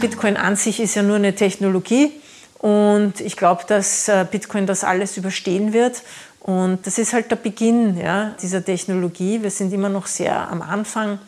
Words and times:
Bitcoin 0.00 0.38
an 0.38 0.56
sich 0.56 0.80
ist 0.80 0.94
ja 0.94 1.02
nur 1.02 1.16
eine 1.16 1.34
Technologie 1.34 2.10
und 2.58 3.20
ich 3.20 3.36
glaube, 3.36 3.64
dass 3.66 4.08
äh, 4.08 4.26
Bitcoin 4.28 4.66
das 4.66 4.82
alles 4.82 5.16
überstehen 5.16 5.72
wird. 5.72 6.02
Und 6.40 6.86
das 6.86 6.98
ist 6.98 7.12
halt 7.12 7.30
der 7.30 7.36
Beginn 7.36 7.98
ja, 7.98 8.34
dieser 8.42 8.64
Technologie. 8.64 9.42
Wir 9.42 9.50
sind 9.50 9.72
immer 9.74 9.90
noch 9.90 10.06
sehr 10.06 10.50
am 10.50 10.62
Anfang. 10.62 11.18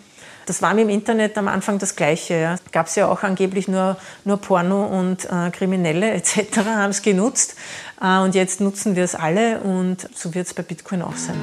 Das 0.47 0.63
war 0.63 0.73
mit 0.73 0.85
dem 0.85 0.89
Internet 0.89 1.37
am 1.37 1.49
Anfang 1.49 1.79
das 1.79 1.95
Gleiche. 1.95 2.35
Ja. 2.35 2.57
Gab 2.73 2.87
es 2.87 2.95
ja 2.95 3.09
auch 3.09 3.23
angeblich 3.23 3.69
nur, 3.69 3.99
nur 4.25 4.39
Porno 4.39 4.87
und 4.87 5.27
äh, 5.27 5.51
Kriminelle 5.51 6.11
etc. 6.11 6.57
haben 6.65 6.91
es 6.91 7.03
genutzt. 7.03 7.55
Äh, 8.01 8.21
und 8.21 8.35
jetzt 8.35 8.63
nutzen 8.63 8.97
wir 8.97 9.05
es 9.05 9.15
alle 9.15 9.61
und 9.61 10.09
so 10.15 10.35
wird 10.35 10.47
es 10.47 10.55
bei 10.55 10.63
Bitcoin 10.63 11.03
auch 11.03 11.17
sein. 11.17 11.37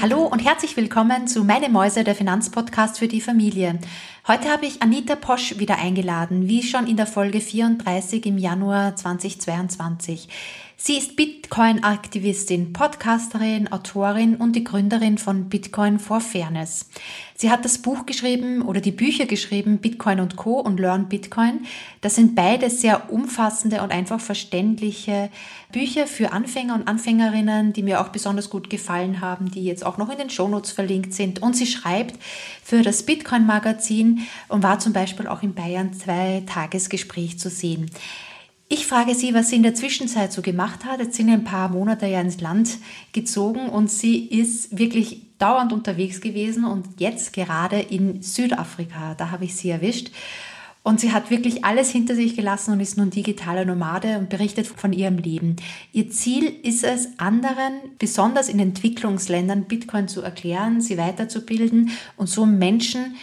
Hallo 0.00 0.22
und 0.22 0.38
herzlich 0.38 0.76
willkommen 0.76 1.26
zu 1.26 1.42
Meine 1.42 1.68
Mäuse, 1.68 2.04
der 2.04 2.14
Finanzpodcast 2.14 3.00
für 3.00 3.08
die 3.08 3.20
Familie. 3.20 3.80
Heute 4.28 4.50
habe 4.50 4.66
ich 4.66 4.82
Anita 4.82 5.16
Posch 5.16 5.58
wieder 5.58 5.78
eingeladen, 5.78 6.48
wie 6.48 6.62
schon 6.62 6.86
in 6.86 6.98
der 6.98 7.06
Folge 7.06 7.40
34 7.40 8.26
im 8.26 8.36
Januar 8.36 8.94
2022. 8.94 10.28
Sie 10.76 10.98
ist 10.98 11.16
Bitcoin-Aktivistin, 11.16 12.74
Podcasterin, 12.74 13.72
Autorin 13.72 14.36
und 14.36 14.54
die 14.54 14.64
Gründerin 14.64 15.16
von 15.16 15.48
Bitcoin 15.48 15.98
for 15.98 16.20
Fairness. 16.20 16.90
Sie 17.40 17.52
hat 17.52 17.64
das 17.64 17.78
Buch 17.78 18.04
geschrieben 18.04 18.62
oder 18.62 18.80
die 18.80 18.90
Bücher 18.90 19.24
geschrieben, 19.24 19.78
Bitcoin 19.78 20.18
und 20.18 20.34
Co. 20.34 20.58
und 20.58 20.80
Learn 20.80 21.08
Bitcoin. 21.08 21.66
Das 22.00 22.16
sind 22.16 22.34
beide 22.34 22.68
sehr 22.68 23.12
umfassende 23.12 23.80
und 23.80 23.92
einfach 23.92 24.18
verständliche 24.18 25.30
Bücher 25.70 26.08
für 26.08 26.32
Anfänger 26.32 26.74
und 26.74 26.88
Anfängerinnen, 26.88 27.72
die 27.72 27.84
mir 27.84 28.00
auch 28.00 28.08
besonders 28.08 28.50
gut 28.50 28.68
gefallen 28.70 29.20
haben, 29.20 29.52
die 29.52 29.62
jetzt 29.62 29.86
auch 29.86 29.98
noch 29.98 30.10
in 30.10 30.18
den 30.18 30.30
Shownotes 30.30 30.72
verlinkt 30.72 31.14
sind. 31.14 31.40
Und 31.40 31.54
sie 31.54 31.68
schreibt 31.68 32.20
für 32.64 32.82
das 32.82 33.04
Bitcoin-Magazin 33.04 34.26
und 34.48 34.64
war 34.64 34.80
zum 34.80 34.92
Beispiel 34.92 35.28
auch 35.28 35.44
in 35.44 35.54
Bayern 35.54 35.92
zwei 35.92 36.42
Tagesgespräch 36.44 37.38
zu 37.38 37.50
sehen. 37.50 37.88
Ich 38.68 38.88
frage 38.88 39.14
sie, 39.14 39.32
was 39.32 39.50
sie 39.50 39.56
in 39.56 39.62
der 39.62 39.76
Zwischenzeit 39.76 40.32
so 40.32 40.42
gemacht 40.42 40.84
hat. 40.84 40.98
Jetzt 40.98 41.14
sind 41.14 41.30
ein 41.30 41.44
paar 41.44 41.68
Monate 41.68 42.06
ja 42.06 42.20
ins 42.20 42.40
Land 42.40 42.78
gezogen 43.12 43.68
und 43.68 43.92
sie 43.92 44.26
ist 44.26 44.76
wirklich 44.76 45.27
dauernd 45.38 45.72
unterwegs 45.72 46.20
gewesen 46.20 46.64
und 46.64 47.00
jetzt 47.00 47.32
gerade 47.32 47.78
in 47.78 48.22
Südafrika. 48.22 49.14
Da 49.14 49.30
habe 49.30 49.44
ich 49.44 49.56
sie 49.56 49.70
erwischt. 49.70 50.10
Und 50.84 51.00
sie 51.00 51.12
hat 51.12 51.30
wirklich 51.30 51.64
alles 51.64 51.90
hinter 51.90 52.14
sich 52.14 52.34
gelassen 52.34 52.72
und 52.72 52.80
ist 52.80 52.96
nun 52.96 53.10
digitale 53.10 53.66
Nomade 53.66 54.18
und 54.18 54.30
berichtet 54.30 54.66
von 54.66 54.92
ihrem 54.92 55.18
Leben. 55.18 55.56
Ihr 55.92 56.10
Ziel 56.10 56.50
ist 56.62 56.82
es, 56.82 57.08
anderen, 57.18 57.74
besonders 57.98 58.48
in 58.48 58.58
Entwicklungsländern, 58.58 59.64
Bitcoin 59.64 60.08
zu 60.08 60.22
erklären, 60.22 60.80
sie 60.80 60.96
weiterzubilden 60.96 61.90
und 62.16 62.28
so 62.28 62.46
Menschen 62.46 63.16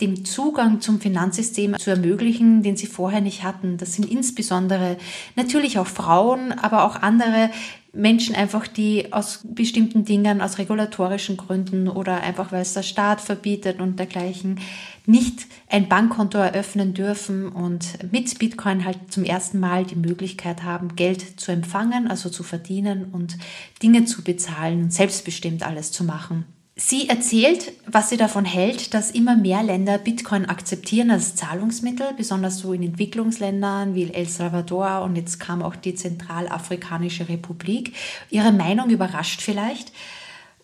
den 0.00 0.24
Zugang 0.24 0.80
zum 0.80 1.00
Finanzsystem 1.00 1.76
zu 1.78 1.90
ermöglichen, 1.90 2.62
den 2.62 2.76
sie 2.76 2.86
vorher 2.86 3.20
nicht 3.20 3.42
hatten. 3.42 3.76
Das 3.76 3.94
sind 3.94 4.10
insbesondere 4.10 4.96
natürlich 5.36 5.78
auch 5.78 5.86
Frauen, 5.86 6.52
aber 6.52 6.84
auch 6.84 6.96
andere 6.96 7.50
Menschen 7.92 8.36
einfach, 8.36 8.68
die 8.68 9.12
aus 9.12 9.40
bestimmten 9.42 10.04
Dingen, 10.04 10.40
aus 10.40 10.58
regulatorischen 10.58 11.36
Gründen 11.36 11.88
oder 11.88 12.20
einfach 12.22 12.52
weil 12.52 12.62
es 12.62 12.74
der 12.74 12.84
Staat 12.84 13.20
verbietet 13.20 13.80
und 13.80 13.98
dergleichen, 13.98 14.60
nicht 15.06 15.46
ein 15.68 15.88
Bankkonto 15.88 16.38
eröffnen 16.38 16.94
dürfen 16.94 17.48
und 17.48 18.12
mit 18.12 18.38
Bitcoin 18.38 18.84
halt 18.84 18.98
zum 19.12 19.24
ersten 19.24 19.58
Mal 19.58 19.84
die 19.84 19.96
Möglichkeit 19.96 20.62
haben, 20.62 20.94
Geld 20.94 21.40
zu 21.40 21.50
empfangen, 21.50 22.06
also 22.06 22.28
zu 22.28 22.44
verdienen 22.44 23.06
und 23.10 23.38
Dinge 23.82 24.04
zu 24.04 24.22
bezahlen 24.22 24.84
und 24.84 24.92
selbstbestimmt 24.92 25.66
alles 25.66 25.90
zu 25.90 26.04
machen. 26.04 26.44
Sie 26.82 27.10
erzählt, 27.10 27.72
was 27.86 28.08
sie 28.08 28.16
davon 28.16 28.46
hält, 28.46 28.94
dass 28.94 29.10
immer 29.10 29.36
mehr 29.36 29.62
Länder 29.62 29.98
Bitcoin 29.98 30.46
akzeptieren 30.46 31.10
als 31.10 31.36
Zahlungsmittel, 31.36 32.14
besonders 32.16 32.58
so 32.58 32.72
in 32.72 32.82
Entwicklungsländern 32.82 33.94
wie 33.94 34.10
El 34.10 34.26
Salvador 34.26 35.02
und 35.02 35.14
jetzt 35.14 35.38
kam 35.38 35.62
auch 35.62 35.76
die 35.76 35.94
Zentralafrikanische 35.94 37.28
Republik. 37.28 37.94
Ihre 38.30 38.50
Meinung 38.50 38.88
überrascht 38.88 39.42
vielleicht. 39.42 39.92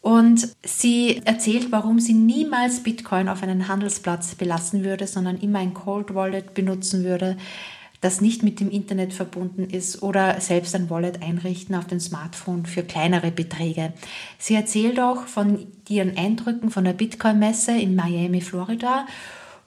Und 0.01 0.49
sie 0.65 1.21
erzählt, 1.27 1.71
warum 1.71 2.01
sie 2.01 2.15
niemals 2.15 2.83
Bitcoin 2.83 3.29
auf 3.29 3.43
einen 3.43 3.69
Handelsplatz 3.69 4.37
belassen 4.37 4.85
würde, 4.85 5.07
sondern 5.07 5.37
immer 5.37 5.59
ein 5.59 5.75
Cold 5.75 6.15
Wallet 6.15 6.55
benutzen 6.55 7.05
würde, 7.05 7.37
das 8.01 8.21
nicht 8.21 8.43
mit 8.43 8.61
dem 8.61 8.71
Internet 8.71 9.13
verbunden 9.13 9.65
ist 9.65 10.03
oder 10.03 10.41
selbst 10.41 10.75
ein 10.75 10.91
Wallet 10.91 11.23
einrichten 11.23 11.75
auf 11.75 11.87
dem 11.87 12.01
Smartphone 12.01 12.67
für 12.67 12.83
kleinere 12.83 13.31
Beträge. 13.31 13.93
Sie 14.39 14.55
erzählt 14.55 15.01
auch 15.01 15.27
von 15.27 15.67
ihren 15.89 16.17
Eindrücken 16.17 16.71
von 16.71 16.85
der 16.85 16.93
Bitcoin-Messe 16.93 17.73
in 17.79 17.95
Miami, 17.95 18.41
Florida. 18.41 19.07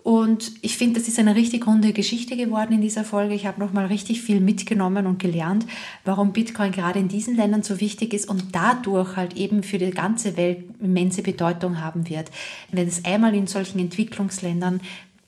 Und 0.01 0.53
ich 0.62 0.78
finde, 0.78 1.00
das 1.00 1.09
ist 1.09 1.19
eine 1.19 1.35
richtig 1.35 1.67
runde 1.67 1.91
Geschichte 1.91 2.38
geworden 2.38 2.73
in 2.73 2.81
dieser 2.81 3.03
Folge. 3.03 3.35
Ich 3.35 3.45
habe 3.45 3.59
nochmal 3.59 3.88
richtig 3.88 4.22
viel 4.22 4.40
mitgenommen 4.40 5.06
und 5.06 5.19
gelernt, 5.19 5.66
warum 6.06 6.31
Bitcoin 6.31 6.72
gerade 6.72 7.00
in 7.00 7.09
diesen 7.09 7.35
Ländern 7.35 7.63
so 7.63 7.81
wichtig 7.81 8.13
ist 8.13 8.29
und 8.29 8.56
dadurch 8.56 9.17
halt 9.17 9.35
eben 9.35 9.61
für 9.61 9.78
die 9.78 9.91
ganze 9.91 10.38
Welt 10.38 10.63
immense 10.81 11.22
Bedeutung 11.22 11.81
haben 11.81 12.09
wird. 12.09 12.31
Wenn 12.72 12.88
es 12.88 13.03
einmal 13.03 13.35
in 13.35 13.47
solchen 13.47 13.79
Entwicklungsländern 13.79 14.79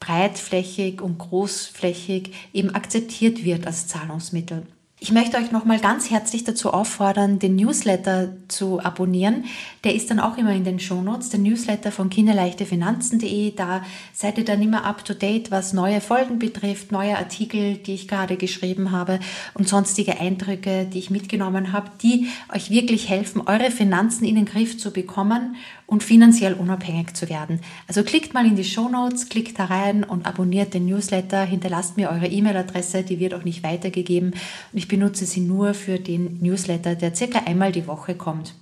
breitflächig 0.01 1.01
und 1.01 1.17
großflächig 1.17 2.33
eben 2.51 2.75
akzeptiert 2.75 3.45
wird 3.45 3.65
als 3.65 3.87
Zahlungsmittel. 3.87 4.63
Ich 5.03 5.11
möchte 5.11 5.37
euch 5.37 5.51
nochmal 5.51 5.79
ganz 5.79 6.11
herzlich 6.11 6.43
dazu 6.43 6.71
auffordern, 6.71 7.39
den 7.39 7.55
Newsletter 7.55 8.33
zu 8.49 8.79
abonnieren. 8.79 9.45
Der 9.83 9.95
ist 9.95 10.11
dann 10.11 10.19
auch 10.19 10.37
immer 10.37 10.53
in 10.53 10.63
den 10.63 10.79
Shownotes, 10.79 11.29
der 11.29 11.39
Newsletter 11.39 11.91
von 11.91 12.11
kinderleichtefinanzen.de. 12.11 13.55
Da 13.55 13.83
seid 14.13 14.37
ihr 14.37 14.45
dann 14.45 14.61
immer 14.61 14.85
up 14.85 15.03
to 15.03 15.15
date, 15.15 15.49
was 15.49 15.73
neue 15.73 16.01
Folgen 16.01 16.37
betrifft, 16.37 16.91
neue 16.91 17.17
Artikel, 17.17 17.77
die 17.77 17.95
ich 17.95 18.07
gerade 18.07 18.37
geschrieben 18.37 18.91
habe 18.91 19.19
und 19.55 19.67
sonstige 19.67 20.19
Eindrücke, 20.19 20.85
die 20.85 20.99
ich 20.99 21.09
mitgenommen 21.09 21.73
habe, 21.73 21.89
die 22.03 22.27
euch 22.53 22.69
wirklich 22.69 23.09
helfen, 23.09 23.41
eure 23.43 23.71
Finanzen 23.71 24.23
in 24.23 24.35
den 24.35 24.45
Griff 24.45 24.77
zu 24.77 24.91
bekommen 24.93 25.55
und 25.91 26.03
finanziell 26.03 26.53
unabhängig 26.53 27.15
zu 27.15 27.29
werden. 27.29 27.59
Also 27.85 28.03
klickt 28.03 28.33
mal 28.33 28.45
in 28.45 28.55
die 28.55 28.63
Show 28.63 28.87
Notes, 28.87 29.27
klickt 29.27 29.59
da 29.59 29.65
rein 29.65 30.05
und 30.05 30.25
abonniert 30.25 30.73
den 30.73 30.85
Newsletter, 30.85 31.43
hinterlasst 31.43 31.97
mir 31.97 32.09
eure 32.09 32.27
E-Mail-Adresse, 32.27 33.03
die 33.03 33.19
wird 33.19 33.33
auch 33.33 33.43
nicht 33.43 33.61
weitergegeben 33.61 34.31
und 34.31 34.77
ich 34.77 34.87
benutze 34.87 35.25
sie 35.25 35.41
nur 35.41 35.73
für 35.73 35.99
den 35.99 36.39
Newsletter, 36.41 36.95
der 36.95 37.13
circa 37.13 37.39
einmal 37.39 37.73
die 37.73 37.87
Woche 37.87 38.15
kommt. 38.15 38.55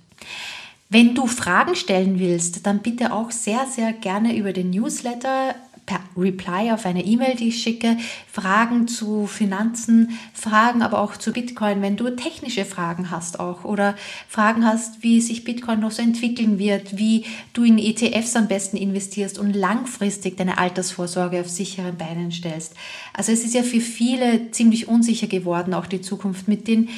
Wenn 0.88 1.14
du 1.14 1.28
Fragen 1.28 1.76
stellen 1.76 2.18
willst, 2.18 2.66
dann 2.66 2.80
bitte 2.80 3.12
auch 3.12 3.30
sehr, 3.30 3.64
sehr 3.66 3.92
gerne 3.92 4.36
über 4.36 4.52
den 4.52 4.70
Newsletter 4.70 5.54
per 5.90 6.00
Reply 6.16 6.70
auf 6.70 6.86
eine 6.86 7.04
E-Mail, 7.04 7.34
die 7.34 7.48
ich 7.48 7.62
schicke, 7.62 7.96
Fragen 8.30 8.86
zu 8.86 9.26
Finanzen, 9.26 10.10
Fragen 10.32 10.82
aber 10.82 11.00
auch 11.00 11.16
zu 11.16 11.32
Bitcoin, 11.32 11.82
wenn 11.82 11.96
du 11.96 12.10
technische 12.10 12.64
Fragen 12.64 13.10
hast 13.10 13.40
auch 13.40 13.64
oder 13.64 13.96
Fragen 14.28 14.64
hast, 14.64 15.02
wie 15.02 15.20
sich 15.20 15.42
Bitcoin 15.42 15.80
noch 15.80 15.90
so 15.90 16.02
entwickeln 16.02 16.58
wird, 16.60 16.96
wie 16.96 17.24
du 17.54 17.64
in 17.64 17.78
ETFs 17.78 18.36
am 18.36 18.46
besten 18.46 18.76
investierst 18.76 19.38
und 19.38 19.54
langfristig 19.54 20.36
deine 20.36 20.58
Altersvorsorge 20.58 21.40
auf 21.40 21.48
sicheren 21.48 21.96
Beinen 21.96 22.30
stellst. 22.30 22.74
Also 23.12 23.32
es 23.32 23.44
ist 23.44 23.54
ja 23.54 23.64
für 23.64 23.80
viele 23.80 24.52
ziemlich 24.52 24.86
unsicher 24.86 25.26
geworden, 25.26 25.74
auch 25.74 25.86
die 25.86 26.00
Zukunft 26.00 26.46
mit 26.46 26.68
den 26.68 26.88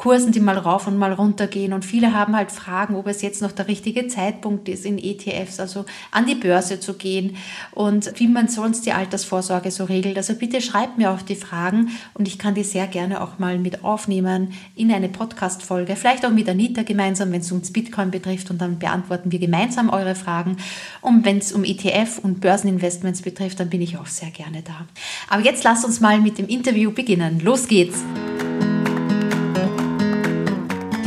Kursen, 0.00 0.32
die 0.32 0.40
mal 0.40 0.56
rauf 0.56 0.86
und 0.86 0.96
mal 0.96 1.12
runter 1.12 1.46
gehen. 1.46 1.74
Und 1.74 1.84
viele 1.84 2.14
haben 2.14 2.34
halt 2.34 2.50
Fragen, 2.50 2.96
ob 2.96 3.06
es 3.06 3.20
jetzt 3.20 3.42
noch 3.42 3.52
der 3.52 3.68
richtige 3.68 4.08
Zeitpunkt 4.08 4.66
ist, 4.70 4.86
in 4.86 4.96
ETFs, 4.96 5.60
also 5.60 5.84
an 6.10 6.24
die 6.24 6.36
Börse 6.36 6.80
zu 6.80 6.94
gehen 6.94 7.36
und 7.72 8.10
wie 8.18 8.26
man 8.26 8.48
sonst 8.48 8.86
die 8.86 8.92
Altersvorsorge 8.92 9.70
so 9.70 9.84
regelt. 9.84 10.16
Also 10.16 10.32
bitte 10.36 10.62
schreibt 10.62 10.96
mir 10.96 11.10
auch 11.10 11.20
die 11.20 11.34
Fragen 11.34 11.90
und 12.14 12.26
ich 12.26 12.38
kann 12.38 12.54
die 12.54 12.64
sehr 12.64 12.86
gerne 12.86 13.20
auch 13.20 13.38
mal 13.38 13.58
mit 13.58 13.84
aufnehmen 13.84 14.54
in 14.74 14.90
eine 14.90 15.10
Podcast-Folge. 15.10 15.96
Vielleicht 15.96 16.24
auch 16.24 16.30
mit 16.30 16.48
Anita 16.48 16.82
gemeinsam, 16.82 17.30
wenn 17.32 17.42
es 17.42 17.52
ums 17.52 17.70
Bitcoin 17.70 18.10
betrifft 18.10 18.50
und 18.50 18.58
dann 18.58 18.78
beantworten 18.78 19.30
wir 19.30 19.38
gemeinsam 19.38 19.90
eure 19.90 20.14
Fragen. 20.14 20.56
Und 21.02 21.26
wenn 21.26 21.36
es 21.36 21.52
um 21.52 21.62
ETF 21.62 22.20
und 22.22 22.40
Börseninvestments 22.40 23.20
betrifft, 23.20 23.60
dann 23.60 23.68
bin 23.68 23.82
ich 23.82 23.98
auch 23.98 24.06
sehr 24.06 24.30
gerne 24.30 24.62
da. 24.62 24.86
Aber 25.28 25.42
jetzt 25.42 25.62
lasst 25.62 25.84
uns 25.84 26.00
mal 26.00 26.22
mit 26.22 26.38
dem 26.38 26.48
Interview 26.48 26.90
beginnen. 26.90 27.40
Los 27.40 27.68
geht's! 27.68 28.02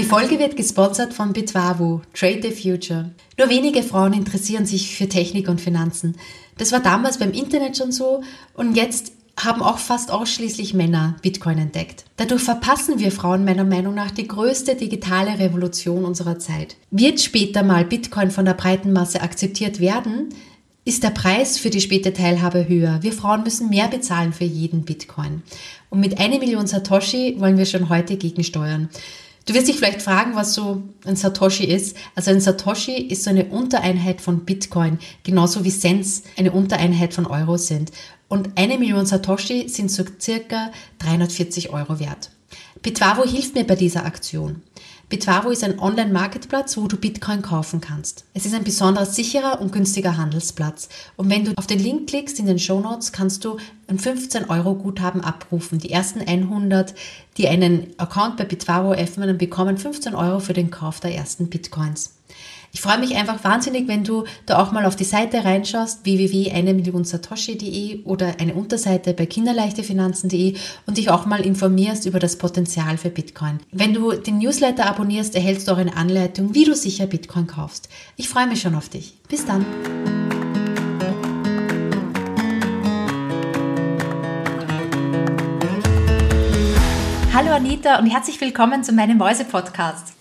Die 0.04 0.10
Folge 0.10 0.38
wird 0.38 0.58
gesponsert 0.58 1.14
von 1.14 1.32
Bitwavu, 1.32 2.02
Trade 2.14 2.42
the 2.44 2.52
Future. 2.52 3.12
Nur 3.40 3.48
wenige 3.48 3.82
Frauen 3.84 4.12
interessieren 4.12 4.66
sich 4.66 4.98
für 4.98 5.08
Technik 5.08 5.48
und 5.48 5.62
Finanzen. 5.62 6.18
Das 6.58 6.74
war 6.74 6.82
damals 6.82 7.20
beim 7.20 7.32
Internet 7.32 7.78
schon 7.78 7.94
so 7.94 8.22
und 8.54 8.76
jetzt 8.76 9.14
haben 9.40 9.64
auch 9.64 9.78
fast 9.78 10.12
ausschließlich 10.12 10.74
Männer 10.74 11.16
Bitcoin 11.22 11.58
entdeckt. 11.58 12.04
Dadurch 12.18 12.42
verpassen 12.42 13.00
wir 13.00 13.14
Frauen 13.14 13.46
meiner 13.46 13.64
Meinung 13.64 13.96
nach 13.96 14.12
die 14.12 14.28
größte 14.28 14.76
digitale 14.76 15.40
Revolution 15.40 16.04
unserer 16.04 16.38
Zeit. 16.38 16.76
Wird 16.92 17.22
später 17.22 17.64
mal 17.64 17.86
Bitcoin 17.86 18.30
von 18.30 18.44
der 18.44 18.56
breiten 18.56 18.92
Masse 18.92 19.22
akzeptiert 19.22 19.80
werden, 19.80 20.34
ist 20.84 21.04
der 21.04 21.12
Preis 21.12 21.58
für 21.58 21.70
die 21.70 21.80
späte 21.80 22.12
Teilhabe 22.12 22.68
höher. 22.68 23.02
Wir 23.04 23.14
Frauen 23.14 23.44
müssen 23.44 23.70
mehr 23.70 23.88
bezahlen 23.88 24.34
für 24.34 24.44
jeden 24.44 24.84
Bitcoin. 24.84 25.44
Und 25.90 26.02
mit 26.02 26.20
einer 26.20 26.40
Million 26.40 26.68
Satoshi 26.68 27.36
wollen 27.38 27.58
wir 27.58 27.66
schon 27.66 27.88
heute 27.88 28.18
gegensteuern. 28.18 28.90
Du 29.46 29.54
wirst 29.54 29.68
dich 29.68 29.76
vielleicht 29.76 30.02
fragen, 30.02 30.36
was 30.36 30.54
so 30.54 30.84
ein 31.06 31.18
Satoshi 31.18 31.66
ist. 31.66 31.98
Also 32.16 32.32
ein 32.32 32.40
Satoshi 32.40 32.94
ist 32.94 33.24
so 33.24 33.30
eine 33.30 33.46
Untereinheit 33.46 34.22
von 34.22 34.46
Bitcoin, 34.46 35.00
genauso 35.24 35.66
wie 35.66 35.70
Cents 35.70 36.24
eine 36.38 36.54
Untereinheit 36.54 37.14
von 37.14 37.26
Euro 37.26 37.58
sind. 37.58 37.92
Und 38.30 38.58
eine 38.58 38.78
Million 38.78 39.06
Satoshi 39.06 39.68
sind 39.68 39.92
so 39.92 40.06
circa 40.20 40.72
340 41.00 41.72
Euro 41.72 42.00
wert. 42.00 42.32
Bitwavo 42.82 43.24
hilft 43.24 43.56
mir 43.56 43.66
bei 43.66 43.76
dieser 43.76 44.06
Aktion. 44.06 44.62
Bitwavo 45.14 45.52
ist 45.52 45.64
ein 45.64 45.78
Online-Marketplatz, 45.78 46.76
wo 46.76 46.88
du 46.88 46.98
Bitcoin 46.98 47.44
kaufen 47.44 47.82
kannst. 47.82 48.26
Es 48.34 48.48
ist 48.48 48.56
ein 48.56 48.64
besonders 48.64 49.16
sicherer 49.16 49.62
und 49.62 49.72
günstiger 49.72 50.18
Handelsplatz. 50.18 50.90
Und 51.18 51.30
wenn 51.30 51.46
du 51.46 51.52
auf 51.56 51.68
den 51.68 51.78
Link 51.78 52.10
klickst 52.10 52.40
in 52.40 52.48
den 52.48 52.58
Show 52.58 52.80
Notes, 52.80 53.12
kannst 53.12 53.46
du 53.46 53.58
ein 53.86 54.00
15 54.00 54.50
Euro 54.50 54.74
Guthaben 54.74 55.22
abrufen. 55.22 55.78
Die 55.78 55.92
ersten 55.92 56.22
100, 56.22 56.96
die 57.38 57.48
einen 57.48 57.94
Account 57.98 58.38
bei 58.38 58.46
Bitwavo 58.46 58.94
öffnen, 58.94 59.38
bekommen 59.38 59.78
15 59.78 60.16
Euro 60.16 60.40
für 60.40 60.54
den 60.54 60.72
Kauf 60.72 61.00
der 61.00 61.14
ersten 61.14 61.48
Bitcoins. 61.48 62.16
Ich 62.76 62.82
freue 62.82 62.98
mich 62.98 63.16
einfach 63.16 63.44
wahnsinnig, 63.44 63.88
wenn 63.88 64.04
du 64.04 64.24
da 64.48 64.58
auch 64.58 64.72
mal 64.72 64.88
auf 64.88 64.96
die 64.96 65.04
Seite 65.04 65.46
reinschaust, 65.46 66.06
www.1millionsatoshi.de 66.06 68.04
oder 68.04 68.40
eine 68.40 68.56
Unterseite 68.56 69.14
bei 69.14 69.28
kinderleichtefinanzen.de 69.28 70.56
und 70.88 70.98
dich 70.98 71.12
auch 71.12 71.28
mal 71.28 71.42
informierst 71.42 72.08
über 72.08 72.18
das 72.18 72.38
Potenzial 72.40 72.98
für 72.98 73.12
Bitcoin. 73.12 73.60
Wenn 73.72 73.94
du 73.94 74.14
den 74.14 74.40
Newsletter 74.40 74.88
abonnierst, 74.88 75.36
erhältst 75.36 75.68
du 75.68 75.74
auch 75.74 75.78
eine 75.78 75.96
Anleitung, 75.96 76.56
wie 76.56 76.66
du 76.66 76.74
sicher 76.74 77.06
Bitcoin 77.06 77.46
kaufst. 77.46 77.90
Ich 78.18 78.28
freue 78.28 78.48
mich 78.48 78.62
schon 78.62 78.74
auf 78.74 78.90
dich. 78.90 79.14
Bis 79.30 79.46
dann. 79.46 80.23
Hallo 87.36 87.50
Anita 87.50 87.98
und 87.98 88.06
herzlich 88.06 88.40
willkommen 88.42 88.84
zu 88.84 88.94
meinem 88.94 89.18
Mäuse-Podcast. 89.18 90.14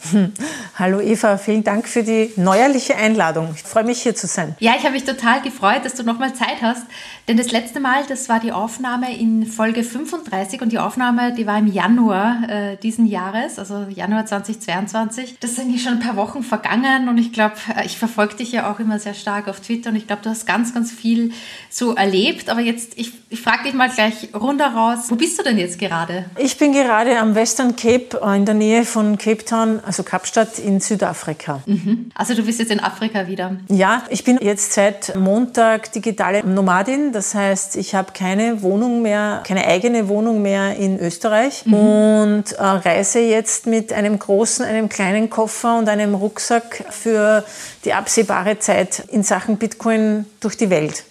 Hallo 0.78 0.98
Eva, 0.98 1.36
vielen 1.36 1.62
Dank 1.62 1.86
für 1.86 2.02
die 2.02 2.32
neuerliche 2.36 2.96
Einladung. 2.96 3.50
Ich 3.54 3.62
freue 3.64 3.84
mich 3.84 4.00
hier 4.00 4.14
zu 4.14 4.26
sein. 4.26 4.56
Ja, 4.60 4.72
ich 4.78 4.84
habe 4.84 4.94
mich 4.94 5.04
total 5.04 5.42
gefreut, 5.42 5.84
dass 5.84 5.94
du 5.94 6.04
nochmal 6.04 6.34
Zeit 6.34 6.62
hast, 6.62 6.86
denn 7.28 7.36
das 7.36 7.52
letzte 7.52 7.80
Mal, 7.80 8.04
das 8.08 8.30
war 8.30 8.40
die 8.40 8.50
Aufnahme 8.50 9.14
in 9.14 9.46
Folge 9.46 9.84
35 9.84 10.62
und 10.62 10.72
die 10.72 10.78
Aufnahme, 10.78 11.34
die 11.34 11.46
war 11.46 11.58
im 11.58 11.66
Januar 11.66 12.48
äh, 12.48 12.76
diesen 12.78 13.04
Jahres, 13.04 13.58
also 13.58 13.86
Januar 13.90 14.24
2022. 14.24 15.36
Das 15.38 15.56
sind 15.56 15.66
eigentlich 15.66 15.82
schon 15.82 15.92
ein 15.92 16.00
paar 16.00 16.16
Wochen 16.16 16.42
vergangen 16.42 17.10
und 17.10 17.18
ich 17.18 17.34
glaube, 17.34 17.56
äh, 17.76 17.84
ich 17.84 17.98
verfolge 17.98 18.36
dich 18.36 18.52
ja 18.52 18.72
auch 18.72 18.80
immer 18.80 18.98
sehr 18.98 19.14
stark 19.14 19.48
auf 19.48 19.60
Twitter 19.60 19.90
und 19.90 19.96
ich 19.96 20.06
glaube, 20.06 20.22
du 20.22 20.30
hast 20.30 20.46
ganz, 20.46 20.72
ganz 20.72 20.90
viel 20.90 21.32
so 21.68 21.94
erlebt. 21.94 22.48
Aber 22.48 22.60
jetzt, 22.60 22.96
ich, 22.96 23.12
ich 23.28 23.42
frage 23.42 23.64
dich 23.64 23.74
mal 23.74 23.90
gleich 23.90 24.30
runter 24.34 24.68
raus, 24.68 25.10
wo 25.10 25.16
bist 25.16 25.38
du 25.38 25.42
denn 25.42 25.58
jetzt 25.58 25.78
gerade? 25.78 26.24
Ich 26.38 26.56
bin 26.56 26.72
gerade 26.72 27.01
gerade 27.02 27.18
am 27.18 27.34
Western 27.34 27.74
Cape 27.74 28.20
äh, 28.22 28.36
in 28.36 28.44
der 28.44 28.54
Nähe 28.54 28.84
von 28.84 29.18
Cape 29.18 29.44
Town, 29.44 29.80
also 29.84 30.02
Kapstadt 30.02 30.58
in 30.58 30.80
Südafrika. 30.80 31.60
Mhm. 31.66 32.10
Also 32.14 32.34
du 32.34 32.44
bist 32.44 32.60
jetzt 32.60 32.70
in 32.70 32.78
Afrika 32.80 33.26
wieder? 33.26 33.56
Ja, 33.68 34.04
ich 34.08 34.22
bin 34.22 34.38
jetzt 34.40 34.72
seit 34.72 35.16
Montag 35.16 35.92
digitale 35.92 36.44
Nomadin. 36.46 37.12
Das 37.12 37.34
heißt, 37.34 37.76
ich 37.76 37.94
habe 37.94 38.12
keine 38.12 38.62
Wohnung 38.62 39.02
mehr, 39.02 39.42
keine 39.44 39.66
eigene 39.66 40.08
Wohnung 40.08 40.42
mehr 40.42 40.76
in 40.76 40.98
Österreich 41.00 41.66
mhm. 41.66 41.74
und 41.74 42.52
äh, 42.52 42.62
reise 42.62 43.18
jetzt 43.18 43.66
mit 43.66 43.92
einem 43.92 44.18
großen, 44.18 44.64
einem 44.64 44.88
kleinen 44.88 45.28
Koffer 45.28 45.78
und 45.78 45.88
einem 45.88 46.14
Rucksack 46.14 46.84
für 46.90 47.44
die 47.84 47.94
absehbare 47.94 48.60
Zeit 48.60 49.04
in 49.08 49.24
Sachen 49.24 49.56
Bitcoin 49.56 50.26
durch 50.40 50.56
die 50.56 50.70
Welt. 50.70 51.04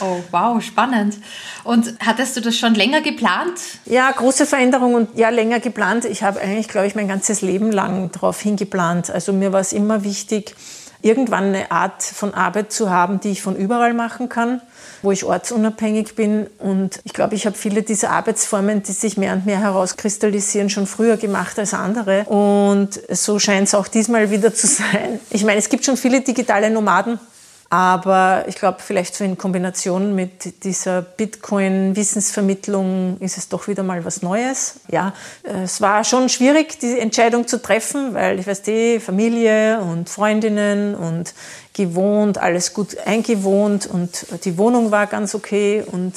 Oh, 0.00 0.20
wow, 0.30 0.62
spannend. 0.62 1.16
Und 1.64 1.94
hattest 2.04 2.36
du 2.36 2.40
das 2.40 2.56
schon 2.56 2.74
länger 2.74 3.00
geplant? 3.00 3.58
Ja, 3.86 4.10
große 4.10 4.46
Veränderung 4.46 4.94
und 4.94 5.16
ja, 5.16 5.30
länger 5.30 5.60
geplant. 5.60 6.04
Ich 6.04 6.22
habe 6.22 6.40
eigentlich, 6.40 6.68
glaube 6.68 6.86
ich, 6.86 6.94
mein 6.94 7.08
ganzes 7.08 7.40
Leben 7.40 7.72
lang 7.72 8.10
darauf 8.12 8.40
hingeplant. 8.40 9.10
Also 9.10 9.32
mir 9.32 9.52
war 9.52 9.60
es 9.60 9.72
immer 9.72 10.04
wichtig, 10.04 10.54
irgendwann 11.02 11.44
eine 11.44 11.70
Art 11.70 12.02
von 12.02 12.34
Arbeit 12.34 12.72
zu 12.72 12.90
haben, 12.90 13.20
die 13.20 13.30
ich 13.30 13.42
von 13.42 13.56
überall 13.56 13.94
machen 13.94 14.28
kann, 14.28 14.60
wo 15.02 15.12
ich 15.12 15.24
ortsunabhängig 15.24 16.14
bin. 16.14 16.46
Und 16.58 17.00
ich 17.04 17.12
glaube, 17.12 17.34
ich 17.34 17.46
habe 17.46 17.56
viele 17.56 17.82
dieser 17.82 18.10
Arbeitsformen, 18.10 18.82
die 18.82 18.92
sich 18.92 19.16
mehr 19.16 19.32
und 19.32 19.46
mehr 19.46 19.60
herauskristallisieren, 19.60 20.68
schon 20.68 20.86
früher 20.86 21.16
gemacht 21.16 21.58
als 21.58 21.74
andere. 21.74 22.24
Und 22.24 23.00
so 23.10 23.38
scheint 23.38 23.68
es 23.68 23.74
auch 23.74 23.88
diesmal 23.88 24.30
wieder 24.30 24.52
zu 24.52 24.66
sein. 24.66 25.20
Ich 25.30 25.44
meine, 25.44 25.58
es 25.58 25.68
gibt 25.68 25.84
schon 25.84 25.96
viele 25.96 26.20
digitale 26.20 26.70
Nomaden, 26.70 27.18
aber 27.68 28.44
ich 28.46 28.54
glaube, 28.54 28.78
vielleicht 28.80 29.16
so 29.16 29.24
in 29.24 29.36
Kombination 29.36 30.14
mit 30.14 30.62
dieser 30.62 31.02
Bitcoin-Wissensvermittlung 31.02 33.16
ist 33.18 33.38
es 33.38 33.48
doch 33.48 33.66
wieder 33.66 33.82
mal 33.82 34.04
was 34.04 34.22
Neues. 34.22 34.76
Ja, 34.88 35.12
es 35.42 35.80
war 35.80 36.04
schon 36.04 36.28
schwierig, 36.28 36.78
die 36.78 36.96
Entscheidung 36.98 37.48
zu 37.48 37.60
treffen, 37.60 38.14
weil 38.14 38.38
ich 38.38 38.46
weiß, 38.46 38.62
die 38.62 39.00
Familie 39.00 39.80
und 39.80 40.08
Freundinnen 40.08 40.94
und 40.94 41.34
gewohnt, 41.72 42.38
alles 42.38 42.72
gut 42.72 42.98
eingewohnt 43.04 43.86
und 43.86 44.26
die 44.44 44.58
Wohnung 44.58 44.92
war 44.92 45.08
ganz 45.08 45.34
okay 45.34 45.82
und 45.84 46.14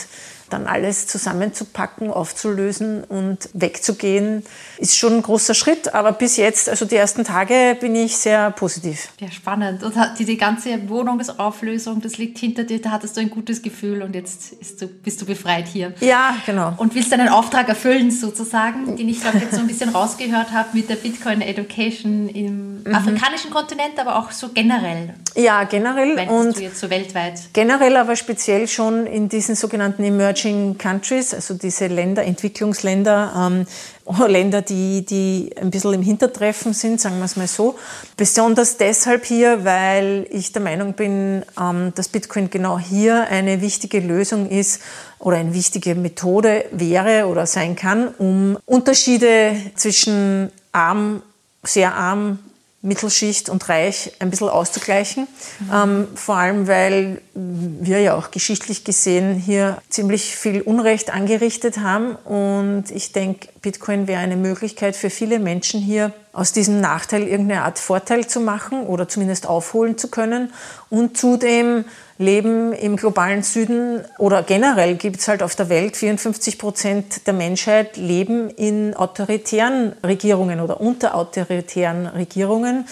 dann 0.50 0.68
alles 0.68 1.08
zusammenzupacken, 1.08 2.10
aufzulösen 2.12 3.04
und 3.04 3.50
wegzugehen, 3.54 4.44
ist 4.78 4.98
schon 4.98 5.18
ein 5.18 5.22
großer 5.22 5.54
Schritt. 5.54 5.94
Aber 5.94 6.12
bis 6.12 6.38
jetzt, 6.38 6.70
also 6.70 6.86
die 6.86 6.96
ersten 6.96 7.24
Tage, 7.24 7.78
bin 7.80 7.96
ich 7.96 8.18
sehr 8.18 8.52
positiv. 8.52 9.10
Ja, 9.20 9.32
spannend. 9.32 9.84
Und 9.84 9.96
die, 10.18 10.26
die 10.26 10.38
ganze 10.38 10.90
Wohnungsauflösung, 10.90 12.02
das 12.02 12.18
liegt 12.18 12.38
hinter 12.38 12.64
dir, 12.64 12.82
da 12.82 12.92
hattest 12.92 13.18
du 13.18 13.22
ein 13.22 13.30
gutes 13.30 13.62
Gefühl 13.62 14.02
und 14.02 14.16
jetzt 14.16 14.56
du, 14.82 14.88
bist 14.88 15.22
du 15.22 15.26
befreit 15.26 15.68
hier. 15.68 15.94
Ja, 16.00 16.36
genau. 16.46 16.74
Und 16.78 16.96
willst 16.96 17.12
deinen 17.12 17.30
Auftrag 17.30 17.70
erfüllen, 17.70 18.12
sozusagen, 18.12 18.96
den 18.96 19.10
ich 19.10 19.22
glaube 19.22 19.38
jetzt 19.40 19.54
so 19.54 19.62
ein 19.62 19.68
bisschen 19.68 19.90
rausgehört 19.90 20.52
habe 20.52 20.70
mit 20.74 20.90
der 20.90 20.96
Bitcoin 20.96 21.42
Education 21.42 22.30
im 22.30 22.84
mhm. 22.84 22.96
afrikanischen 22.96 23.52
Kontinent, 23.52 24.00
aber 24.00 24.18
auch 24.18 24.32
so 24.32 24.50
generell. 24.50 25.14
Ja, 25.36 25.64
generell. 25.64 26.28
und 26.30 26.58
du 26.58 26.62
jetzt 26.62 26.80
so 26.80 26.90
weltweit. 26.90 27.40
Generell, 27.54 27.98
aber 27.98 28.16
speziell 28.16 28.68
schon 28.68 29.06
in 29.06 29.30
diesen 29.30 29.56
sogenannten 29.56 30.04
Emerging 30.04 30.39
Emerging 30.40 30.78
Countries, 30.78 31.34
also 31.34 31.54
diese 31.54 31.88
Länder, 31.88 32.24
Entwicklungsländer, 32.24 33.34
ähm, 33.36 33.66
Länder, 34.28 34.62
die, 34.62 35.06
die 35.06 35.52
ein 35.60 35.70
bisschen 35.70 35.94
im 35.94 36.02
Hintertreffen 36.02 36.74
sind, 36.74 37.00
sagen 37.00 37.18
wir 37.20 37.26
es 37.26 37.36
mal 37.36 37.48
so. 37.48 37.78
Besonders 38.18 38.78
deshalb 38.78 39.26
hier, 39.26 39.66
weil 39.66 40.26
ich 40.32 40.52
der 40.52 40.62
Meinung 40.62 40.94
bin, 40.94 41.44
ähm, 41.60 41.94
dass 41.96 42.08
Bitcoin 42.08 42.50
genau 42.50 42.80
hier 42.80 43.28
eine 43.28 43.62
wichtige 43.62 44.00
Lösung 44.00 44.50
ist 44.50 44.82
oder 45.20 45.38
eine 45.38 45.54
wichtige 45.54 45.96
Methode 45.96 46.66
wäre 46.72 47.28
oder 47.28 47.46
sein 47.46 47.76
kann, 47.76 48.08
um 48.18 48.58
Unterschiede 48.66 49.56
zwischen 49.76 50.52
arm, 50.72 51.22
sehr 51.64 51.94
arm, 51.94 52.40
Mittelschicht 52.82 53.50
und 53.50 53.68
Reich 53.68 54.14
ein 54.20 54.30
bisschen 54.30 54.48
auszugleichen. 54.48 55.28
Mhm. 55.60 55.70
Ähm, 55.74 56.08
vor 56.16 56.36
allem, 56.36 56.68
weil 56.68 57.22
wir 57.34 58.00
ja 58.00 58.16
auch 58.16 58.32
geschichtlich 58.32 58.86
gesehen 58.86 59.36
hier 59.36 59.82
ziemlich 59.90 60.36
viel 60.36 60.62
Unrecht 60.62 61.14
angerichtet 61.14 61.80
haben. 61.80 62.16
Und 62.16 62.86
ich 62.92 63.12
denke, 63.12 63.50
Bitcoin 63.62 64.08
wäre 64.08 64.22
eine 64.22 64.38
Möglichkeit 64.38 64.96
für 64.96 65.10
viele 65.10 65.40
Menschen 65.40 65.82
hier, 65.82 66.14
aus 66.32 66.54
diesem 66.54 66.80
Nachteil 66.80 67.24
irgendeine 67.24 67.64
Art 67.64 67.80
Vorteil 67.80 68.26
zu 68.28 68.40
machen 68.40 68.86
oder 68.88 69.08
zumindest 69.08 69.48
aufholen 69.48 69.98
zu 69.98 70.10
können. 70.10 70.54
Und 70.90 71.18
zudem 71.18 71.86
leben 72.18 72.72
im 72.74 72.96
globalen 72.96 73.44
Süden 73.44 74.06
oder 74.18 74.44
generell 74.44 74.96
gibt 74.96 75.20
es 75.20 75.28
halt 75.28 75.44
auf 75.44 75.56
der 75.56 75.70
Welt 75.70 75.98
54 75.98 76.58
Prozent 76.58 77.28
der 77.28 77.34
Menschheit 77.34 77.98
leben 77.98 78.50
in 78.50 78.94
autoritären 78.94 79.94
Regierungen 80.06 80.62
oder 80.62 80.80
unter 80.80 81.16
autoritären 81.16 82.08
Regierungen. 82.08 82.86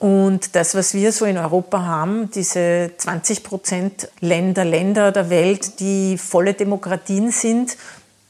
Und 0.00 0.54
das, 0.54 0.76
was 0.76 0.94
wir 0.94 1.10
so 1.10 1.24
in 1.24 1.38
Europa 1.38 1.82
haben, 1.82 2.30
diese 2.30 2.92
20 2.96 3.42
Prozent 3.42 4.08
Länder, 4.20 4.64
Länder 4.64 5.10
der 5.10 5.28
Welt, 5.28 5.80
die 5.80 6.16
volle 6.18 6.54
Demokratien 6.54 7.32
sind, 7.32 7.76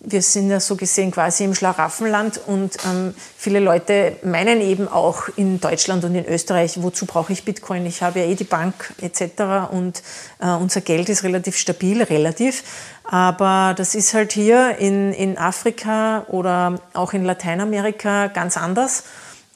wir 0.01 0.23
sind 0.23 0.49
ja 0.49 0.61
so 0.61 0.77
gesehen 0.77 1.11
quasi 1.11 1.45
im 1.45 1.55
Schlaraffenland 1.55 2.41
und 2.47 2.77
ähm, 2.87 3.15
viele 3.37 3.59
Leute 3.59 4.17
meinen 4.23 4.61
eben 4.61 4.87
auch 4.87 5.29
in 5.35 5.61
Deutschland 5.61 6.05
und 6.05 6.15
in 6.15 6.25
Österreich, 6.25 6.81
wozu 6.83 7.05
brauche 7.05 7.33
ich 7.33 7.45
Bitcoin? 7.45 7.85
Ich 7.85 8.01
habe 8.03 8.21
ja 8.21 8.27
eh 8.27 8.37
die 8.37 8.45
Bank 8.45 8.95
etc. 9.03 9.73
und 9.73 10.03
äh, 10.41 10.51
unser 10.51 10.83
Geld 10.83 11.09
ist 11.09 11.25
relativ 11.25 11.57
stabil, 11.57 12.03
relativ. 12.03 12.63
Aber 13.05 13.75
das 13.77 13.95
ist 13.95 14.15
halt 14.15 14.33
hier 14.33 14.77
in, 14.79 15.13
in 15.13 15.37
Afrika 15.37 16.27
oder 16.29 16.81
auch 16.95 17.13
in 17.13 17.25
Lateinamerika 17.25 18.29
ganz 18.29 18.57
anders. 18.57 19.03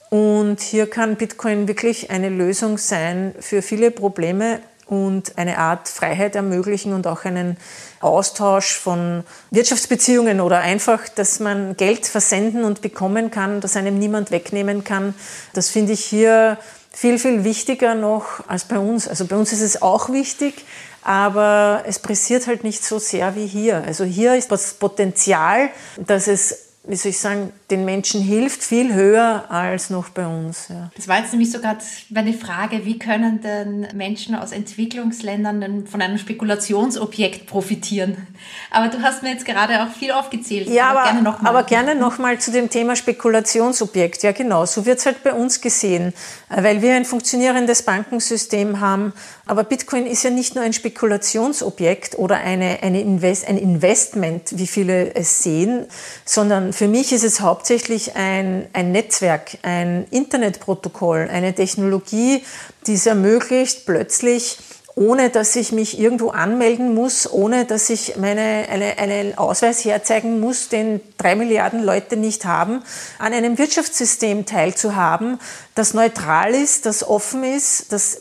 Und 0.09 0.59
hier 0.59 0.89
kann 0.89 1.15
Bitcoin 1.15 1.67
wirklich 1.67 2.11
eine 2.11 2.29
Lösung 2.29 2.77
sein 2.77 3.33
für 3.39 3.61
viele 3.61 3.91
Probleme 3.91 4.59
und 4.85 5.37
eine 5.37 5.57
Art 5.57 5.87
Freiheit 5.87 6.35
ermöglichen 6.35 6.93
und 6.93 7.07
auch 7.07 7.25
einen 7.25 7.57
Austausch 7.99 8.73
von 8.73 9.23
Wirtschaftsbeziehungen 9.51 10.41
oder 10.41 10.59
einfach, 10.59 11.07
dass 11.09 11.39
man 11.39 11.77
Geld 11.77 12.05
versenden 12.05 12.63
und 12.63 12.81
bekommen 12.81 13.31
kann, 13.31 13.61
dass 13.61 13.77
einem 13.77 13.97
niemand 13.97 14.31
wegnehmen 14.31 14.83
kann. 14.83 15.13
Das 15.53 15.69
finde 15.69 15.93
ich 15.93 16.03
hier 16.03 16.57
viel, 16.91 17.17
viel 17.17 17.43
wichtiger 17.43 17.95
noch 17.95 18.47
als 18.47 18.65
bei 18.65 18.77
uns. 18.77 19.07
Also 19.07 19.25
bei 19.25 19.35
uns 19.35 19.51
ist 19.51 19.61
es 19.61 19.81
auch 19.81 20.09
wichtig, 20.09 20.65
aber 21.01 21.83
es 21.87 21.99
pressiert 21.99 22.47
halt 22.47 22.63
nicht 22.63 22.85
so 22.85 22.99
sehr 22.99 23.35
wie 23.35 23.47
hier. 23.47 23.83
Also 23.85 24.03
hier 24.03 24.35
ist 24.35 24.51
das 24.51 24.75
Potenzial, 24.75 25.69
dass 25.97 26.27
es 26.27 26.72
wie 26.85 26.97
soll 26.97 27.11
ich 27.11 27.17
sagen, 27.17 27.53
den 27.71 27.85
Menschen 27.85 28.21
hilft, 28.21 28.61
viel 28.61 28.93
höher 28.93 29.45
als 29.49 29.89
noch 29.89 30.09
bei 30.09 30.27
uns. 30.27 30.67
Ja. 30.67 30.91
Das 30.97 31.07
war 31.07 31.19
jetzt 31.19 31.31
nämlich 31.31 31.49
sogar 31.49 31.77
meine 32.09 32.33
Frage, 32.33 32.85
wie 32.85 32.99
können 32.99 33.39
denn 33.39 33.87
Menschen 33.93 34.35
aus 34.35 34.51
Entwicklungsländern 34.51 35.61
denn 35.61 35.87
von 35.87 36.01
einem 36.01 36.17
Spekulationsobjekt 36.17 37.47
profitieren? 37.47 38.27
Aber 38.69 38.89
du 38.89 39.01
hast 39.01 39.23
mir 39.23 39.29
jetzt 39.29 39.45
gerade 39.45 39.81
auch 39.81 39.93
viel 39.97 40.11
aufgezählt. 40.11 40.67
Ja, 40.67 40.89
aber, 40.89 40.99
aber 40.99 41.09
gerne 41.09 41.21
nochmal 41.23 41.49
aber 41.55 41.63
gerne 41.63 41.95
noch 41.95 42.17
mal 42.17 42.37
zu 42.39 42.51
dem 42.51 42.69
Thema 42.69 42.97
Spekulationsobjekt. 42.97 44.21
Ja, 44.23 44.33
genau, 44.33 44.65
so 44.65 44.85
wird 44.85 44.99
es 44.99 45.05
halt 45.05 45.23
bei 45.23 45.31
uns 45.31 45.61
gesehen, 45.61 46.13
äh, 46.49 46.63
weil 46.63 46.81
wir 46.81 46.95
ein 46.95 47.05
funktionierendes 47.05 47.83
Bankensystem 47.83 48.81
haben. 48.81 49.13
Aber 49.45 49.65
Bitcoin 49.65 50.05
ist 50.05 50.23
ja 50.23 50.29
nicht 50.29 50.55
nur 50.55 50.63
ein 50.63 50.71
Spekulationsobjekt 50.71 52.17
oder 52.17 52.37
eine, 52.37 52.81
eine 52.81 53.01
Invest, 53.01 53.45
ein 53.47 53.57
Investment, 53.57 54.57
wie 54.57 54.67
viele 54.67 55.13
es 55.15 55.43
sehen, 55.43 55.85
sondern 56.23 56.71
für 56.71 56.87
mich 56.87 57.11
ist 57.11 57.25
es 57.25 57.41
hauptsächlich 57.41 58.15
ein, 58.15 58.67
ein 58.71 58.93
Netzwerk, 58.93 59.57
ein 59.63 60.05
Internetprotokoll, 60.11 61.27
eine 61.29 61.53
Technologie, 61.53 62.45
die 62.87 62.93
es 62.93 63.05
ermöglicht, 63.05 63.85
plötzlich 63.85 64.59
ohne 64.95 65.29
dass 65.29 65.55
ich 65.55 65.71
mich 65.71 65.99
irgendwo 65.99 66.29
anmelden 66.29 66.93
muss, 66.93 67.31
ohne 67.31 67.65
dass 67.65 67.89
ich 67.89 68.15
meine, 68.17 68.67
eine, 68.69 68.97
einen 68.99 69.37
Ausweis 69.37 69.83
herzeigen 69.83 70.39
muss, 70.39 70.69
den 70.69 71.01
drei 71.17 71.35
Milliarden 71.35 71.83
Leute 71.83 72.15
nicht 72.15 72.45
haben, 72.45 72.83
an 73.17 73.33
einem 73.33 73.57
Wirtschaftssystem 73.57 74.45
teilzuhaben, 74.45 75.39
das 75.73 75.95
neutral 75.95 76.53
ist, 76.53 76.85
das 76.85 77.07
offen 77.07 77.43
ist, 77.43 77.91
das 77.91 78.17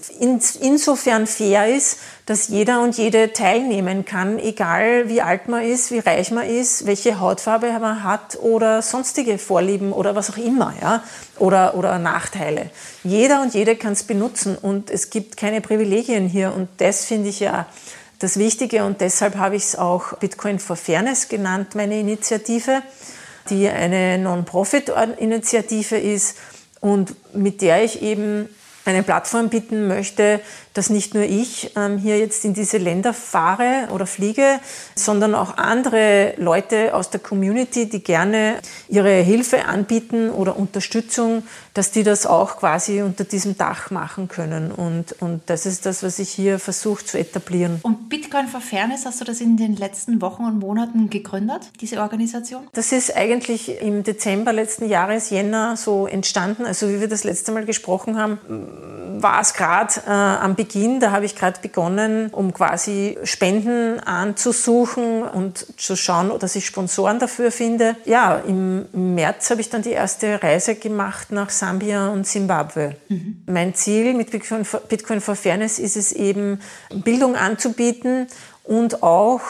insofern 0.61 1.26
fair 1.26 1.69
ist, 1.69 1.99
dass 2.26 2.49
jeder 2.49 2.83
und 2.83 2.97
jede 2.97 3.33
teilnehmen 3.33 4.05
kann, 4.05 4.38
egal 4.38 5.09
wie 5.09 5.23
alt 5.23 5.49
man 5.49 5.64
ist, 5.64 5.91
wie 5.91 5.99
reich 5.99 6.31
man 6.31 6.49
ist, 6.49 6.87
welche 6.87 7.19
Hautfarbe 7.19 7.67
man 7.81 8.05
hat 8.05 8.38
oder 8.41 8.81
sonstige 8.81 9.38
Vorlieben 9.38 9.93
oder 9.93 10.14
was 10.14 10.31
auch 10.31 10.37
immer, 10.37 10.73
ja, 10.81 11.02
oder, 11.38 11.75
oder 11.75 11.99
Nachteile. 11.99 12.71
Jeder 13.02 13.43
und 13.43 13.55
jede 13.55 13.75
kann 13.75 13.95
es 13.95 14.05
benutzen 14.05 14.57
und 14.57 14.91
es 14.91 15.11
gibt 15.11 15.37
keine 15.37 15.61
Privilegien 15.61 16.29
hier 16.29 16.55
und 16.55 16.69
das 16.79 17.05
finde 17.05 17.29
ich 17.29 17.41
ja 17.41 17.67
das 18.21 18.38
Wichtige 18.38 18.85
und 18.85 19.00
deshalb 19.00 19.35
habe 19.35 19.57
ich 19.57 19.64
es 19.64 19.76
auch 19.76 20.17
Bitcoin 20.19 20.61
for 20.61 20.76
Fairness 20.76 21.29
genannt, 21.29 21.75
meine 21.75 21.99
Initiative, 21.99 22.83
die 23.50 23.69
eine 23.69 24.17
Non-Profit-Initiative 24.19 25.97
ist 25.97 26.37
und 26.81 27.17
mit 27.35 27.62
der 27.62 27.83
ich 27.83 28.00
eben 28.00 28.49
eine 28.85 29.02
Plattform 29.02 29.49
bieten 29.49 29.88
möchte, 29.88 30.41
dass 30.75 30.91
nicht 30.91 31.14
nur 31.14 31.25
ich 31.25 31.73
ähm, 31.76 31.99
hier 31.99 32.19
jetzt 32.19 32.45
in 32.45 32.55
diese 32.55 32.79
Länder 32.79 33.12
fahre 33.12 33.88
oder 33.93 34.07
fliege, 34.07 34.61
sondern 34.95 35.35
auch 35.35 35.57
andere 35.57 36.35
Leute 36.38 36.95
aus 36.95 37.11
der 37.11 37.21
Community, 37.21 37.88
die 37.88 38.02
gerne 38.02 38.57
ihre 38.88 39.12
Hilfe 39.12 39.67
anbieten 39.67 40.31
oder 40.31 40.57
Unterstützung, 40.57 41.43
dass 41.75 41.91
die 41.91 42.02
das 42.02 42.26
auch 42.26 42.59
quasi 42.59 43.02
unter 43.02 43.25
diesem 43.25 43.57
Dach 43.57 43.91
machen 43.91 44.29
können. 44.29 44.73
Und, 44.73 45.12
und 45.21 45.43
das 45.47 45.67
ist 45.67 45.87
das, 45.87 46.02
was 46.02 46.19
ich 46.19 46.31
hier 46.31 46.59
versuche 46.59 47.05
zu 47.05 47.19
etablieren. 47.19 47.81
Und 47.83 48.09
Bitcoin 48.09 48.49
for 48.49 48.61
Fairness, 48.61 49.07
hast 49.07 49.21
du 49.21 49.25
das 49.25 49.41
in 49.41 49.57
den 49.57 49.76
letzten 49.76 50.21
Wochen 50.21 50.45
und 50.45 50.59
Monaten 50.59 51.09
gegründet, 51.11 51.71
diese 51.81 52.00
Organisation? 52.00 52.67
Das 52.73 52.93
ist 52.93 53.14
eigentlich 53.17 53.81
im 53.81 54.02
Dezember 54.02 54.52
letzten 54.52 54.88
Jahres, 54.88 55.31
Jänner, 55.31 55.76
so 55.76 56.07
entstanden. 56.07 56.67
Also 56.67 56.88
wie 56.88 57.00
wir 57.00 57.09
das 57.09 57.25
letzte 57.25 57.52
Mal 57.52 57.64
gesprochen 57.64 58.19
haben, 58.19 58.38
war 59.23 59.41
es 59.41 59.55
gerade 59.55 59.95
äh, 60.07 60.11
am 60.11 60.57
Beginn, 60.62 61.00
da 61.00 61.11
habe 61.11 61.25
ich 61.25 61.35
gerade 61.35 61.61
begonnen, 61.61 62.28
um 62.31 62.54
quasi 62.54 63.19
Spenden 63.25 63.99
anzusuchen 63.99 65.25
und 65.25 65.66
zu 65.76 65.97
schauen, 65.97 66.38
dass 66.38 66.54
ich 66.54 66.66
Sponsoren 66.66 67.19
dafür 67.19 67.50
finde. 67.50 67.97
Ja, 68.04 68.37
im 68.37 68.87
März 68.92 69.50
habe 69.50 69.61
ich 69.61 69.71
dann 69.71 69.83
die 69.83 69.90
erste 69.90 70.40
Reise 70.40 70.76
gemacht 70.76 71.33
nach 71.33 71.50
Sambia 71.50 72.11
und 72.11 72.28
Simbabwe. 72.28 72.95
Mhm. 73.09 73.42
Mein 73.47 73.75
Ziel 73.75 74.14
mit 74.14 74.31
Bitcoin 74.31 74.64
for, 74.64 74.78
Bitcoin 74.78 75.21
for 75.21 75.35
Fairness 75.35 75.81
ist 75.81 75.97
es 75.97 76.12
eben, 76.12 76.61
Bildung 76.95 77.35
anzubieten 77.35 78.28
und 78.62 79.02
auch 79.02 79.40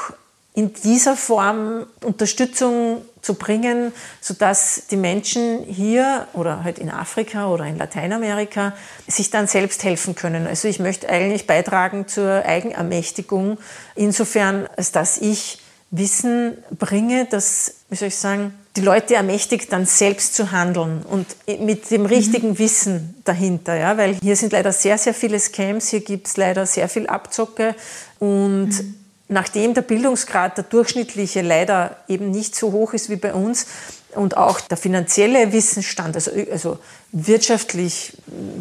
in 0.55 0.75
dieser 0.75 1.17
Form 1.17 1.87
Unterstützung 2.05 3.03
zu 3.23 3.35
bringen, 3.35 3.93
sodass 4.21 4.83
die 4.91 4.97
Menschen 4.97 5.63
hier 5.65 6.27
oder 6.35 6.63
halt 6.63 6.79
in 6.79 6.91
Afrika 6.91 7.49
oder 7.49 7.65
in 7.65 7.79
Lateinamerika 7.79 8.75
sich 9.07 9.31
dann 9.31 9.47
selbst 9.47 9.83
helfen 9.85 10.15
können. 10.15 10.47
Also 10.47 10.69
ich 10.69 10.79
möchte 10.79 11.09
eigentlich 11.09 11.47
beitragen 11.47 12.07
zur 12.07 12.45
Eigenermächtigung, 12.45 13.59
insofern, 13.95 14.69
als 14.77 14.93
dass 14.93 15.19
ich 15.19 15.59
Wissen 15.91 16.59
bringe, 16.79 17.27
dass, 17.27 17.75
wie 17.89 17.97
soll 17.97 18.09
ich 18.09 18.17
sagen, 18.17 18.55
die 18.77 18.81
Leute 18.81 19.15
ermächtigt, 19.15 19.73
dann 19.73 19.85
selbst 19.85 20.35
zu 20.35 20.51
handeln 20.51 21.03
und 21.03 21.27
mit 21.61 21.91
dem 21.91 22.07
richtigen 22.07 22.51
mhm. 22.51 22.59
Wissen 22.59 23.15
dahinter. 23.25 23.77
Ja? 23.77 23.97
Weil 23.99 24.17
hier 24.23 24.37
sind 24.37 24.53
leider 24.53 24.73
sehr, 24.73 24.97
sehr 24.97 25.13
viele 25.15 25.39
Scams, 25.39 25.89
hier 25.89 26.01
gibt 26.01 26.29
es 26.29 26.37
leider 26.37 26.67
sehr 26.67 26.89
viel 26.89 27.07
Abzocke 27.07 27.75
und 28.19 28.69
mhm 28.69 29.02
nachdem 29.33 29.75
der 29.75 29.83
Bildungsgrad, 29.83 30.57
der 30.57 30.65
durchschnittliche, 30.65 31.43
leider 31.43 31.97
eben 32.09 32.31
nicht 32.31 32.55
so 32.55 32.73
hoch 32.73 32.93
ist 32.93 33.11
wie 33.11 33.17
bei 33.17 33.35
uns 33.35 33.67
und 34.15 34.37
auch 34.37 34.61
der 34.61 34.77
finanzielle 34.77 35.53
Wissensstand, 35.53 36.15
also, 36.15 36.31
also 36.51 36.79
wirtschaftlich, 37.13 38.17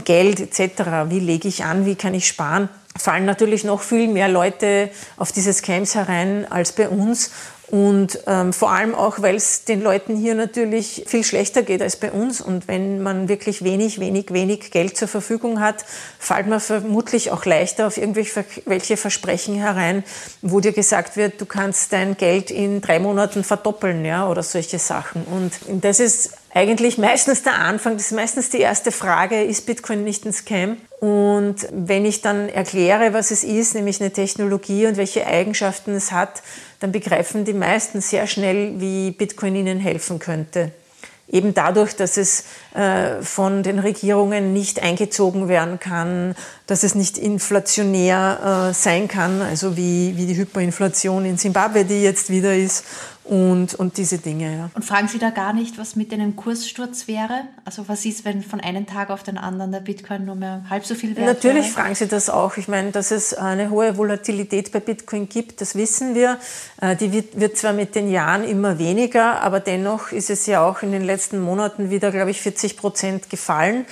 Geld 0.05 0.39
etc., 0.39 1.09
wie 1.09 1.19
lege 1.19 1.47
ich 1.47 1.63
an, 1.63 1.85
wie 1.85 1.95
kann 1.95 2.13
ich 2.13 2.27
sparen, 2.27 2.69
fallen 2.97 3.25
natürlich 3.25 3.63
noch 3.63 3.81
viel 3.81 4.07
mehr 4.07 4.27
Leute 4.27 4.89
auf 5.17 5.31
diese 5.31 5.53
Scams 5.53 5.95
herein 5.95 6.49
als 6.49 6.71
bei 6.71 6.89
uns. 6.89 7.31
Und 7.71 8.19
ähm, 8.27 8.51
vor 8.51 8.71
allem 8.71 8.93
auch, 8.93 9.21
weil 9.21 9.35
es 9.35 9.63
den 9.63 9.81
Leuten 9.81 10.17
hier 10.17 10.35
natürlich 10.35 11.05
viel 11.07 11.23
schlechter 11.23 11.63
geht 11.63 11.81
als 11.81 11.95
bei 11.95 12.11
uns. 12.11 12.41
Und 12.41 12.67
wenn 12.67 13.01
man 13.01 13.29
wirklich 13.29 13.63
wenig, 13.63 14.01
wenig, 14.01 14.33
wenig 14.33 14.71
Geld 14.71 14.97
zur 14.97 15.07
Verfügung 15.07 15.61
hat, 15.61 15.85
fällt 16.19 16.47
man 16.47 16.59
vermutlich 16.59 17.31
auch 17.31 17.45
leichter 17.45 17.87
auf 17.87 17.95
irgendwelche 17.95 18.97
Versprechen 18.97 19.55
herein, 19.55 20.03
wo 20.41 20.59
dir 20.59 20.73
gesagt 20.73 21.15
wird, 21.15 21.39
du 21.39 21.45
kannst 21.45 21.93
dein 21.93 22.17
Geld 22.17 22.51
in 22.51 22.81
drei 22.81 22.99
Monaten 22.99 23.45
verdoppeln, 23.45 24.03
ja, 24.03 24.27
oder 24.27 24.43
solche 24.43 24.77
Sachen. 24.77 25.23
Und 25.23 25.53
das 25.81 26.01
ist 26.01 26.40
eigentlich 26.53 26.98
meistens 26.98 27.43
der 27.43 27.55
Anfang, 27.55 27.93
das 27.93 28.08
ist 28.08 28.12
meistens 28.12 28.50
die 28.50 28.60
erste 28.60 28.91
Frage, 28.91 29.43
ist 29.43 29.65
Bitcoin 29.65 30.03
nicht 30.03 30.25
ein 30.25 30.34
Scam? 30.34 30.77
Und 31.00 31.67
wenn 31.72 32.05
ich 32.05 32.22
dann 32.22 32.50
erkläre, 32.50 33.13
was 33.13 33.31
es 33.31 33.43
ist, 33.43 33.74
nämlich 33.74 34.01
eine 34.01 34.12
Technologie 34.12 34.86
und 34.86 34.98
welche 34.98 35.25
Eigenschaften 35.25 35.96
es 35.96 36.12
hat, 36.12 36.43
dann 36.79 36.91
begreifen 36.91 37.46
die 37.46 37.53
meisten 37.53 38.01
sehr 38.01 38.27
schnell, 38.27 38.79
wie 38.79 39.12
Bitcoin 39.12 39.55
ihnen 39.55 39.79
helfen 39.79 40.20
könnte. 40.20 40.72
Eben 41.31 41.53
dadurch, 41.53 41.96
dass 41.96 42.17
es 42.17 42.43
äh, 42.74 43.22
von 43.22 43.63
den 43.63 43.79
Regierungen 43.79 44.51
nicht 44.51 44.84
eingezogen 44.84 45.48
werden 45.48 45.79
kann, 45.79 46.36
dass 46.67 46.84
es 46.84 46.93
nicht 46.93 47.17
inflationär 47.17 48.72
äh, 48.72 48.74
sein 48.74 49.08
kann, 49.08 49.41
also 49.41 49.77
wie, 49.77 50.17
wie 50.17 50.25
die 50.25 50.36
Hyperinflation 50.36 51.24
in 51.24 51.38
Simbabwe, 51.38 51.86
die 51.86 52.03
jetzt 52.03 52.29
wieder 52.29 52.53
ist 52.53 52.84
und, 53.23 53.75
und 53.75 53.97
diese 53.97 54.17
Dinge. 54.17 54.57
Ja. 54.57 54.69
Und 54.73 54.83
fragen 54.83 55.07
Sie 55.07 55.19
da 55.19 55.29
gar 55.29 55.53
nicht, 55.53 55.77
was 55.77 55.95
mit 55.95 56.11
einem 56.11 56.35
Kurssturz 56.35 57.07
wäre? 57.07 57.43
Also 57.65 57.87
was 57.87 58.03
ist, 58.05 58.25
wenn 58.25 58.41
von 58.41 58.59
einem 58.59 58.87
Tag 58.87 59.09
auf 59.09 59.23
den 59.23 59.37
anderen 59.37 59.71
der 59.71 59.79
Bitcoin 59.79 60.25
nur 60.25 60.35
mehr 60.35 60.63
halb 60.69 60.85
so 60.85 60.95
viel 60.95 61.15
wert 61.15 61.27
Natürlich 61.27 61.65
wäre? 61.65 61.73
fragen 61.73 61.95
Sie 61.95 62.07
das 62.07 62.29
auch. 62.29 62.57
Ich 62.57 62.67
meine, 62.67 62.91
dass 62.91 63.11
es 63.11 63.33
eine 63.33 63.69
hohe 63.69 63.95
Volatilität 63.97 64.71
bei 64.71 64.79
Bitcoin 64.79 65.29
gibt, 65.29 65.61
das 65.61 65.75
wissen 65.75 66.15
wir. 66.15 66.39
Äh, 66.81 66.95
die 66.95 67.11
wird, 67.11 67.39
wird 67.39 67.57
zwar 67.57 67.73
mit 67.73 67.93
den 67.95 68.09
Jahren 68.09 68.43
immer 68.43 68.79
weniger, 68.79 69.41
aber 69.41 69.59
dennoch 69.59 70.11
ist 70.11 70.29
es 70.29 70.47
ja 70.47 70.65
auch 70.67 70.81
in 70.81 70.91
den 70.91 71.03
letzten 71.03 71.39
Monaten 71.39 71.89
wieder, 71.89 72.11
glaube 72.11 72.31
ich, 72.31 72.41
40 72.41 72.75
Prozent 72.75 73.29
gefallen. 73.29 73.85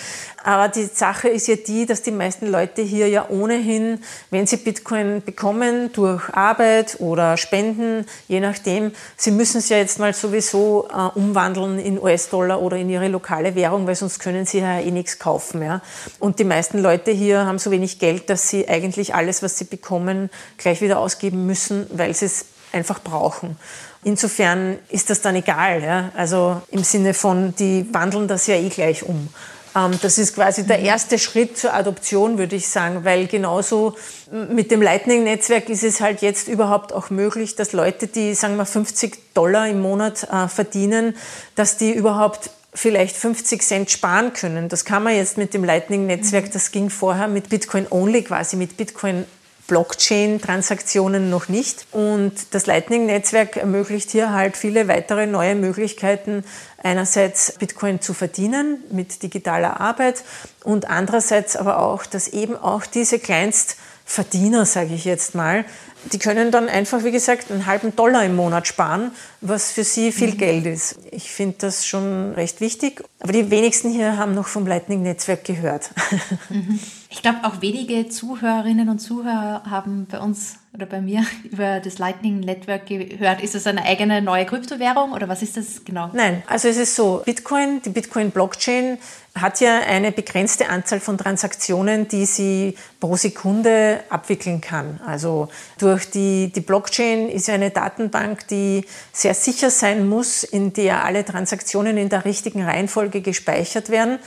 Aber 0.43 0.69
die 0.69 0.85
Sache 0.85 1.27
ist 1.27 1.47
ja 1.47 1.55
die, 1.55 1.85
dass 1.85 2.01
die 2.01 2.11
meisten 2.11 2.47
Leute 2.47 2.81
hier 2.81 3.09
ja 3.09 3.29
ohnehin, 3.29 4.01
wenn 4.29 4.47
sie 4.47 4.57
Bitcoin 4.57 5.21
bekommen, 5.23 5.91
durch 5.93 6.29
Arbeit 6.33 6.97
oder 6.99 7.37
Spenden, 7.37 8.05
je 8.27 8.39
nachdem, 8.39 8.91
sie 9.17 9.31
müssen 9.31 9.57
es 9.57 9.69
ja 9.69 9.77
jetzt 9.77 9.99
mal 9.99 10.13
sowieso 10.13 10.87
äh, 10.89 11.17
umwandeln 11.17 11.79
in 11.79 11.99
US-Dollar 12.01 12.61
oder 12.61 12.77
in 12.77 12.89
ihre 12.89 13.07
lokale 13.09 13.55
Währung, 13.55 13.85
weil 13.85 13.95
sonst 13.95 14.19
können 14.19 14.45
sie 14.45 14.59
ja 14.59 14.79
eh 14.79 14.91
nichts 14.91 15.19
kaufen. 15.19 15.61
Ja? 15.61 15.81
Und 16.19 16.39
die 16.39 16.45
meisten 16.45 16.79
Leute 16.79 17.11
hier 17.11 17.45
haben 17.45 17.59
so 17.59 17.71
wenig 17.71 17.99
Geld, 17.99 18.29
dass 18.29 18.49
sie 18.49 18.67
eigentlich 18.67 19.15
alles, 19.15 19.43
was 19.43 19.57
sie 19.57 19.65
bekommen, 19.65 20.29
gleich 20.57 20.81
wieder 20.81 20.99
ausgeben 20.99 21.45
müssen, 21.45 21.87
weil 21.91 22.13
sie 22.13 22.25
es 22.25 22.45
einfach 22.71 23.01
brauchen. 23.01 23.57
Insofern 24.03 24.77
ist 24.89 25.09
das 25.09 25.21
dann 25.21 25.35
egal. 25.35 25.83
Ja? 25.83 26.11
Also 26.15 26.61
im 26.71 26.83
Sinne 26.83 27.13
von, 27.13 27.53
die 27.55 27.85
wandeln 27.93 28.27
das 28.27 28.47
ja 28.47 28.55
eh 28.55 28.69
gleich 28.69 29.03
um. 29.03 29.29
Ähm, 29.75 29.97
das 30.01 30.17
ist 30.17 30.35
quasi 30.35 30.65
der 30.65 30.79
erste 30.79 31.19
Schritt 31.19 31.57
zur 31.57 31.73
Adoption, 31.73 32.37
würde 32.37 32.55
ich 32.55 32.67
sagen, 32.67 33.03
weil 33.03 33.27
genauso 33.27 33.95
mit 34.31 34.71
dem 34.71 34.81
Lightning-Netzwerk 34.81 35.69
ist 35.69 35.83
es 35.83 36.01
halt 36.01 36.21
jetzt 36.21 36.47
überhaupt 36.47 36.93
auch 36.93 37.09
möglich, 37.09 37.55
dass 37.55 37.73
Leute, 37.73 38.07
die, 38.07 38.33
sagen 38.33 38.57
wir, 38.57 38.65
50 38.65 39.33
Dollar 39.33 39.67
im 39.67 39.81
Monat 39.81 40.27
äh, 40.31 40.47
verdienen, 40.47 41.15
dass 41.55 41.77
die 41.77 41.91
überhaupt 41.91 42.51
vielleicht 42.73 43.15
50 43.15 43.61
Cent 43.61 43.91
sparen 43.91 44.33
können. 44.33 44.69
Das 44.69 44.85
kann 44.85 45.03
man 45.03 45.15
jetzt 45.15 45.37
mit 45.37 45.53
dem 45.53 45.63
Lightning-Netzwerk, 45.63 46.51
das 46.51 46.71
ging 46.71 46.89
vorher 46.89 47.27
mit 47.27 47.49
Bitcoin 47.49 47.87
Only 47.89 48.23
quasi, 48.23 48.55
mit 48.55 48.77
Bitcoin 48.77 49.25
Blockchain-Transaktionen 49.69 51.29
noch 51.29 51.47
nicht. 51.47 51.85
Und 51.93 52.33
das 52.51 52.65
Lightning-Netzwerk 52.65 53.55
ermöglicht 53.55 54.11
hier 54.11 54.33
halt 54.33 54.57
viele 54.57 54.89
weitere 54.89 55.27
neue 55.27 55.55
Möglichkeiten, 55.55 56.43
einerseits 56.83 57.53
Bitcoin 57.53 58.01
zu 58.01 58.13
verdienen 58.13 58.83
mit 58.91 59.23
digitaler 59.23 59.79
Arbeit 59.79 60.23
und 60.63 60.89
andererseits 60.89 61.55
aber 61.55 61.79
auch, 61.79 62.05
dass 62.05 62.27
eben 62.27 62.55
auch 62.55 62.85
diese 62.85 63.19
Kleinstverdiener, 63.19 64.65
sage 64.65 64.93
ich 64.93 65.05
jetzt 65.05 65.35
mal, 65.35 65.65
die 66.11 66.19
können 66.19 66.51
dann 66.51 66.69
einfach, 66.69 67.03
wie 67.03 67.11
gesagt, 67.11 67.51
einen 67.51 67.65
halben 67.65 67.95
Dollar 67.95 68.23
im 68.25 68.35
Monat 68.35 68.67
sparen, 68.67 69.11
was 69.41 69.71
für 69.71 69.83
sie 69.83 70.11
viel 70.11 70.31
mhm. 70.31 70.37
Geld 70.37 70.65
ist. 70.65 70.95
Ich 71.11 71.31
finde 71.31 71.57
das 71.59 71.85
schon 71.85 72.33
recht 72.33 72.61
wichtig. 72.61 73.03
Aber 73.19 73.33
die 73.33 73.51
wenigsten 73.51 73.91
hier 73.91 74.17
haben 74.17 74.33
noch 74.33 74.47
vom 74.47 74.65
Lightning-Netzwerk 74.65 75.43
gehört. 75.43 75.91
Mhm. 76.49 76.79
Ich 77.09 77.23
glaube, 77.23 77.39
auch 77.43 77.61
wenige 77.61 78.07
Zuhörerinnen 78.07 78.87
und 78.87 78.99
Zuhörer 78.99 79.63
haben 79.69 80.05
bei 80.05 80.19
uns 80.19 80.58
oder 80.73 80.85
bei 80.85 81.01
mir 81.01 81.25
über 81.51 81.79
das 81.79 81.97
Lightning 81.97 82.39
Network 82.39 82.85
gehört. 82.87 83.41
Ist 83.41 83.55
das 83.55 83.67
eine 83.67 83.83
eigene 83.83 84.21
neue 84.21 84.45
Kryptowährung 84.45 85.13
oder 85.13 85.27
was 85.27 85.41
ist 85.41 85.57
das 85.57 85.83
genau? 85.85 86.09
Nein, 86.13 86.43
also 86.47 86.67
es 86.67 86.77
ist 86.77 86.95
so, 86.95 87.21
Bitcoin, 87.25 87.81
die 87.81 87.89
Bitcoin 87.89 88.31
Blockchain 88.31 88.97
hat 89.35 89.61
ja 89.61 89.79
eine 89.81 90.11
begrenzte 90.11 90.69
Anzahl 90.69 90.99
von 90.99 91.17
Transaktionen, 91.17 92.07
die 92.07 92.25
sie 92.25 92.75
pro 92.99 93.15
Sekunde 93.15 94.01
abwickeln 94.09 94.59
kann. 94.59 94.99
Also 95.05 95.49
durch 95.77 96.09
die, 96.09 96.51
die 96.51 96.61
Blockchain 96.61 97.29
ist 97.29 97.47
ja 97.47 97.53
eine 97.53 97.69
Datenbank, 97.69 98.47
die 98.47 98.85
sehr 99.13 99.33
sicher 99.33 99.69
sein 99.69 100.07
muss, 100.09 100.43
in 100.43 100.73
der 100.73 101.05
alle 101.05 101.23
Transaktionen 101.23 101.97
in 101.97 102.09
der 102.09 102.25
richtigen 102.25 102.63
Reihenfolge 102.63 103.21
gespeichert 103.21 103.89
werden 103.89 104.19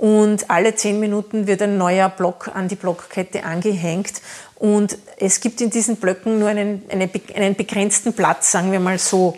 und 0.00 0.48
alle 0.48 0.74
zehn 0.74 0.98
Minuten 0.98 1.46
wird 1.46 1.60
ein 1.60 1.76
neuer 1.76 2.08
Block 2.08 2.50
an 2.54 2.68
die 2.68 2.74
Blockkette 2.74 3.44
angehängt. 3.44 4.22
Und 4.60 4.98
es 5.16 5.40
gibt 5.40 5.62
in 5.62 5.70
diesen 5.70 5.96
Blöcken 5.96 6.38
nur 6.38 6.50
einen, 6.50 6.82
einen, 6.90 7.10
einen 7.34 7.54
begrenzten 7.54 8.12
Platz, 8.12 8.52
sagen 8.52 8.72
wir 8.72 8.78
mal 8.78 8.98
so. 8.98 9.34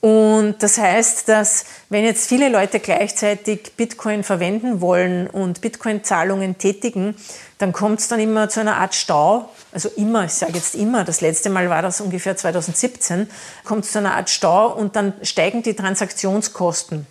Und 0.00 0.56
das 0.60 0.78
heißt, 0.78 1.28
dass 1.28 1.66
wenn 1.90 2.04
jetzt 2.04 2.26
viele 2.26 2.48
Leute 2.48 2.80
gleichzeitig 2.80 3.74
Bitcoin 3.76 4.24
verwenden 4.24 4.80
wollen 4.80 5.28
und 5.28 5.60
Bitcoin-Zahlungen 5.60 6.56
tätigen, 6.56 7.14
dann 7.58 7.72
kommt 7.74 8.00
es 8.00 8.08
dann 8.08 8.18
immer 8.18 8.48
zu 8.48 8.60
einer 8.60 8.78
Art 8.78 8.94
Stau. 8.94 9.50
Also 9.72 9.90
immer, 9.90 10.24
ich 10.24 10.32
sage 10.32 10.54
jetzt 10.54 10.74
immer, 10.74 11.04
das 11.04 11.20
letzte 11.20 11.50
Mal 11.50 11.68
war 11.68 11.82
das 11.82 12.00
ungefähr 12.00 12.34
2017, 12.34 13.28
kommt 13.64 13.84
es 13.84 13.92
zu 13.92 13.98
einer 13.98 14.14
Art 14.14 14.30
Stau 14.30 14.72
und 14.72 14.96
dann 14.96 15.12
steigen 15.22 15.62
die 15.62 15.74
Transaktionskosten. 15.74 17.06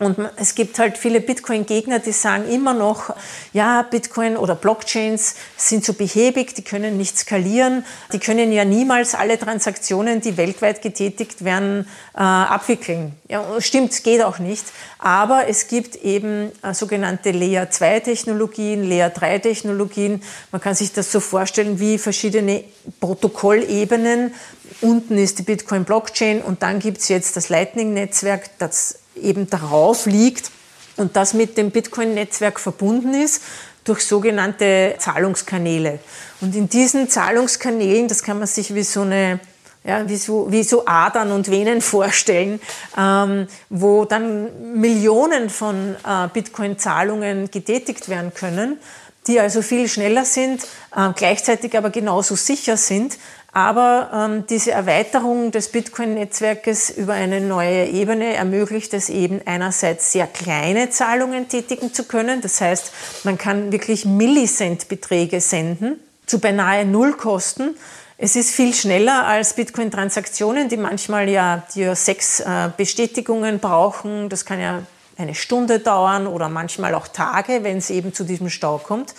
Und 0.00 0.16
es 0.36 0.54
gibt 0.54 0.78
halt 0.78 0.96
viele 0.96 1.20
Bitcoin-Gegner, 1.20 1.98
die 1.98 2.12
sagen 2.12 2.48
immer 2.48 2.72
noch, 2.72 3.14
ja, 3.52 3.82
Bitcoin 3.82 4.38
oder 4.38 4.54
Blockchains 4.54 5.34
sind 5.58 5.84
zu 5.84 5.92
behäbig, 5.92 6.54
die 6.54 6.62
können 6.62 6.96
nicht 6.96 7.18
skalieren, 7.18 7.84
die 8.10 8.18
können 8.18 8.50
ja 8.50 8.64
niemals 8.64 9.14
alle 9.14 9.38
Transaktionen, 9.38 10.22
die 10.22 10.38
weltweit 10.38 10.80
getätigt 10.80 11.44
werden, 11.44 11.86
äh, 12.14 12.20
abwickeln. 12.20 13.12
Ja, 13.28 13.44
stimmt, 13.60 14.02
geht 14.02 14.22
auch 14.22 14.38
nicht. 14.38 14.64
Aber 14.98 15.48
es 15.48 15.68
gibt 15.68 15.96
eben 15.96 16.50
äh, 16.62 16.72
sogenannte 16.72 17.32
Layer 17.32 17.70
2 17.70 18.00
Technologien, 18.00 18.88
Layer 18.88 19.10
3 19.10 19.40
Technologien. 19.40 20.22
Man 20.50 20.62
kann 20.62 20.74
sich 20.74 20.94
das 20.94 21.12
so 21.12 21.20
vorstellen 21.20 21.78
wie 21.78 21.98
verschiedene 21.98 22.64
Protokollebenen. 23.00 24.32
Unten 24.80 25.18
ist 25.18 25.38
die 25.38 25.42
Bitcoin 25.42 25.84
Blockchain 25.84 26.40
und 26.40 26.62
dann 26.62 26.78
gibt 26.78 26.98
es 26.98 27.08
jetzt 27.08 27.36
das 27.36 27.50
Lightning-Netzwerk, 27.50 28.48
das 28.58 28.96
eben 29.20 29.48
darauf 29.48 30.06
liegt 30.06 30.50
und 30.96 31.16
das 31.16 31.34
mit 31.34 31.56
dem 31.56 31.70
Bitcoin-Netzwerk 31.70 32.60
verbunden 32.60 33.14
ist 33.14 33.42
durch 33.84 34.04
sogenannte 34.04 34.94
Zahlungskanäle. 34.98 36.00
Und 36.40 36.54
in 36.54 36.68
diesen 36.68 37.08
Zahlungskanälen, 37.08 38.08
das 38.08 38.22
kann 38.22 38.38
man 38.38 38.46
sich 38.46 38.74
wie 38.74 38.82
so 38.82 39.02
eine 39.02 39.40
ja, 39.82 40.06
wie, 40.08 40.16
so, 40.16 40.52
wie 40.52 40.62
so 40.62 40.84
Adern 40.86 41.32
und 41.32 41.50
Venen 41.50 41.80
vorstellen, 41.80 42.60
ähm, 42.98 43.46
wo 43.70 44.04
dann 44.04 44.78
Millionen 44.78 45.48
von 45.48 45.96
äh, 46.06 46.28
Bitcoin-Zahlungen 46.32 47.50
getätigt 47.50 48.08
werden 48.08 48.34
können, 48.34 48.78
die 49.26 49.40
also 49.40 49.62
viel 49.62 49.88
schneller 49.88 50.24
sind, 50.24 50.64
äh, 50.94 51.10
gleichzeitig 51.14 51.76
aber 51.76 51.90
genauso 51.90 52.36
sicher 52.36 52.76
sind 52.76 53.18
aber 53.52 54.10
ähm, 54.14 54.44
diese 54.48 54.70
Erweiterung 54.70 55.50
des 55.50 55.70
Bitcoin-Netzwerkes 55.72 56.90
über 56.90 57.14
eine 57.14 57.40
neue 57.40 57.86
Ebene 57.86 58.34
ermöglicht 58.34 58.94
es 58.94 59.08
eben 59.08 59.40
einerseits 59.44 60.12
sehr 60.12 60.28
kleine 60.28 60.90
Zahlungen 60.90 61.48
tätigen 61.48 61.92
zu 61.92 62.04
können. 62.04 62.40
Das 62.40 62.60
heißt, 62.60 62.92
man 63.24 63.38
kann 63.38 63.72
wirklich 63.72 64.04
Millicent-Beträge 64.04 65.40
senden 65.40 65.98
zu 66.26 66.38
beinahe 66.38 66.84
Nullkosten. 66.84 67.76
Es 68.18 68.36
ist 68.36 68.50
viel 68.50 68.72
schneller 68.72 69.26
als 69.26 69.54
Bitcoin-Transaktionen, 69.54 70.68
die 70.68 70.76
manchmal 70.76 71.28
ja, 71.28 71.64
die 71.74 71.80
ja 71.80 71.96
sechs 71.96 72.38
äh, 72.38 72.68
Bestätigungen 72.76 73.58
brauchen. 73.58 74.28
Das 74.28 74.44
kann 74.44 74.60
ja 74.60 74.82
eine 75.16 75.34
Stunde 75.34 75.80
dauern 75.80 76.26
oder 76.26 76.48
manchmal 76.48 76.94
auch 76.94 77.08
Tage, 77.08 77.64
wenn 77.64 77.78
es 77.78 77.90
eben 77.90 78.14
zu 78.14 78.24
diesem 78.24 78.48
Stau 78.48 78.78
kommt. 78.78 79.14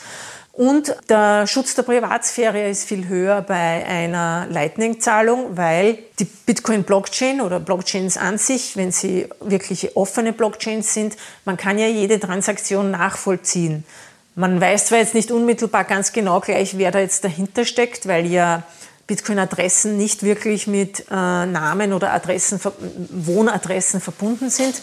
Und 0.53 0.95
der 1.09 1.47
Schutz 1.47 1.75
der 1.75 1.83
Privatsphäre 1.83 2.67
ist 2.67 2.83
viel 2.83 3.07
höher 3.07 3.41
bei 3.41 3.85
einer 3.85 4.47
Lightning-Zahlung, 4.49 5.55
weil 5.55 5.99
die 6.19 6.25
Bitcoin-Blockchain 6.25 7.39
oder 7.39 7.59
Blockchains 7.61 8.17
an 8.17 8.37
sich, 8.37 8.75
wenn 8.75 8.91
sie 8.91 9.27
wirklich 9.39 9.95
offene 9.95 10.33
Blockchains 10.33 10.93
sind, 10.93 11.15
man 11.45 11.55
kann 11.55 11.79
ja 11.79 11.87
jede 11.87 12.19
Transaktion 12.19 12.91
nachvollziehen. 12.91 13.85
Man 14.35 14.59
weiß 14.59 14.87
zwar 14.87 14.99
jetzt 14.99 15.13
nicht 15.13 15.31
unmittelbar 15.31 15.85
ganz 15.85 16.11
genau 16.11 16.41
gleich, 16.41 16.77
wer 16.77 16.91
da 16.91 16.99
jetzt 16.99 17.23
dahinter 17.23 17.63
steckt, 17.63 18.07
weil 18.07 18.25
ja 18.25 18.63
Bitcoin-Adressen 19.11 19.97
nicht 19.97 20.23
wirklich 20.23 20.67
mit 20.67 21.01
äh, 21.11 21.13
Namen 21.13 21.91
oder 21.91 22.13
Adressen, 22.13 22.61
Wohnadressen 23.09 23.99
verbunden 23.99 24.49
sind, 24.49 24.79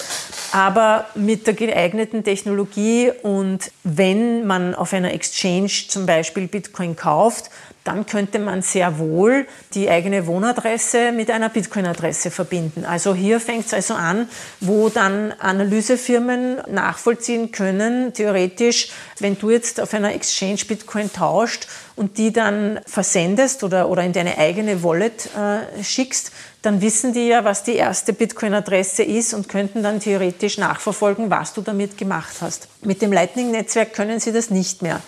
aber 0.52 1.06
mit 1.14 1.46
der 1.46 1.54
geeigneten 1.54 2.24
Technologie 2.24 3.10
und 3.22 3.70
wenn 3.84 4.46
man 4.46 4.74
auf 4.74 4.92
einer 4.92 5.14
Exchange 5.14 5.70
zum 5.88 6.04
Beispiel 6.04 6.46
Bitcoin 6.46 6.94
kauft, 6.94 7.48
dann 7.88 8.04
könnte 8.04 8.38
man 8.38 8.60
sehr 8.60 8.98
wohl 8.98 9.46
die 9.72 9.88
eigene 9.88 10.26
Wohnadresse 10.26 11.10
mit 11.10 11.30
einer 11.30 11.48
Bitcoin-Adresse 11.48 12.30
verbinden. 12.30 12.84
Also 12.84 13.14
hier 13.14 13.40
fängt 13.40 13.64
es 13.64 13.72
also 13.72 13.94
an, 13.94 14.28
wo 14.60 14.90
dann 14.90 15.32
Analysefirmen 15.32 16.58
nachvollziehen 16.70 17.50
können, 17.50 18.12
theoretisch, 18.12 18.90
wenn 19.20 19.38
du 19.38 19.48
jetzt 19.48 19.80
auf 19.80 19.94
einer 19.94 20.14
Exchange 20.14 20.60
Bitcoin 20.68 21.10
tauscht 21.10 21.66
und 21.96 22.18
die 22.18 22.30
dann 22.30 22.78
versendest 22.84 23.64
oder, 23.64 23.88
oder 23.88 24.02
in 24.02 24.12
deine 24.12 24.36
eigene 24.36 24.82
Wallet 24.82 25.30
äh, 25.34 25.82
schickst, 25.82 26.30
dann 26.60 26.82
wissen 26.82 27.14
die 27.14 27.28
ja, 27.28 27.44
was 27.44 27.62
die 27.62 27.76
erste 27.76 28.12
Bitcoin-Adresse 28.12 29.02
ist 29.02 29.32
und 29.32 29.48
könnten 29.48 29.82
dann 29.82 30.00
theoretisch 30.00 30.58
nachverfolgen, 30.58 31.30
was 31.30 31.54
du 31.54 31.62
damit 31.62 31.96
gemacht 31.96 32.36
hast. 32.40 32.68
Mit 32.82 33.00
dem 33.00 33.12
Lightning-Netzwerk 33.12 33.94
können 33.94 34.20
sie 34.20 34.32
das 34.32 34.50
nicht 34.50 34.82
mehr. 34.82 35.00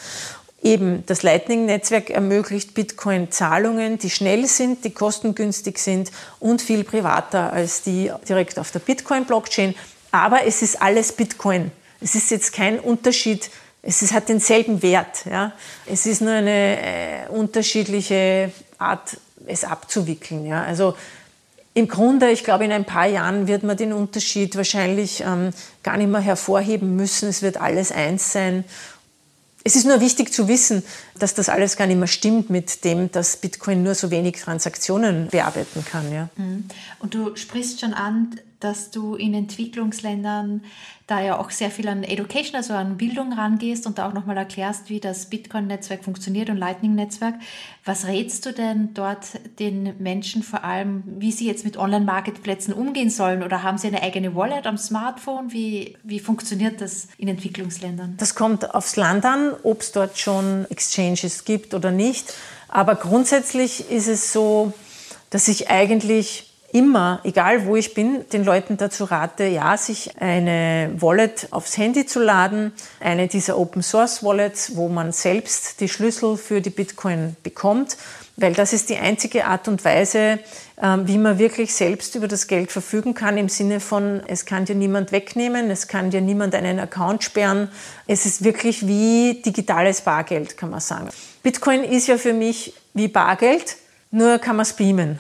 Eben, 0.63 1.05
das 1.07 1.23
Lightning-Netzwerk 1.23 2.11
ermöglicht 2.11 2.75
Bitcoin-Zahlungen, 2.75 3.99
die 3.99 4.11
schnell 4.11 4.47
sind, 4.47 4.85
die 4.85 4.91
kostengünstig 4.91 5.79
sind 5.79 6.11
und 6.39 6.61
viel 6.61 6.85
privater 6.85 7.51
als 7.53 7.83
die 7.83 8.13
direkt 8.29 8.59
auf 8.59 8.71
der 8.71 8.81
Bitcoin-Blockchain. 8.81 9.75
Aber 10.11 10.45
es 10.45 10.61
ist 10.61 10.83
alles 10.83 11.13
Bitcoin. 11.13 11.71
Es 12.03 12.15
ist 12.15 12.31
jetzt 12.31 12.53
kein 12.53 12.79
Unterschied. 12.79 13.51
Es 13.83 14.03
ist, 14.03 14.13
hat 14.13 14.29
denselben 14.29 14.83
Wert. 14.83 15.25
Ja. 15.25 15.53
Es 15.87 16.05
ist 16.05 16.21
nur 16.21 16.33
eine 16.33 16.77
äh, 16.79 17.29
unterschiedliche 17.29 18.53
Art, 18.79 19.17
es 19.47 19.65
abzuwickeln. 19.65 20.45
Ja. 20.45 20.63
Also 20.63 20.95
im 21.73 21.89
Grunde, 21.89 22.31
ich 22.31 22.45
glaube, 22.45 22.65
in 22.65 22.73
ein 22.73 22.85
paar 22.85 23.07
Jahren 23.07 23.47
wird 23.47 23.63
man 23.63 23.77
den 23.77 23.93
Unterschied 23.93 24.57
wahrscheinlich 24.57 25.23
ähm, 25.23 25.51
gar 25.83 25.97
nicht 25.97 26.11
mehr 26.11 26.21
hervorheben 26.21 26.97
müssen. 26.97 27.29
Es 27.29 27.43
wird 27.43 27.59
alles 27.59 27.93
eins 27.93 28.33
sein. 28.33 28.65
Es 29.63 29.77
ist 29.77 29.87
nur 29.87 30.01
wichtig 30.01 30.33
zu 30.33 30.49
wissen, 30.49 30.83
dass 31.19 31.35
das 31.35 31.49
alles 31.49 31.77
gar 31.77 31.87
nicht 31.87 31.99
mehr 31.99 32.07
stimmt 32.07 32.49
mit 32.49 32.85
dem, 32.85 33.13
dass 33.13 33.37
Bitcoin 33.37 33.83
nur 33.83 33.95
so 33.95 34.11
wenig 34.11 34.41
Transaktionen 34.41 35.29
bearbeiten 35.29 35.85
kann. 35.85 36.11
Ja. 36.13 36.29
Mhm. 36.37 36.65
Und 37.01 37.15
du 37.15 37.37
sprichst 37.37 37.81
schon 37.81 37.93
an, 37.93 38.41
dass 38.61 38.91
du 38.91 39.15
in 39.15 39.35
Entwicklungsländern 39.35 40.63
da 41.07 41.21
ja 41.21 41.41
auch 41.41 41.51
sehr 41.51 41.71
viel 41.71 41.89
an 41.89 42.05
Education, 42.05 42.55
also 42.55 42.73
an 42.75 42.97
Bildung 42.97 43.33
rangehst 43.33 43.85
und 43.87 43.99
da 43.99 44.09
auch 44.09 44.13
nochmal 44.13 44.37
erklärst, 44.37 44.91
wie 44.91 45.01
das 45.01 45.27
Bitcoin-Netzwerk 45.27 46.05
funktioniert 46.05 46.51
und 46.51 46.57
Lightning-Netzwerk. 46.57 47.35
Was 47.85 48.07
rätst 48.07 48.47
du 48.47 48.53
denn 48.53 48.95
dort 48.95 49.27
den 49.59 49.95
Menschen 49.99 50.45
vor 50.45 50.63
allem, 50.63 51.03
wie 51.19 51.33
sie 51.33 51.49
jetzt 51.49 51.65
mit 51.65 51.77
Online-Marketplätzen 51.77 52.73
umgehen 52.73 53.11
sollen? 53.11 53.43
Oder 53.43 53.65
haben 53.65 53.77
sie 53.77 53.89
eine 53.89 54.03
eigene 54.03 54.37
Wallet 54.37 54.67
am 54.67 54.79
Smartphone? 54.79 55.53
Wie, 55.53 55.97
wie 56.05 56.21
funktioniert 56.21 56.81
das 56.81 57.09
in 57.19 57.27
Entwicklungsländern? 57.27 58.15
Das 58.19 58.37
kommt 58.37 58.73
aufs 58.73 58.95
Land 58.95 59.25
an, 59.25 59.53
ob 59.65 59.81
es 59.81 59.91
dort 59.91 60.17
schon 60.17 60.67
Exchanges 60.71 61.45
gibt 61.45 61.75
oder 61.75 61.91
nicht. 61.91 62.33
Aber 62.69 62.95
grundsätzlich 62.95 63.91
ist 63.91 64.07
es 64.07 64.33
so, 64.33 64.73
dass 65.31 65.49
ich 65.49 65.71
eigentlich 65.71 66.50
immer, 66.73 67.21
egal 67.25 67.67
wo 67.67 67.77
ich 67.77 67.95
bin, 67.95 68.25
den 68.33 68.45
Leuten 68.45 68.77
dazu 68.77 69.05
rate, 69.05 69.45
ja, 69.45 69.77
sich 69.77 70.21
eine 70.21 70.93
Wallet 70.99 71.49
aufs 71.51 71.77
Handy 71.77 72.07
zu 72.07 72.21
laden, 72.21 72.73
eine 73.01 73.29
dieser 73.29 73.59
Open 73.59 73.83
Source 73.83 74.23
Wallets, 74.23 74.77
wo 74.77 74.89
man 74.89 75.13
selbst 75.13 75.81
die 75.81 75.89
Schlüssel 75.89 76.37
für 76.37 76.61
die 76.61 76.71
Bitcoin 76.71 77.37
bekommt 77.43 77.97
weil 78.41 78.55
das 78.55 78.73
ist 78.73 78.89
die 78.89 78.97
einzige 78.97 79.45
Art 79.47 79.69
und 79.69 79.85
Weise, 79.85 80.39
ähm, 80.81 81.07
wie 81.07 81.19
man 81.19 81.39
wirklich 81.39 81.75
selbst 81.75 82.15
über 82.15 82.27
das 82.27 82.47
Geld 82.47 82.73
verfügen 82.73 83.15
kann, 83.15 83.37
im 83.37 83.49
Sinne 83.49 83.81
von, 83.81 84.23
es 84.27 84.47
kann 84.47 84.65
dir 84.65 84.75
niemand 84.75 85.13
wegnehmen, 85.13 85.71
es 85.71 85.89
kann 85.89 86.11
dir 86.11 86.21
niemand 86.21 86.55
einen 86.55 86.81
Account 86.81 87.23
sperren. 87.23 87.69
Es 88.07 88.27
ist 88.27 88.43
wirklich 88.43 88.87
wie 88.87 89.43
digitales 89.45 90.01
Bargeld, 90.01 90.57
kann 90.57 90.71
man 90.71 90.81
sagen. 90.81 91.09
Bitcoin 91.43 91.85
ist 91.85 92.07
ja 92.07 92.17
für 92.17 92.33
mich 92.33 92.75
wie 92.95 93.09
Bargeld, 93.09 93.77
nur 94.11 94.39
kann 94.39 94.57
man 94.57 94.65
es 94.65 94.73
beamen, 94.73 95.19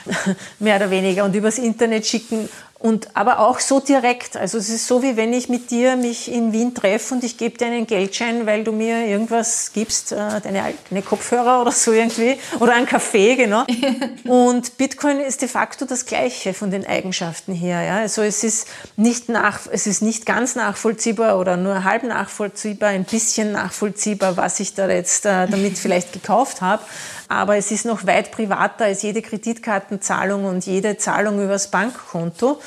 mehr 0.58 0.76
oder 0.76 0.90
weniger, 0.90 1.24
und 1.24 1.34
übers 1.34 1.58
Internet 1.58 2.06
schicken 2.06 2.48
und 2.78 3.16
aber 3.16 3.40
auch 3.40 3.58
so 3.58 3.80
direkt. 3.80 4.36
Also 4.36 4.58
es 4.58 4.68
ist 4.68 4.86
so, 4.86 5.02
wie 5.02 5.16
wenn 5.16 5.32
ich 5.32 5.48
mit 5.48 5.70
dir 5.70 5.96
mich 5.96 6.30
in 6.30 6.52
Wien 6.52 6.74
treffe 6.74 7.14
und 7.14 7.24
ich 7.24 7.38
gebe 7.38 7.56
dir 7.56 7.66
einen 7.66 7.86
Geldschein, 7.86 8.44
weil 8.44 8.64
du 8.64 8.72
mir 8.72 9.06
irgendwas 9.06 9.72
gibst, 9.72 10.12
äh, 10.12 10.16
deine, 10.42 10.74
deine 10.90 11.02
Kopfhörer 11.02 11.62
oder 11.62 11.72
so 11.72 11.92
irgendwie, 11.92 12.36
oder 12.60 12.74
einen 12.74 12.86
Kaffee, 12.86 13.34
genau. 13.34 13.64
und 14.24 14.76
Bitcoin 14.76 15.20
ist 15.20 15.40
de 15.40 15.48
facto 15.48 15.86
das 15.86 16.04
Gleiche 16.04 16.52
von 16.52 16.70
den 16.70 16.86
Eigenschaften 16.86 17.54
her. 17.54 17.82
Ja? 17.82 17.96
Also 17.96 18.22
es 18.22 18.44
ist, 18.44 18.68
nicht 18.96 19.30
nach, 19.30 19.60
es 19.70 19.86
ist 19.86 20.02
nicht 20.02 20.26
ganz 20.26 20.54
nachvollziehbar 20.54 21.38
oder 21.38 21.56
nur 21.56 21.82
halb 21.82 22.02
nachvollziehbar, 22.02 22.90
ein 22.90 23.04
bisschen 23.04 23.52
nachvollziehbar, 23.52 24.36
was 24.36 24.60
ich 24.60 24.74
da 24.74 24.88
jetzt 24.88 25.24
äh, 25.24 25.48
damit 25.48 25.78
vielleicht 25.78 26.12
gekauft 26.12 26.60
habe. 26.60 26.82
Aber 27.28 27.56
es 27.56 27.70
ist 27.70 27.84
noch 27.84 28.06
weit 28.06 28.30
privater 28.30 28.84
als 28.84 29.02
jede 29.02 29.22
Kreditkartenzahlung 29.22 30.44
und 30.44 30.66
jede 30.66 30.96
Zahlung 30.96 31.42
übers 31.42 31.70
Bankkonto. 31.70 32.60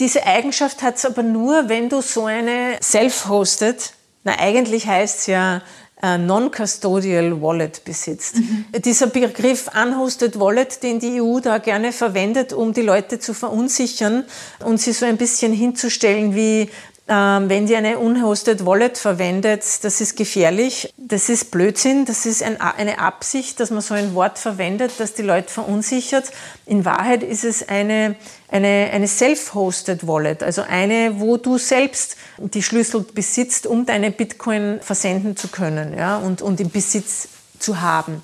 Diese 0.00 0.26
Eigenschaft 0.26 0.82
hat 0.82 0.96
es 0.96 1.04
aber 1.04 1.22
nur, 1.22 1.68
wenn 1.68 1.88
du 1.88 2.00
so 2.00 2.24
eine 2.24 2.78
self-hosted, 2.82 3.92
na 4.24 4.38
eigentlich 4.40 4.86
heißt 4.86 5.20
es 5.20 5.26
ja 5.26 5.62
äh, 6.02 6.18
Non-Custodial 6.18 7.40
Wallet 7.40 7.84
besitzt. 7.84 8.36
Mhm. 8.36 8.66
Dieser 8.84 9.06
Begriff 9.06 9.70
Unhosted 9.74 10.38
Wallet, 10.40 10.82
den 10.82 10.98
die 10.98 11.22
EU 11.22 11.38
da 11.40 11.58
gerne 11.58 11.92
verwendet, 11.92 12.52
um 12.52 12.72
die 12.72 12.82
Leute 12.82 13.20
zu 13.20 13.32
verunsichern 13.32 14.24
und 14.64 14.80
sie 14.80 14.92
so 14.92 15.06
ein 15.06 15.16
bisschen 15.16 15.52
hinzustellen 15.52 16.34
wie 16.34 16.68
wenn 17.06 17.66
sie 17.66 17.76
eine 17.76 17.98
unhosted 17.98 18.64
Wallet 18.64 18.96
verwendet, 18.96 19.62
das 19.82 20.00
ist 20.00 20.16
gefährlich. 20.16 20.92
Das 20.96 21.28
ist 21.28 21.50
Blödsinn. 21.50 22.06
Das 22.06 22.24
ist 22.24 22.42
ein, 22.42 22.60
eine 22.60 22.98
Absicht, 22.98 23.60
dass 23.60 23.70
man 23.70 23.82
so 23.82 23.92
ein 23.92 24.14
Wort 24.14 24.38
verwendet, 24.38 24.92
das 24.98 25.12
die 25.12 25.22
Leute 25.22 25.50
verunsichert. 25.50 26.30
In 26.64 26.86
Wahrheit 26.86 27.22
ist 27.22 27.44
es 27.44 27.68
eine, 27.68 28.16
eine, 28.48 28.88
eine 28.90 29.06
self-hosted 29.06 30.06
Wallet, 30.06 30.42
also 30.42 30.62
eine, 30.62 31.20
wo 31.20 31.36
du 31.36 31.58
selbst 31.58 32.16
die 32.38 32.62
Schlüssel 32.62 33.02
besitzt, 33.02 33.66
um 33.66 33.84
deine 33.84 34.10
Bitcoin 34.10 34.80
versenden 34.80 35.36
zu 35.36 35.48
können 35.48 35.94
ja, 35.96 36.16
und, 36.16 36.40
und 36.40 36.58
im 36.60 36.70
Besitz 36.70 37.28
zu 37.58 37.82
haben. 37.82 38.22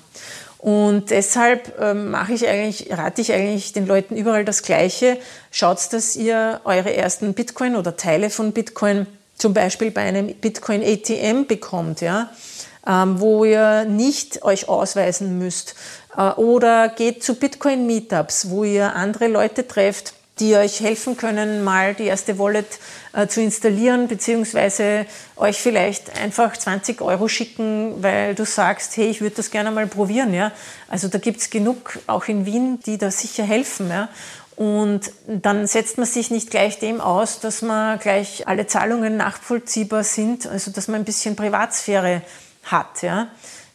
Und 0.61 1.09
deshalb 1.09 1.73
ähm, 1.81 2.11
mache 2.11 2.33
ich 2.33 2.47
eigentlich, 2.47 2.95
rate 2.95 3.21
ich 3.21 3.33
eigentlich 3.33 3.73
den 3.73 3.87
Leuten 3.87 4.15
überall 4.15 4.45
das 4.45 4.61
Gleiche. 4.61 5.17
Schaut, 5.49 5.91
dass 5.91 6.15
ihr 6.15 6.61
eure 6.65 6.93
ersten 6.93 7.33
Bitcoin 7.33 7.75
oder 7.75 7.97
Teile 7.97 8.29
von 8.29 8.51
Bitcoin 8.51 9.07
zum 9.35 9.55
Beispiel 9.55 9.89
bei 9.89 10.01
einem 10.01 10.27
Bitcoin 10.35 10.83
ATM 10.83 11.47
bekommt, 11.47 12.01
ja, 12.01 12.29
ähm, 12.85 13.19
wo 13.19 13.43
ihr 13.43 13.85
nicht 13.85 14.43
euch 14.43 14.69
ausweisen 14.69 15.39
müsst. 15.39 15.73
Äh, 16.15 16.29
oder 16.33 16.89
geht 16.89 17.23
zu 17.23 17.33
Bitcoin 17.33 17.87
Meetups, 17.87 18.51
wo 18.51 18.63
ihr 18.63 18.95
andere 18.95 19.27
Leute 19.29 19.67
trefft, 19.67 20.13
die 20.41 20.55
euch 20.55 20.81
helfen 20.81 21.15
können, 21.15 21.63
mal 21.63 21.93
die 21.93 22.05
erste 22.05 22.37
Wallet 22.39 22.79
äh, 23.13 23.27
zu 23.27 23.41
installieren, 23.41 24.07
beziehungsweise 24.07 25.05
euch 25.37 25.61
vielleicht 25.61 26.19
einfach 26.19 26.57
20 26.57 26.99
Euro 27.01 27.27
schicken, 27.27 28.01
weil 28.01 28.35
du 28.35 28.43
sagst, 28.43 28.97
hey, 28.97 29.07
ich 29.07 29.21
würde 29.21 29.35
das 29.37 29.51
gerne 29.51 29.71
mal 29.71 29.87
probieren. 29.87 30.33
Ja? 30.33 30.51
Also 30.89 31.07
da 31.07 31.19
gibt 31.19 31.41
es 31.41 31.51
genug, 31.51 31.99
auch 32.07 32.25
in 32.25 32.45
Wien, 32.45 32.79
die 32.85 32.97
da 32.97 33.11
sicher 33.11 33.43
helfen. 33.43 33.89
Ja? 33.89 34.09
Und 34.55 35.11
dann 35.27 35.67
setzt 35.67 35.97
man 35.97 36.07
sich 36.07 36.31
nicht 36.31 36.49
gleich 36.49 36.79
dem 36.79 37.01
aus, 37.01 37.39
dass 37.39 37.61
man 37.61 37.99
gleich 37.99 38.47
alle 38.47 38.65
Zahlungen 38.65 39.17
nachvollziehbar 39.17 40.03
sind, 40.03 40.47
also 40.47 40.71
dass 40.71 40.87
man 40.87 41.01
ein 41.01 41.05
bisschen 41.05 41.35
Privatsphäre 41.35 42.23
hat. 42.63 43.03
Ja? 43.03 43.29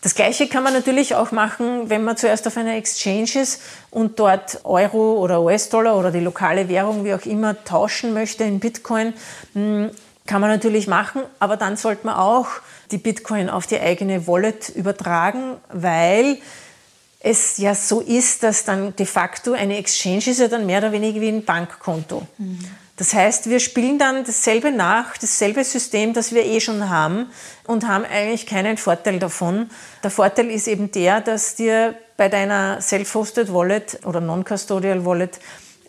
Das 0.06 0.14
Gleiche 0.14 0.46
kann 0.46 0.62
man 0.62 0.72
natürlich 0.72 1.16
auch 1.16 1.32
machen, 1.32 1.90
wenn 1.90 2.04
man 2.04 2.16
zuerst 2.16 2.46
auf 2.46 2.56
einer 2.56 2.76
Exchange 2.76 3.42
ist 3.42 3.60
und 3.90 4.20
dort 4.20 4.60
Euro 4.62 5.14
oder 5.14 5.42
US-Dollar 5.42 5.96
oder 5.96 6.12
die 6.12 6.20
lokale 6.20 6.68
Währung, 6.68 7.04
wie 7.04 7.12
auch 7.12 7.26
immer, 7.26 7.64
tauschen 7.64 8.14
möchte 8.14 8.44
in 8.44 8.60
Bitcoin. 8.60 9.14
Hm, 9.54 9.90
kann 10.24 10.40
man 10.40 10.48
natürlich 10.48 10.86
machen, 10.86 11.22
aber 11.40 11.56
dann 11.56 11.76
sollte 11.76 12.06
man 12.06 12.14
auch 12.14 12.46
die 12.92 12.98
Bitcoin 12.98 13.50
auf 13.50 13.66
die 13.66 13.80
eigene 13.80 14.28
Wallet 14.28 14.68
übertragen, 14.68 15.56
weil 15.72 16.38
es 17.18 17.58
ja 17.58 17.74
so 17.74 18.00
ist, 18.00 18.44
dass 18.44 18.62
dann 18.62 18.94
de 18.94 19.06
facto 19.06 19.54
eine 19.54 19.76
Exchange 19.76 20.18
ist 20.18 20.38
ja 20.38 20.46
dann 20.46 20.66
mehr 20.66 20.78
oder 20.78 20.92
weniger 20.92 21.20
wie 21.20 21.30
ein 21.30 21.44
Bankkonto. 21.44 22.28
Mhm. 22.38 22.60
Das 22.96 23.12
heißt, 23.12 23.50
wir 23.50 23.60
spielen 23.60 23.98
dann 23.98 24.24
dasselbe 24.24 24.72
nach, 24.72 25.18
dasselbe 25.18 25.62
System, 25.64 26.14
das 26.14 26.32
wir 26.32 26.44
eh 26.44 26.60
schon 26.60 26.88
haben 26.88 27.30
und 27.66 27.86
haben 27.86 28.04
eigentlich 28.06 28.46
keinen 28.46 28.78
Vorteil 28.78 29.18
davon. 29.18 29.70
Der 30.02 30.10
Vorteil 30.10 30.50
ist 30.50 30.66
eben 30.66 30.90
der, 30.90 31.20
dass 31.20 31.56
dir 31.56 31.94
bei 32.16 32.30
deiner 32.30 32.80
Self-Hosted 32.80 33.52
Wallet 33.52 34.00
oder 34.06 34.22
Non-Custodial 34.22 35.04
Wallet 35.04 35.38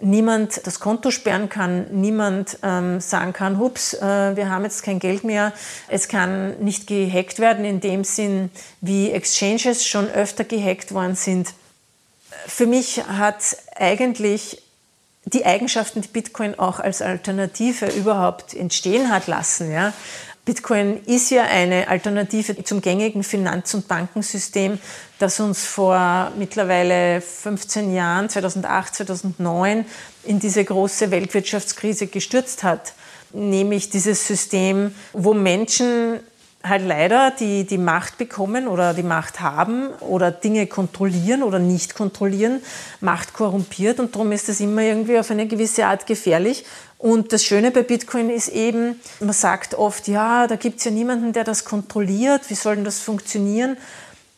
niemand 0.02 0.66
das 0.68 0.80
Konto 0.80 1.10
sperren 1.10 1.50
kann, 1.50 1.88
niemand 1.92 2.60
ähm, 2.62 3.00
sagen 3.00 3.34
kann, 3.34 3.58
hups, 3.58 3.94
äh, 3.94 4.36
wir 4.36 4.50
haben 4.50 4.64
jetzt 4.64 4.84
kein 4.84 5.00
Geld 5.00 5.24
mehr. 5.24 5.54
Es 5.88 6.08
kann 6.08 6.60
nicht 6.60 6.88
gehackt 6.88 7.40
werden 7.40 7.66
in 7.66 7.80
dem 7.80 8.04
Sinn, 8.04 8.52
wie 8.82 9.12
Exchanges 9.12 9.88
schon 9.88 10.10
öfter 10.10 10.44
gehackt 10.44 10.94
worden 10.94 11.16
sind. 11.16 11.54
Für 12.46 12.68
mich 12.68 13.04
hat 13.08 13.58
eigentlich 13.76 14.62
die 15.34 15.46
Eigenschaften, 15.46 16.02
die 16.02 16.08
Bitcoin 16.08 16.58
auch 16.58 16.80
als 16.80 17.02
Alternative 17.02 17.88
überhaupt 17.88 18.54
entstehen 18.54 19.10
hat 19.10 19.28
lassen. 19.28 19.72
Ja. 19.72 19.94
Bitcoin 20.46 21.04
ist 21.06 21.30
ja 21.30 21.44
eine 21.44 21.90
Alternative 21.90 22.64
zum 22.64 22.80
gängigen 22.80 23.24
Finanz- 23.24 23.74
und 23.74 23.90
Bankensystem, 23.90 24.80
das 25.20 25.42
uns 25.42 25.66
vor 25.66 26.32
mittlerweile 26.38 27.20
15 27.20 27.94
Jahren, 27.94 28.30
2008, 28.30 28.96
2009, 28.96 29.86
in 30.24 30.40
diese 30.40 30.64
große 30.64 31.12
Weltwirtschaftskrise 31.12 32.08
gestürzt 32.08 32.64
hat. 32.64 32.94
Nämlich 33.34 33.90
dieses 33.90 34.26
System, 34.26 34.96
wo 35.12 35.34
Menschen 35.34 36.22
halt 36.64 36.84
leider 36.86 37.32
die, 37.32 37.66
die 37.66 37.78
Macht 37.78 38.18
bekommen 38.18 38.68
oder 38.68 38.94
die 38.94 39.04
Macht 39.04 39.40
haben 39.40 39.90
oder 40.00 40.32
Dinge 40.32 40.68
kontrollieren 40.68 41.44
oder 41.44 41.60
nicht 41.60 41.96
kontrollieren, 41.96 42.62
Macht 43.00 43.34
korrumpiert 43.34 44.00
und 44.00 44.16
darum 44.16 44.32
ist 44.32 44.50
das 44.50 44.60
immer 44.60 44.82
irgendwie 44.82 45.20
auf 45.20 45.32
eine 45.32 45.48
gewisse 45.48 45.86
Art 45.86 46.08
gefährlich. 46.08 46.66
Und 46.98 47.32
das 47.32 47.44
Schöne 47.44 47.72
bei 47.72 47.84
Bitcoin 47.84 48.30
ist 48.30 48.50
eben, 48.50 49.00
man 49.20 49.34
sagt 49.34 49.76
oft, 49.76 50.08
ja, 50.08 50.48
da 50.48 50.56
gibt 50.56 50.80
es 50.80 50.86
ja 50.86 50.92
niemanden, 50.92 51.32
der 51.32 51.44
das 51.44 51.64
kontrolliert, 51.64 52.50
wie 52.50 52.56
soll 52.56 52.76
denn 52.76 52.86
das 52.86 53.00
funktionieren? 53.00 53.78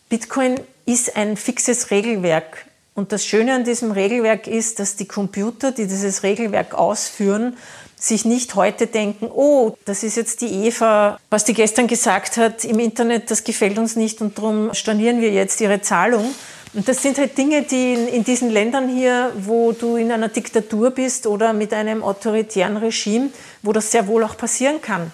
Bitcoin 0.09 0.59
ist 0.85 1.15
ein 1.15 1.37
fixes 1.37 1.91
Regelwerk. 1.91 2.65
Und 2.95 3.13
das 3.13 3.25
Schöne 3.25 3.53
an 3.53 3.63
diesem 3.63 3.91
Regelwerk 3.91 4.45
ist, 4.47 4.79
dass 4.79 4.97
die 4.97 5.07
Computer, 5.07 5.71
die 5.71 5.87
dieses 5.87 6.23
Regelwerk 6.23 6.73
ausführen, 6.73 7.55
sich 7.99 8.25
nicht 8.25 8.55
heute 8.55 8.87
denken, 8.87 9.29
oh, 9.31 9.75
das 9.85 10.03
ist 10.03 10.15
jetzt 10.15 10.41
die 10.41 10.65
Eva, 10.65 11.19
was 11.29 11.43
die 11.43 11.53
gestern 11.53 11.87
gesagt 11.87 12.37
hat 12.37 12.63
im 12.63 12.79
Internet, 12.79 13.29
das 13.29 13.43
gefällt 13.43 13.77
uns 13.77 13.95
nicht 13.95 14.21
und 14.21 14.37
darum 14.37 14.73
stornieren 14.73 15.21
wir 15.21 15.31
jetzt 15.31 15.59
ihre 15.61 15.81
Zahlung. 15.81 16.33
Und 16.73 16.87
das 16.87 17.01
sind 17.01 17.17
halt 17.17 17.37
Dinge, 17.37 17.63
die 17.63 17.93
in, 17.93 18.07
in 18.07 18.23
diesen 18.23 18.51
Ländern 18.51 18.89
hier, 18.89 19.31
wo 19.39 19.71
du 19.71 19.95
in 19.95 20.11
einer 20.11 20.29
Diktatur 20.29 20.91
bist 20.91 21.25
oder 21.25 21.51
mit 21.51 21.73
einem 21.73 22.03
autoritären 22.03 22.77
Regime, 22.77 23.29
wo 23.63 23.73
das 23.73 23.91
sehr 23.91 24.07
wohl 24.07 24.23
auch 24.23 24.37
passieren 24.37 24.81
kann. 24.81 25.11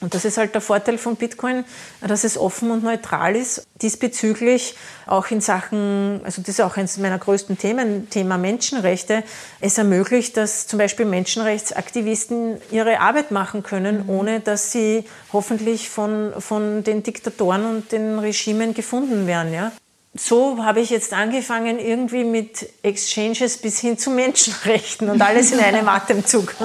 Und 0.00 0.14
das 0.14 0.24
ist 0.24 0.38
halt 0.38 0.54
der 0.54 0.60
Vorteil 0.60 0.96
von 0.96 1.16
Bitcoin, 1.16 1.64
dass 2.00 2.22
es 2.22 2.38
offen 2.38 2.70
und 2.70 2.84
neutral 2.84 3.34
ist. 3.34 3.66
Diesbezüglich 3.82 4.76
auch 5.06 5.28
in 5.30 5.40
Sachen, 5.40 6.20
also 6.22 6.40
das 6.40 6.50
ist 6.50 6.60
auch 6.60 6.76
eines 6.76 6.98
meiner 6.98 7.18
größten 7.18 7.58
Themen, 7.58 8.08
Thema 8.08 8.38
Menschenrechte. 8.38 9.24
Es 9.60 9.76
ermöglicht, 9.76 10.36
dass 10.36 10.68
zum 10.68 10.78
Beispiel 10.78 11.06
Menschenrechtsaktivisten 11.06 12.58
ihre 12.70 13.00
Arbeit 13.00 13.32
machen 13.32 13.64
können, 13.64 14.04
mhm. 14.04 14.10
ohne 14.10 14.40
dass 14.40 14.70
sie 14.70 15.04
hoffentlich 15.32 15.88
von, 15.90 16.32
von 16.38 16.84
den 16.84 17.02
Diktatoren 17.02 17.64
und 17.64 17.90
den 17.90 18.20
Regimen 18.20 18.72
gefunden 18.72 19.26
werden. 19.26 19.52
Ja? 19.52 19.72
So 20.20 20.64
habe 20.64 20.80
ich 20.80 20.90
jetzt 20.90 21.12
angefangen, 21.12 21.78
irgendwie 21.78 22.24
mit 22.24 22.68
Exchanges 22.82 23.58
bis 23.58 23.80
hin 23.80 23.98
zu 23.98 24.10
Menschenrechten 24.10 25.08
und 25.08 25.20
alles 25.20 25.52
in 25.52 25.60
einem 25.60 25.88
Atemzug. 25.88 26.54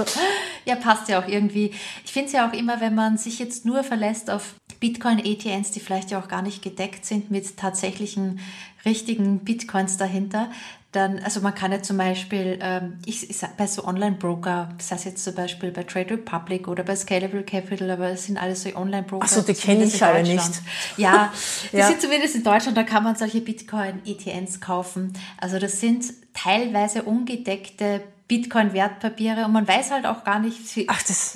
Ja, 0.63 0.75
passt 0.75 1.09
ja 1.09 1.19
auch 1.19 1.27
irgendwie. 1.27 1.71
Ich 2.05 2.13
finde 2.13 2.27
es 2.27 2.33
ja 2.33 2.47
auch 2.47 2.53
immer, 2.53 2.79
wenn 2.81 2.93
man 2.93 3.17
sich 3.17 3.39
jetzt 3.39 3.65
nur 3.65 3.83
verlässt 3.83 4.29
auf 4.29 4.53
Bitcoin-ETNs, 4.79 5.71
die 5.71 5.79
vielleicht 5.79 6.11
ja 6.11 6.19
auch 6.19 6.27
gar 6.27 6.43
nicht 6.43 6.61
gedeckt 6.61 7.03
sind 7.03 7.31
mit 7.31 7.57
tatsächlichen 7.57 8.39
richtigen 8.85 9.39
Bitcoins 9.39 9.97
dahinter, 9.97 10.51
dann, 10.91 11.19
also 11.19 11.39
man 11.39 11.55
kann 11.55 11.71
ja 11.71 11.81
zum 11.81 11.97
Beispiel, 11.97 12.59
ähm, 12.61 12.99
ich, 13.05 13.29
ich 13.29 13.37
sag 13.37 13.55
bei 13.55 13.65
so 13.65 13.85
Online-Broker, 13.85 14.69
das 14.77 14.91
heißt 14.91 15.05
jetzt 15.05 15.23
zum 15.23 15.35
Beispiel 15.35 15.71
bei 15.71 15.83
Trade 15.83 16.15
Republic 16.15 16.67
oder 16.67 16.83
bei 16.83 16.95
Scalable 16.97 17.43
Capital, 17.43 17.89
aber 17.91 18.09
das 18.09 18.25
sind 18.25 18.37
alles 18.37 18.63
so 18.63 18.75
Online-Broker. 18.75 19.23
Achso, 19.23 19.41
die 19.41 19.53
kenne 19.53 19.85
ich 19.85 20.03
alle 20.03 20.23
nicht. 20.23 20.61
Ja, 20.97 21.31
die 21.71 21.77
ja. 21.77 21.87
sind 21.87 22.01
zumindest 22.01 22.35
in 22.35 22.43
Deutschland, 22.43 22.75
da 22.77 22.83
kann 22.83 23.03
man 23.03 23.15
solche 23.15 23.39
Bitcoin-ETNs 23.39 24.59
kaufen. 24.59 25.13
Also 25.37 25.59
das 25.59 25.79
sind 25.79 26.05
teilweise 26.33 27.03
ungedeckte 27.03 28.01
Bitcoin-Wertpapiere 28.31 29.43
und 29.43 29.51
man 29.51 29.67
weiß 29.67 29.91
halt 29.91 30.05
auch 30.05 30.23
gar 30.23 30.39
nicht, 30.39 30.57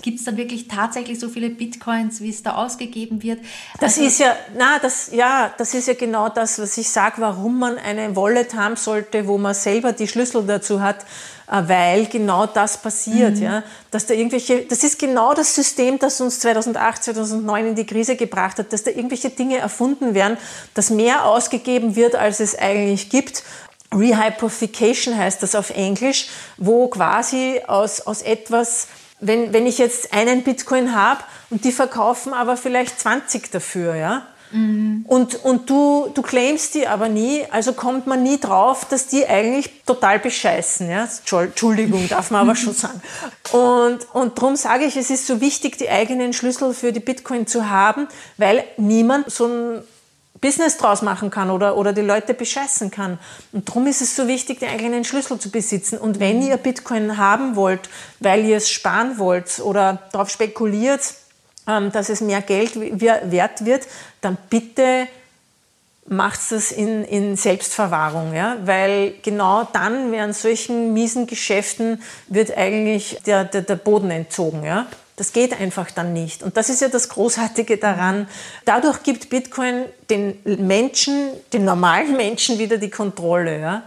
gibt 0.02 0.20
es 0.20 0.24
dann 0.24 0.38
wirklich 0.38 0.70
tatsächlich 0.70 1.20
so 1.20 1.28
viele 1.28 1.50
Bitcoins, 1.50 2.22
wie 2.22 2.30
es 2.30 2.42
da 2.42 2.54
ausgegeben 2.54 3.22
wird. 3.22 3.40
Das 3.82 3.98
also, 3.98 4.08
ist 4.08 4.20
ja, 4.20 4.34
na, 4.58 4.80
das, 4.80 5.12
ja, 5.12 5.54
das 5.58 5.74
ist 5.74 5.90
ja 5.90 5.94
genau 5.94 6.30
das, 6.30 6.58
was 6.58 6.78
ich 6.78 6.90
sage, 6.90 7.16
warum 7.18 7.60
man 7.60 7.78
eine 7.78 8.16
Wallet 8.16 8.56
haben 8.56 8.78
sollte, 8.78 9.28
wo 9.28 9.38
man 9.38 9.54
selber 9.54 9.92
die 9.92 10.08
Schlüssel 10.08 10.46
dazu 10.48 10.80
hat, 10.80 11.04
äh, 11.52 11.64
weil 11.68 12.06
genau 12.06 12.46
das 12.46 12.82
passiert, 12.82 13.36
mhm. 13.36 13.44
ja, 13.44 13.64
dass 13.92 14.06
da 14.06 14.14
irgendwelche, 14.14 14.62
das 14.62 14.82
ist 14.86 14.98
genau 14.98 15.34
das 15.34 15.54
System, 15.54 16.00
das 16.00 16.22
uns 16.22 16.40
2008, 16.40 17.04
2009 17.04 17.68
in 17.68 17.76
die 17.76 17.86
Krise 17.86 18.16
gebracht 18.16 18.58
hat, 18.58 18.72
dass 18.72 18.84
da 18.84 18.92
irgendwelche 18.92 19.32
Dinge 19.32 19.58
erfunden 19.58 20.14
werden, 20.14 20.38
dass 20.74 20.90
mehr 20.92 21.26
ausgegeben 21.26 21.98
wird, 21.98 22.16
als 22.16 22.40
es 22.40 22.58
eigentlich 22.58 23.10
gibt 23.10 23.44
Rehypothecation 23.94 25.18
heißt 25.18 25.42
das 25.44 25.56
auf 25.56 25.70
Englisch, 25.70 26.28
wo 26.58 26.88
quasi 26.88 27.62
aus, 27.68 28.02
aus 28.02 28.22
etwas, 28.22 28.88
wenn, 29.20 29.54
wenn 29.54 29.66
ich 29.66 29.78
jetzt 29.78 30.14
einen 30.14 30.44
Bitcoin 30.44 30.96
habe 30.96 31.24
und 31.50 31.64
die 31.64 31.72
verkaufen 31.72 32.34
aber 32.34 32.58
vielleicht 32.58 33.00
20 33.00 33.52
dafür, 33.52 33.96
ja, 33.96 34.28
mhm. 34.52 35.06
und, 35.08 35.44
und 35.44 35.70
du, 35.70 36.10
du 36.14 36.22
claimst 36.22 36.76
die 36.76 36.88
aber 36.88 37.10
nie, 37.10 37.44
also 37.52 37.74
kommt 37.74 38.08
man 38.08 38.24
nie 38.24 38.40
drauf, 38.40 38.86
dass 38.86 39.08
die 39.08 39.26
eigentlich 39.26 39.70
total 39.86 40.20
bescheißen. 40.20 40.90
Ja? 40.90 41.08
Entschuldigung, 41.42 42.08
darf 42.10 42.32
man 42.32 42.42
aber 42.42 42.56
schon 42.56 42.74
sagen. 42.76 43.02
Und, 43.52 44.14
und 44.14 44.38
darum 44.38 44.56
sage 44.56 44.86
ich, 44.86 44.98
es 44.98 45.10
ist 45.10 45.28
so 45.28 45.42
wichtig, 45.42 45.78
die 45.78 45.90
eigenen 45.90 46.34
Schlüssel 46.34 46.74
für 46.74 46.92
die 46.92 47.00
Bitcoin 47.00 47.48
zu 47.48 47.70
haben, 47.70 48.08
weil 48.38 48.64
niemand 48.78 49.32
so 49.32 49.46
ein 49.48 49.84
Business 50.42 50.78
draus 50.78 51.02
machen 51.02 51.30
kann 51.30 51.50
oder, 51.50 51.78
oder 51.78 51.94
die 51.94 52.02
Leute 52.02 52.34
bescheißen 52.34 52.92
kann. 52.92 53.20
Und 53.52 53.68
darum 53.68 53.88
ist 53.88 54.02
es 54.02 54.16
so 54.16 54.28
wichtig, 54.28 54.60
den 54.60 54.70
eigenen 54.70 55.04
Schlüssel 55.04 55.40
zu 55.40 55.50
besitzen. 55.50 55.98
Und 55.98 56.20
wenn 56.20 56.42
ihr 56.42 56.58
Bitcoin 56.58 57.18
haben 57.18 57.56
wollt, 57.56 57.90
weil 58.20 58.46
ihr 58.46 58.58
es 58.58 58.70
sparen 58.70 59.18
wollt 59.18 59.60
oder 59.60 60.04
darauf 60.12 60.30
spekuliert, 60.30 61.16
ähm, 61.68 61.92
dass 61.92 62.10
es 62.10 62.22
mehr 62.22 62.42
Geld 62.42 62.76
wert 62.76 63.66
wird, 63.66 63.88
dann 64.22 64.38
bitte 64.50 65.08
macht 66.08 66.40
das 66.52 66.72
in, 66.72 67.04
in 67.04 67.36
Selbstverwahrung, 67.36 68.34
ja? 68.36 68.58
weil 68.64 69.16
genau 69.24 69.68
dann 69.74 70.12
während 70.12 70.36
solchen 70.36 70.94
miesen 70.94 71.26
Geschäften 71.26 72.04
wird 72.28 72.56
eigentlich 72.56 73.18
der, 73.26 73.44
der, 73.46 73.64
der 73.64 73.76
Boden 73.76 74.12
entzogen. 74.12 74.64
Ja? 74.64 74.86
Das 75.18 75.32
geht 75.32 75.60
einfach 75.60 75.92
dann 75.92 76.12
nicht. 76.12 76.44
Und 76.44 76.58
das 76.58 76.70
ist 76.70 76.82
ja 76.82 76.90
das 76.90 77.08
Großartige 77.08 77.78
daran. 77.78 78.28
Dadurch 78.66 79.02
gibt 79.04 79.30
Bitcoin 79.30 79.86
den 80.10 80.38
Menschen, 80.44 81.30
den 81.54 81.64
normalen 81.64 82.18
Menschen 82.18 82.60
wieder 82.60 82.78
die 82.78 82.90
Kontrolle. 82.90 83.62
Ja? 83.62 83.84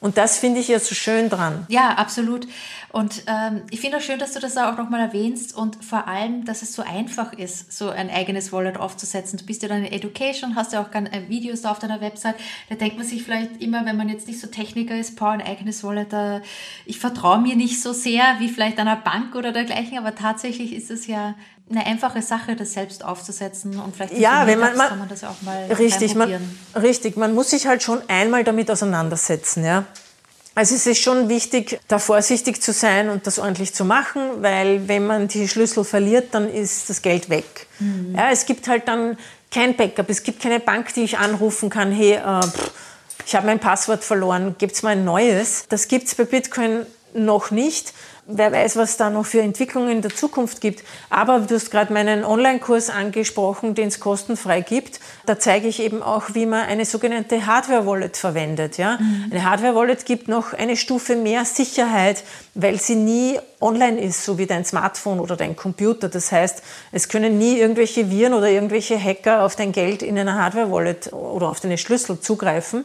Und 0.00 0.16
das 0.16 0.38
finde 0.38 0.60
ich 0.60 0.68
ja 0.68 0.78
so 0.78 0.94
schön 0.94 1.28
dran. 1.28 1.66
Ja, 1.68 1.94
absolut. 1.94 2.46
Und 2.90 3.24
ähm, 3.26 3.62
ich 3.70 3.80
finde 3.80 3.98
auch 3.98 4.00
schön, 4.00 4.18
dass 4.18 4.32
du 4.32 4.40
das 4.40 4.56
auch 4.56 4.78
nochmal 4.78 5.00
erwähnst 5.00 5.56
und 5.56 5.84
vor 5.84 6.06
allem, 6.06 6.44
dass 6.44 6.62
es 6.62 6.72
so 6.72 6.82
einfach 6.82 7.32
ist, 7.32 7.76
so 7.76 7.90
ein 7.90 8.08
eigenes 8.08 8.52
Wallet 8.52 8.78
aufzusetzen. 8.78 9.38
Du 9.38 9.44
bist 9.44 9.62
ja 9.62 9.68
dann 9.68 9.84
in 9.84 9.92
Education, 9.92 10.54
hast 10.54 10.72
ja 10.72 10.80
auch 10.80 10.90
gerne 10.90 11.12
äh, 11.12 11.28
Videos 11.28 11.62
da 11.62 11.72
auf 11.72 11.80
deiner 11.80 12.00
Website. 12.00 12.36
Da 12.68 12.76
denkt 12.76 12.96
man 12.96 13.06
sich 13.06 13.24
vielleicht 13.24 13.60
immer, 13.60 13.84
wenn 13.84 13.96
man 13.96 14.08
jetzt 14.08 14.28
nicht 14.28 14.40
so 14.40 14.46
Techniker 14.46 14.96
ist, 14.96 15.16
boah, 15.16 15.30
ein 15.32 15.42
eigenes 15.42 15.82
Wallet, 15.82 16.12
da, 16.12 16.40
ich 16.86 16.98
vertraue 16.98 17.40
mir 17.40 17.56
nicht 17.56 17.82
so 17.82 17.92
sehr 17.92 18.22
wie 18.38 18.48
vielleicht 18.48 18.78
einer 18.78 18.96
Bank 18.96 19.34
oder 19.34 19.52
dergleichen, 19.52 19.98
aber 19.98 20.14
tatsächlich 20.14 20.72
ist 20.72 20.90
es 20.90 21.08
ja 21.08 21.34
eine 21.70 21.84
einfache 21.86 22.22
Sache, 22.22 22.56
das 22.56 22.72
selbst 22.72 23.04
aufzusetzen 23.04 23.78
und 23.78 23.94
vielleicht 23.94 24.16
ja, 24.16 24.46
wenn 24.46 24.58
man, 24.58 24.76
man, 24.76 24.88
kann 24.88 24.98
man 24.98 25.08
das 25.08 25.24
auch 25.24 25.40
mal 25.42 25.64
richtig, 25.78 26.14
man, 26.14 26.32
richtig, 26.74 27.16
man 27.16 27.34
muss 27.34 27.50
sich 27.50 27.66
halt 27.66 27.82
schon 27.82 28.00
einmal 28.08 28.44
damit 28.44 28.70
auseinandersetzen, 28.70 29.64
ja. 29.64 29.84
Also 30.54 30.74
es 30.74 30.86
ist 30.88 30.98
schon 30.98 31.28
wichtig, 31.28 31.78
da 31.86 32.00
vorsichtig 32.00 32.60
zu 32.60 32.72
sein 32.72 33.10
und 33.10 33.28
das 33.28 33.38
ordentlich 33.38 33.74
zu 33.74 33.84
machen, 33.84 34.42
weil 34.42 34.88
wenn 34.88 35.06
man 35.06 35.28
die 35.28 35.46
Schlüssel 35.46 35.84
verliert, 35.84 36.34
dann 36.34 36.52
ist 36.52 36.90
das 36.90 37.00
Geld 37.00 37.30
weg. 37.30 37.68
Mhm. 37.78 38.16
Ja, 38.16 38.30
es 38.32 38.44
gibt 38.44 38.66
halt 38.66 38.88
dann 38.88 39.16
kein 39.52 39.76
Backup, 39.76 40.10
es 40.10 40.24
gibt 40.24 40.42
keine 40.42 40.58
Bank, 40.58 40.92
die 40.94 41.04
ich 41.04 41.18
anrufen 41.18 41.70
kann, 41.70 41.92
hey, 41.92 42.14
äh, 42.14 42.40
pff, 42.42 42.72
ich 43.24 43.36
habe 43.36 43.46
mein 43.46 43.60
Passwort 43.60 44.02
verloren, 44.02 44.56
gibt's 44.58 44.82
mal 44.82 44.90
ein 44.90 45.04
neues. 45.04 45.66
Das 45.68 45.86
gibt's 45.86 46.14
bei 46.14 46.24
Bitcoin 46.24 46.86
noch 47.14 47.50
nicht 47.50 47.92
wer 48.28 48.52
weiß, 48.52 48.76
was 48.76 48.96
da 48.98 49.08
noch 49.08 49.24
für 49.24 49.40
Entwicklungen 49.40 49.90
in 49.90 50.02
der 50.02 50.14
Zukunft 50.14 50.60
gibt. 50.60 50.84
Aber 51.08 51.40
du 51.40 51.54
hast 51.54 51.70
gerade 51.70 51.92
meinen 51.92 52.24
Online-Kurs 52.24 52.90
angesprochen, 52.90 53.74
den 53.74 53.88
es 53.88 54.00
kostenfrei 54.00 54.60
gibt. 54.60 55.00
Da 55.26 55.38
zeige 55.38 55.66
ich 55.66 55.80
eben 55.80 56.02
auch, 56.02 56.34
wie 56.34 56.44
man 56.46 56.66
eine 56.66 56.84
sogenannte 56.84 57.46
Hardware-Wallet 57.46 58.16
verwendet. 58.16 58.76
Ja? 58.76 58.98
Mhm. 59.00 59.28
Eine 59.30 59.44
Hardware-Wallet 59.44 60.04
gibt 60.04 60.28
noch 60.28 60.52
eine 60.52 60.76
Stufe 60.76 61.16
mehr 61.16 61.44
Sicherheit, 61.46 62.22
weil 62.54 62.78
sie 62.78 62.96
nie 62.96 63.40
online 63.60 64.00
ist, 64.00 64.24
so 64.24 64.36
wie 64.36 64.46
dein 64.46 64.64
Smartphone 64.64 65.20
oder 65.20 65.34
dein 65.36 65.56
Computer. 65.56 66.08
Das 66.08 66.30
heißt, 66.30 66.62
es 66.92 67.08
können 67.08 67.38
nie 67.38 67.58
irgendwelche 67.58 68.10
Viren 68.10 68.34
oder 68.34 68.50
irgendwelche 68.50 69.02
Hacker 69.02 69.42
auf 69.42 69.56
dein 69.56 69.72
Geld 69.72 70.02
in 70.02 70.18
einer 70.18 70.34
Hardware-Wallet 70.34 71.12
oder 71.14 71.48
auf 71.48 71.60
deine 71.60 71.78
Schlüssel 71.78 72.20
zugreifen. 72.20 72.84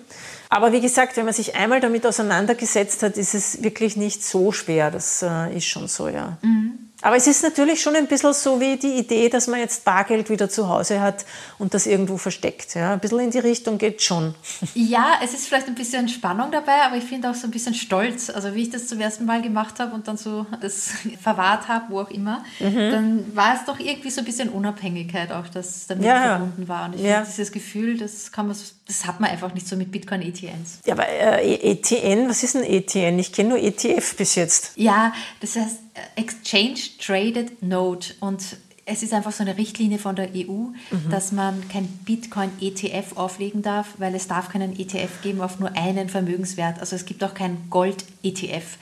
Aber 0.54 0.72
wie 0.72 0.82
gesagt, 0.82 1.18
wenn 1.18 1.26
man 1.26 1.34
sich 1.34 1.56
einmal 1.56 1.80
damit 1.80 2.06
auseinandergesetzt 2.06 3.02
hat, 3.02 3.18
ist 3.18 3.34
es 3.34 3.64
wirklich 3.64 3.98
nicht 3.98 4.24
so 4.24 4.52
schwer. 4.52 4.92
Das 4.92 5.24
äh, 5.24 5.58
ist 5.58 5.66
schon 5.66 5.88
so, 5.88 6.08
ja. 6.08 6.38
Mhm. 6.44 6.84
Aber 7.04 7.18
es 7.18 7.28
ist 7.28 7.44
natürlich 7.44 7.82
schon 7.82 7.98
ein 7.98 8.08
bisschen 8.08 8.34
so 8.34 8.62
wie 8.62 8.78
die 8.78 8.94
Idee, 8.94 9.28
dass 9.28 9.48
man 9.48 9.60
jetzt 9.60 9.84
Bargeld 9.84 10.30
wieder 10.30 10.50
zu 10.50 10.70
Hause 10.70 11.02
hat 11.02 11.26
und 11.60 11.74
das 11.74 11.86
irgendwo 11.86 12.18
versteckt. 12.18 12.76
Ja, 12.76 12.94
ein 12.94 13.00
bisschen 13.02 13.20
in 13.20 13.30
die 13.30 13.40
Richtung 13.40 13.78
geht 13.78 14.02
schon. 14.02 14.34
Ja, 14.76 15.16
es 15.24 15.34
ist 15.34 15.48
vielleicht 15.48 15.68
ein 15.68 15.76
bisschen 15.76 16.08
Spannung 16.08 16.52
dabei, 16.52 16.84
aber 16.84 16.96
ich 16.96 17.04
finde 17.04 17.30
auch 17.30 17.36
so 17.36 17.48
ein 17.48 17.52
bisschen 17.52 17.74
Stolz. 17.74 18.30
Also 18.30 18.56
wie 18.56 18.64
ich 18.64 18.70
das 18.70 18.88
zum 18.88 19.02
ersten 19.02 19.26
Mal 19.26 19.42
gemacht 19.42 19.80
habe 19.80 19.94
und 19.94 20.08
dann 20.08 20.18
so 20.18 20.46
das 20.62 20.92
verwahrt 21.22 21.68
habe, 21.68 21.86
wo 21.90 22.00
auch 22.00 22.10
immer, 22.10 22.44
mhm. 22.60 22.92
dann 22.92 23.36
war 23.36 23.56
es 23.56 23.66
doch 23.66 23.80
irgendwie 23.80 24.10
so 24.10 24.22
ein 24.22 24.26
bisschen 24.26 24.50
Unabhängigkeit 24.50 25.32
auch, 25.32 25.48
das 25.50 25.88
damit 25.88 26.06
ja, 26.06 26.38
verbunden 26.38 26.68
war. 26.68 26.86
Und 26.86 26.96
ich 26.96 27.02
ja. 27.02 27.16
finde 27.16 27.32
dieses 27.32 27.52
Gefühl, 27.52 27.98
das 27.98 28.32
kann 28.32 28.48
man, 28.48 28.56
das 28.88 29.06
hat 29.06 29.20
man 29.20 29.30
einfach 29.30 29.54
nicht 29.54 29.68
so 29.68 29.76
mit 29.76 29.92
Bitcoin-ETNs. 29.92 30.80
Ja, 30.86 30.94
aber 30.94 31.08
äh, 31.08 31.72
ETN, 31.72 32.28
was 32.28 32.44
ist 32.44 32.56
ein 32.56 32.64
ETN? 32.64 33.18
Ich 33.18 33.32
kenne 33.32 33.50
nur 33.50 33.58
ETF 33.60 34.16
bis 34.18 34.36
jetzt. 34.36 34.74
Ja, 34.76 35.14
das 35.40 35.56
heißt 35.56 35.80
Exchange 36.16 36.80
Traded 37.00 37.64
Note 37.64 38.14
und 38.20 38.58
es 38.86 39.02
ist 39.02 39.14
einfach 39.14 39.32
so 39.32 39.44
eine 39.44 39.58
Richtlinie 39.58 39.98
von 39.98 40.16
der 40.16 40.30
EU, 40.36 40.52
mhm. 40.52 40.74
dass 41.10 41.32
man 41.32 41.68
kein 41.70 41.88
Bitcoin-ETF 41.88 43.16
auflegen 43.16 43.62
darf, 43.62 43.94
weil 43.98 44.14
es 44.14 44.28
darf 44.28 44.50
keinen 44.50 44.78
ETF 44.78 45.22
geben 45.22 45.42
auf 45.42 45.60
nur 45.60 45.72
einen 45.78 46.10
Vermögenswert. 46.10 46.80
Also 46.80 46.98
es 46.98 47.06
gibt 47.06 47.24
auch 47.24 47.34
kein 47.34 47.70
Gold-ETF. 47.70 48.78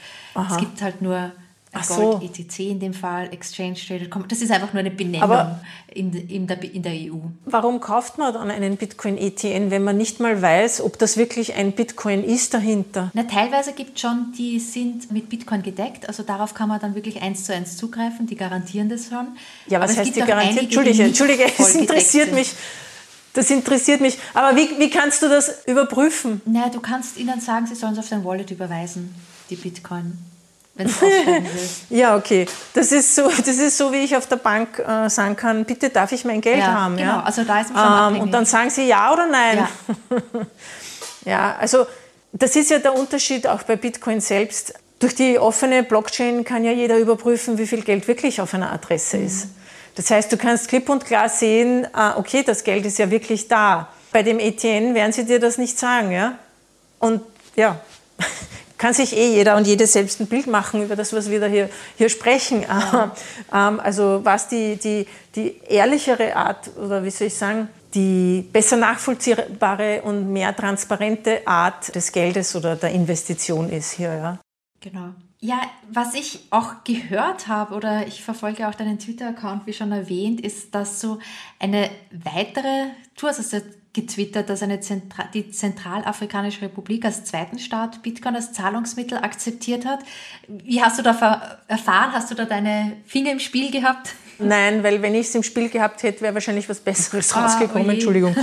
Es 0.50 0.56
gibt 0.56 0.82
halt 0.82 1.02
nur 1.02 1.30
Ach 1.74 1.88
Gold, 1.88 2.20
so. 2.20 2.42
ETC 2.42 2.70
in 2.70 2.80
dem 2.80 2.92
Fall, 2.92 3.32
Exchange 3.32 3.74
Traded 3.74 4.10
Das 4.28 4.42
ist 4.42 4.50
einfach 4.50 4.74
nur 4.74 4.80
eine 4.80 4.90
Benennung 4.90 5.22
Aber 5.22 5.60
in, 5.94 6.12
in, 6.12 6.46
der, 6.46 6.62
in 6.62 6.82
der 6.82 6.92
EU. 6.92 7.16
Warum 7.46 7.80
kauft 7.80 8.18
man 8.18 8.34
dann 8.34 8.50
einen 8.50 8.76
Bitcoin 8.76 9.16
ETN, 9.16 9.70
wenn 9.70 9.82
man 9.82 9.96
nicht 9.96 10.20
mal 10.20 10.42
weiß, 10.42 10.82
ob 10.82 10.98
das 10.98 11.16
wirklich 11.16 11.54
ein 11.54 11.72
Bitcoin 11.72 12.24
ist 12.24 12.52
dahinter? 12.52 13.10
Na, 13.14 13.22
teilweise 13.22 13.72
gibt 13.72 13.94
es 13.96 14.02
schon, 14.02 14.32
die 14.36 14.58
sind 14.60 15.10
mit 15.12 15.30
Bitcoin 15.30 15.62
gedeckt. 15.62 16.06
Also 16.08 16.22
darauf 16.22 16.52
kann 16.52 16.68
man 16.68 16.78
dann 16.78 16.94
wirklich 16.94 17.22
eins 17.22 17.44
zu 17.44 17.54
eins 17.54 17.78
zugreifen. 17.78 18.26
Die 18.26 18.36
garantieren 18.36 18.90
das 18.90 19.08
schon. 19.08 19.28
Ja, 19.66 19.80
was 19.80 19.92
Aber 19.92 20.00
heißt 20.00 20.14
die 20.14 20.20
garantieren? 20.20 20.64
Entschuldige, 20.64 21.04
Entschuldige, 21.04 21.44
es 21.58 21.74
interessiert 21.74 22.34
mich. 22.34 22.52
Das 23.32 23.50
interessiert 23.50 24.02
mich. 24.02 24.18
Aber 24.34 24.54
wie, 24.58 24.78
wie 24.78 24.90
kannst 24.90 25.22
du 25.22 25.28
das 25.30 25.64
überprüfen? 25.66 26.42
Na, 26.44 26.68
du 26.68 26.80
kannst 26.80 27.16
ihnen 27.16 27.40
sagen, 27.40 27.66
sie 27.66 27.74
sollen 27.74 27.94
es 27.94 27.98
auf 27.98 28.08
dein 28.10 28.24
Wallet 28.24 28.50
überweisen, 28.50 29.14
die 29.48 29.56
Bitcoin 29.56 30.18
wenn 30.74 30.86
du 30.86 30.92
Ja, 31.90 32.16
okay. 32.16 32.46
Das 32.72 32.92
ist, 32.92 33.14
so, 33.14 33.28
das 33.28 33.58
ist 33.58 33.76
so, 33.76 33.92
wie 33.92 33.98
ich 33.98 34.16
auf 34.16 34.26
der 34.26 34.36
Bank 34.36 34.78
äh, 34.78 35.08
sagen 35.08 35.36
kann, 35.36 35.64
bitte 35.64 35.90
darf 35.90 36.12
ich 36.12 36.24
mein 36.24 36.40
Geld 36.40 36.58
ja, 36.58 36.72
haben. 36.72 36.96
Genau, 36.96 37.12
ja? 37.12 37.22
also 37.22 37.44
da 37.44 37.60
ist 37.60 37.74
man 37.74 38.14
ähm, 38.14 38.20
Und 38.20 38.32
dann 38.32 38.46
sagen 38.46 38.70
sie 38.70 38.86
ja 38.88 39.12
oder 39.12 39.26
nein. 39.26 39.58
Ja. 39.58 40.20
ja, 41.24 41.56
also 41.58 41.86
das 42.32 42.56
ist 42.56 42.70
ja 42.70 42.78
der 42.78 42.94
Unterschied 42.94 43.46
auch 43.46 43.62
bei 43.64 43.76
Bitcoin 43.76 44.20
selbst. 44.20 44.74
Durch 44.98 45.14
die 45.14 45.38
offene 45.38 45.82
Blockchain 45.82 46.44
kann 46.44 46.64
ja 46.64 46.72
jeder 46.72 46.96
überprüfen, 46.96 47.58
wie 47.58 47.66
viel 47.66 47.82
Geld 47.82 48.08
wirklich 48.08 48.40
auf 48.40 48.54
einer 48.54 48.72
Adresse 48.72 49.18
mhm. 49.18 49.26
ist. 49.26 49.48
Das 49.94 50.10
heißt, 50.10 50.32
du 50.32 50.38
kannst 50.38 50.68
klipp 50.68 50.88
und 50.88 51.04
klar 51.04 51.28
sehen, 51.28 51.86
ah, 51.92 52.16
okay, 52.16 52.42
das 52.42 52.64
Geld 52.64 52.86
ist 52.86 52.98
ja 52.98 53.10
wirklich 53.10 53.48
da. 53.48 53.88
Bei 54.10 54.22
dem 54.22 54.38
ETN 54.38 54.94
werden 54.94 55.12
sie 55.12 55.26
dir 55.26 55.38
das 55.38 55.58
nicht 55.58 55.78
sagen, 55.78 56.12
ja? 56.12 56.38
Und 56.98 57.20
ja, 57.56 57.80
kann 58.82 58.94
sich 58.94 59.16
eh 59.16 59.36
jeder 59.36 59.56
und 59.56 59.64
jede 59.64 59.86
selbst 59.86 60.20
ein 60.20 60.26
Bild 60.26 60.48
machen 60.48 60.82
über 60.82 60.96
das, 60.96 61.12
was 61.12 61.30
wir 61.30 61.38
da 61.38 61.46
hier, 61.46 61.70
hier 61.96 62.08
sprechen. 62.08 62.62
Ja. 62.62 63.12
Ähm, 63.54 63.78
also 63.78 64.20
was 64.24 64.48
die, 64.48 64.76
die, 64.76 65.06
die 65.36 65.60
ehrlichere 65.68 66.34
Art, 66.34 66.68
oder 66.76 67.04
wie 67.04 67.10
soll 67.10 67.28
ich 67.28 67.34
sagen, 67.34 67.68
die 67.94 68.48
besser 68.52 68.76
nachvollziehbare 68.76 70.02
und 70.02 70.32
mehr 70.32 70.56
transparente 70.56 71.46
Art 71.46 71.94
des 71.94 72.10
Geldes 72.10 72.56
oder 72.56 72.74
der 72.74 72.90
Investition 72.90 73.70
ist 73.70 73.92
hier. 73.92 74.14
Ja. 74.14 74.38
Genau. 74.80 75.10
Ja, 75.38 75.60
was 75.88 76.14
ich 76.14 76.48
auch 76.50 76.82
gehört 76.82 77.46
habe 77.46 77.76
oder 77.76 78.06
ich 78.08 78.24
verfolge 78.24 78.66
auch 78.68 78.74
deinen 78.74 78.98
Twitter-Account, 78.98 79.66
wie 79.66 79.74
schon 79.74 79.92
erwähnt, 79.92 80.40
ist, 80.40 80.74
dass 80.74 81.00
so 81.00 81.20
eine 81.60 81.88
weitere, 82.10 82.88
du 83.16 83.28
hast 83.28 83.38
es 83.38 83.62
getwittert, 83.92 84.48
dass 84.48 84.62
eine 84.62 84.80
Zentra 84.80 85.24
die 85.34 85.50
Zentralafrikanische 85.50 86.62
Republik 86.62 87.04
als 87.04 87.24
zweiten 87.24 87.58
Staat 87.58 88.02
Bitcoin 88.02 88.34
als 88.36 88.52
Zahlungsmittel 88.52 89.18
akzeptiert 89.18 89.84
hat. 89.84 90.00
Wie 90.48 90.82
hast 90.82 90.98
du 90.98 91.02
da 91.02 91.58
erfahren? 91.68 92.12
Hast 92.12 92.30
du 92.30 92.34
da 92.34 92.44
deine 92.44 92.96
Finger 93.06 93.32
im 93.32 93.40
Spiel 93.40 93.70
gehabt? 93.70 94.14
Nein, 94.38 94.82
weil 94.82 95.02
wenn 95.02 95.14
ich 95.14 95.28
es 95.28 95.34
im 95.34 95.42
Spiel 95.42 95.68
gehabt 95.68 96.02
hätte, 96.02 96.22
wäre 96.22 96.34
wahrscheinlich 96.34 96.68
was 96.68 96.80
Besseres 96.80 97.32
ah, 97.34 97.44
rausgekommen. 97.44 97.86
Oje. 97.86 97.94
Entschuldigung. 97.94 98.36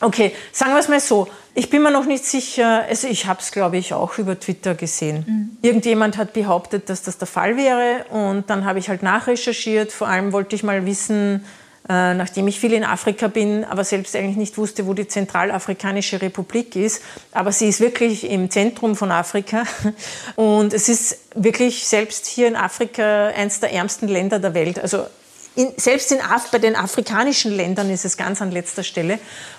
Okay, 0.00 0.32
sagen 0.52 0.72
wir 0.72 0.78
es 0.78 0.88
mal 0.88 1.00
so. 1.00 1.26
Ich 1.54 1.70
bin 1.70 1.82
mir 1.82 1.90
noch 1.90 2.04
nicht 2.04 2.24
sicher, 2.24 2.84
also 2.88 3.08
ich 3.08 3.26
habe 3.26 3.40
es, 3.40 3.50
glaube 3.50 3.78
ich, 3.78 3.92
auch 3.94 4.16
über 4.18 4.38
Twitter 4.38 4.76
gesehen. 4.76 5.24
Mhm. 5.26 5.58
Irgendjemand 5.60 6.16
hat 6.18 6.34
behauptet, 6.34 6.88
dass 6.88 7.02
das 7.02 7.18
der 7.18 7.26
Fall 7.26 7.56
wäre 7.56 8.04
und 8.10 8.48
dann 8.48 8.64
habe 8.64 8.78
ich 8.78 8.88
halt 8.88 9.02
nachrecherchiert. 9.02 9.90
Vor 9.90 10.06
allem 10.06 10.32
wollte 10.32 10.54
ich 10.54 10.62
mal 10.62 10.86
wissen, 10.86 11.44
äh, 11.88 12.14
nachdem 12.14 12.48
ich 12.48 12.60
viel 12.60 12.72
in 12.72 12.84
Afrika 12.84 13.28
bin, 13.28 13.64
aber 13.64 13.82
selbst 13.84 14.14
eigentlich 14.14 14.36
nicht 14.36 14.58
wusste, 14.58 14.86
wo 14.86 14.94
die 14.94 15.08
Zentralafrikanische 15.08 16.20
Republik 16.20 16.76
ist. 16.76 17.02
Aber 17.32 17.50
sie 17.50 17.68
ist 17.68 17.80
wirklich 17.80 18.28
im 18.28 18.50
Zentrum 18.50 18.94
von 18.94 19.10
Afrika 19.10 19.64
und 20.36 20.74
es 20.74 20.88
ist 20.88 21.18
wirklich 21.34 21.86
selbst 21.86 22.26
hier 22.26 22.48
in 22.48 22.56
Afrika 22.56 23.28
eines 23.28 23.60
der 23.60 23.72
ärmsten 23.72 24.08
Länder 24.08 24.38
der 24.38 24.54
Welt. 24.54 24.78
Also 24.78 25.06
in, 25.54 25.72
selbst 25.76 26.12
in 26.12 26.20
Af 26.20 26.50
bei 26.50 26.58
den 26.58 26.76
afrikanischen 26.76 27.52
Ländern 27.52 27.90
ist 27.90 28.04
es 28.04 28.16
ganz 28.16 28.40
an 28.40 28.52
letzter 28.52 28.84
Stelle. 28.84 29.18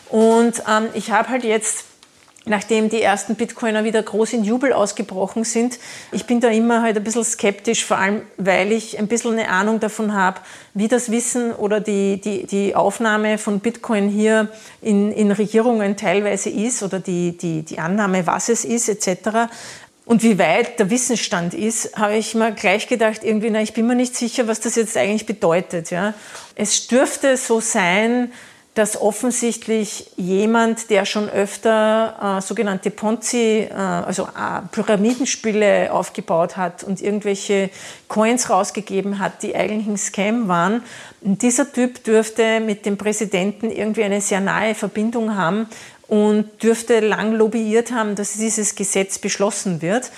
Und 0.10 0.64
ähm, 0.70 0.88
ich 0.94 1.12
habe 1.12 1.30
halt 1.30 1.44
jetzt 1.44 1.86
nachdem 2.50 2.90
die 2.90 3.02
ersten 3.02 3.36
Bitcoiner 3.36 3.84
wieder 3.84 4.02
groß 4.02 4.34
in 4.34 4.44
Jubel 4.44 4.74
ausgebrochen 4.74 5.44
sind. 5.44 5.80
Ich 6.12 6.26
bin 6.26 6.42
da 6.42 6.50
immer 6.50 6.82
halt 6.82 6.98
ein 6.98 7.04
bisschen 7.04 7.24
skeptisch, 7.24 7.86
vor 7.86 7.98
allem 7.98 8.24
weil 8.38 8.72
ich 8.72 9.00
ein 9.00 9.08
bisschen 9.08 9.34
eine 9.34 9.50
Ahnung 9.50 9.80
davon 9.80 10.14
habe, 10.14 10.42
wie 10.74 10.88
das 10.88 11.12
Wissen 11.12 11.54
oder 11.54 11.80
die, 11.80 12.20
die, 12.20 12.46
die 12.46 12.76
Aufnahme 12.76 13.38
von 13.38 13.60
Bitcoin 13.60 14.10
hier 14.10 14.50
in, 14.82 15.12
in 15.12 15.32
Regierungen 15.32 15.96
teilweise 15.96 16.50
ist 16.50 16.84
oder 16.84 17.00
die, 17.00 17.38
die, 17.38 17.62
die 17.62 17.80
Annahme, 17.80 18.26
was 18.26 18.50
es 18.50 18.66
ist 18.66 18.90
etc. 18.90 19.50
Und 20.06 20.24
wie 20.24 20.40
weit 20.40 20.80
der 20.80 20.90
Wissensstand 20.90 21.54
ist, 21.54 21.96
habe 21.96 22.16
ich 22.16 22.34
mir 22.34 22.52
gleich 22.52 22.88
gedacht, 22.88 23.24
irgendwie, 23.24 23.52
na, 23.52 23.62
ich 23.62 23.74
bin 23.74 23.86
mir 23.86 23.94
nicht 23.94 24.16
sicher, 24.16 24.48
was 24.48 24.60
das 24.60 24.76
jetzt 24.76 24.98
eigentlich 24.98 25.28
bedeutet. 25.28 25.92
Ja. 25.92 26.16
Es 26.56 26.88
dürfte 26.88 27.38
so 27.38 27.60
sein, 27.60 28.32
dass 28.80 29.00
offensichtlich 29.00 30.10
jemand, 30.16 30.90
der 30.90 31.04
schon 31.04 31.30
öfter 31.30 32.38
äh, 32.38 32.42
sogenannte 32.42 32.92
Ponzi, 32.92 33.68
äh, 33.70 33.74
also 33.74 34.24
äh, 34.24 34.62
Pyramidenspiele 34.72 35.92
aufgebaut 35.92 36.56
hat 36.56 36.86
und 36.86 37.02
irgendwelche 37.02 37.72
Coins 38.08 38.50
rausgegeben 38.50 39.20
hat, 39.20 39.44
die 39.44 39.54
eigentlich 39.54 39.86
ein 39.86 39.98
Scam 39.98 40.48
waren, 40.48 40.82
dieser 41.20 41.70
Typ 41.70 42.06
dürfte 42.06 42.62
mit 42.62 42.86
dem 42.86 42.98
Präsidenten 42.98 43.70
irgendwie 43.70 44.06
eine 44.06 44.22
sehr 44.22 44.40
nahe 44.40 44.74
Verbindung 44.76 45.36
haben 45.36 45.68
und 46.08 46.64
dürfte 46.64 47.02
lang 47.02 47.34
lobbyiert 47.34 47.92
haben, 47.92 48.16
dass 48.16 48.34
dieses 48.34 48.76
Gesetz 48.76 49.20
beschlossen 49.20 49.82
wird. 49.82 50.10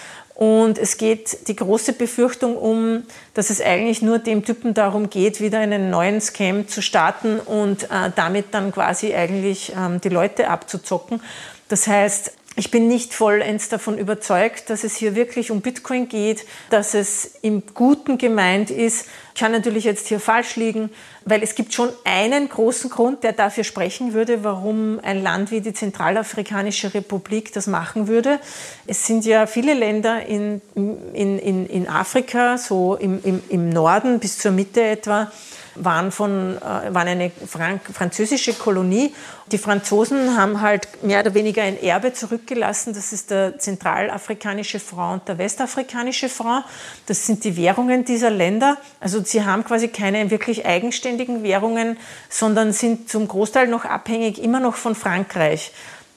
Und 0.41 0.79
es 0.79 0.97
geht 0.97 1.47
die 1.49 1.55
große 1.55 1.93
Befürchtung 1.93 2.57
um, 2.57 3.03
dass 3.35 3.51
es 3.51 3.61
eigentlich 3.61 4.01
nur 4.01 4.17
dem 4.17 4.43
Typen 4.43 4.73
darum 4.73 5.11
geht, 5.11 5.39
wieder 5.39 5.59
einen 5.59 5.91
neuen 5.91 6.19
Scam 6.19 6.67
zu 6.67 6.81
starten 6.81 7.39
und 7.39 7.83
äh, 7.83 8.09
damit 8.15 8.45
dann 8.49 8.71
quasi 8.71 9.13
eigentlich 9.13 9.71
ähm, 9.77 10.01
die 10.01 10.09
Leute 10.09 10.49
abzuzocken. 10.49 11.21
Das 11.67 11.85
heißt, 11.85 12.33
ich 12.57 12.69
bin 12.69 12.89
nicht 12.89 13.13
vollends 13.13 13.69
davon 13.69 13.97
überzeugt, 13.97 14.69
dass 14.69 14.83
es 14.83 14.97
hier 14.97 15.15
wirklich 15.15 15.51
um 15.51 15.61
Bitcoin 15.61 16.09
geht, 16.09 16.45
dass 16.69 16.93
es 16.93 17.35
im 17.41 17.63
Guten 17.73 18.17
gemeint 18.17 18.69
ist. 18.69 19.07
Ich 19.33 19.39
kann 19.39 19.53
natürlich 19.53 19.85
jetzt 19.85 20.07
hier 20.07 20.19
falsch 20.19 20.57
liegen, 20.57 20.89
weil 21.23 21.43
es 21.43 21.55
gibt 21.55 21.73
schon 21.73 21.87
einen 22.03 22.49
großen 22.49 22.89
Grund, 22.89 23.23
der 23.23 23.31
dafür 23.31 23.63
sprechen 23.63 24.13
würde, 24.13 24.43
warum 24.43 24.99
ein 25.01 25.23
Land 25.23 25.49
wie 25.51 25.61
die 25.61 25.73
Zentralafrikanische 25.73 26.93
Republik 26.93 27.53
das 27.53 27.67
machen 27.67 28.09
würde. 28.09 28.37
Es 28.85 29.07
sind 29.07 29.23
ja 29.23 29.47
viele 29.47 29.73
Länder 29.73 30.25
in, 30.25 30.61
in, 30.75 31.39
in, 31.39 31.65
in 31.67 31.87
Afrika, 31.87 32.57
so 32.57 32.95
im, 32.95 33.23
im, 33.23 33.41
im 33.47 33.69
Norden 33.69 34.19
bis 34.19 34.37
zur 34.39 34.51
Mitte 34.51 34.81
etwa, 34.81 35.31
waren, 35.75 36.11
von, 36.11 36.57
äh, 36.57 36.93
waren 36.93 37.07
eine 37.07 37.31
Frank 37.47 37.81
französische 37.93 38.53
Kolonie. 38.53 39.13
Die 39.51 39.57
Franzosen 39.57 40.37
haben 40.37 40.61
halt 40.61 41.03
mehr 41.03 41.21
oder 41.21 41.33
weniger 41.33 41.63
ein 41.63 41.81
Erbe 41.81 42.13
zurückgelassen. 42.13 42.93
Das 42.93 43.13
ist 43.13 43.31
der 43.31 43.57
zentralafrikanische 43.59 44.79
Franc 44.79 45.21
und 45.21 45.27
der 45.27 45.37
westafrikanische 45.37 46.29
Franc. 46.29 46.65
Das 47.05 47.25
sind 47.25 47.43
die 47.43 47.57
Währungen 47.57 48.05
dieser 48.05 48.29
Länder. 48.29 48.77
Also 48.99 49.23
sie 49.23 49.43
haben 49.43 49.63
quasi 49.63 49.87
keine 49.87 50.29
wirklich 50.31 50.65
eigenständigen 50.65 51.43
Währungen, 51.43 51.97
sondern 52.29 52.73
sind 52.73 53.09
zum 53.09 53.27
Großteil 53.27 53.67
noch 53.67 53.85
abhängig 53.85 54.41
immer 54.41 54.59
noch 54.59 54.75
von 54.75 54.95
Frankreich. 54.95 55.71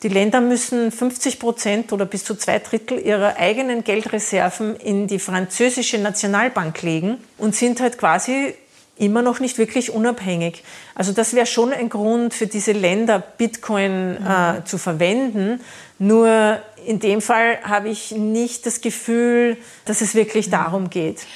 Die 0.05 0.11
Länder 0.11 0.43
müssen 0.43 0.93
50 0.93 1.41
Prozent 1.41 1.91
oder 1.91 2.05
bis 2.05 2.25
zu 2.25 2.35
zwei 2.35 2.59
Drittel 2.59 2.99
ihrer 2.99 3.37
eigenen 3.39 3.85
Geldreserven 3.85 4.77
in 4.77 5.07
die 5.07 5.19
französische 5.19 5.97
Nationalbank 5.97 6.83
legen 6.83 7.17
und 7.39 7.57
sind 7.57 7.81
halt 7.81 7.97
quasi 7.97 8.55
immer 8.97 9.23
noch 9.23 9.41
nicht 9.41 9.59
wirklich 9.59 9.91
unabhängig. 9.91 10.63
Also 10.95 11.13
das 11.13 11.35
wäre 11.35 11.47
schon 11.47 11.73
ein 11.73 11.89
Grund 11.89 12.33
für 12.35 12.47
diese 12.47 12.73
Länder, 12.73 13.19
Bitcoin 13.19 14.17
äh, 14.17 14.53
mhm. 14.53 14.67
zu 14.67 14.79
verwenden. 14.79 15.61
Nur 15.99 16.59
in 16.87 17.01
dem 17.01 17.21
Fall 17.21 17.59
habe 17.65 17.89
ich 17.89 18.13
nicht 18.13 18.67
das 18.67 18.81
Gefühl, 18.81 19.57
dass 19.85 20.01
es 20.01 20.15
wirklich 20.15 20.49
mhm. 20.49 20.53
darum 20.53 20.91
geht. 20.91 21.27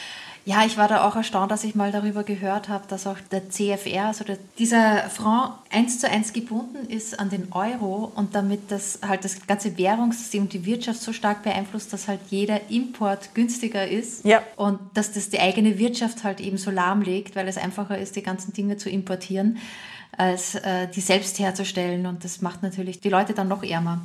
Ja, 0.48 0.64
ich 0.64 0.78
war 0.78 0.88
da 0.88 1.06
auch 1.06 1.14
erstaunt, 1.14 1.52
dass 1.52 1.62
ich 1.62 1.74
mal 1.74 1.92
darüber 1.92 2.22
gehört 2.22 2.70
habe, 2.70 2.84
dass 2.88 3.06
auch 3.06 3.18
der 3.30 3.50
CFR, 3.50 4.06
also 4.06 4.24
der, 4.24 4.38
dieser 4.58 5.10
Franc 5.10 5.52
eins 5.70 6.00
zu 6.00 6.08
eins 6.08 6.32
gebunden 6.32 6.88
ist 6.88 7.20
an 7.20 7.28
den 7.28 7.52
Euro 7.52 8.10
und 8.14 8.34
damit 8.34 8.70
das 8.70 9.00
halt 9.06 9.26
das 9.26 9.46
ganze 9.46 9.76
Währungssystem 9.76 10.44
und 10.44 10.54
die 10.54 10.64
Wirtschaft 10.64 11.02
so 11.02 11.12
stark 11.12 11.42
beeinflusst, 11.42 11.92
dass 11.92 12.08
halt 12.08 12.20
jeder 12.30 12.70
Import 12.70 13.34
günstiger 13.34 13.86
ist 13.86 14.24
ja. 14.24 14.42
und 14.56 14.78
dass 14.94 15.12
das 15.12 15.28
die 15.28 15.38
eigene 15.38 15.78
Wirtschaft 15.78 16.24
halt 16.24 16.40
eben 16.40 16.56
so 16.56 16.70
lahmlegt, 16.70 17.36
weil 17.36 17.46
es 17.46 17.58
einfacher 17.58 17.98
ist, 17.98 18.16
die 18.16 18.22
ganzen 18.22 18.54
Dinge 18.54 18.78
zu 18.78 18.88
importieren, 18.88 19.58
als 20.16 20.54
äh, 20.54 20.88
die 20.88 21.02
selbst 21.02 21.38
herzustellen 21.38 22.06
und 22.06 22.24
das 22.24 22.40
macht 22.40 22.62
natürlich 22.62 23.00
die 23.00 23.10
Leute 23.10 23.34
dann 23.34 23.48
noch 23.48 23.62
ärmer. 23.62 24.00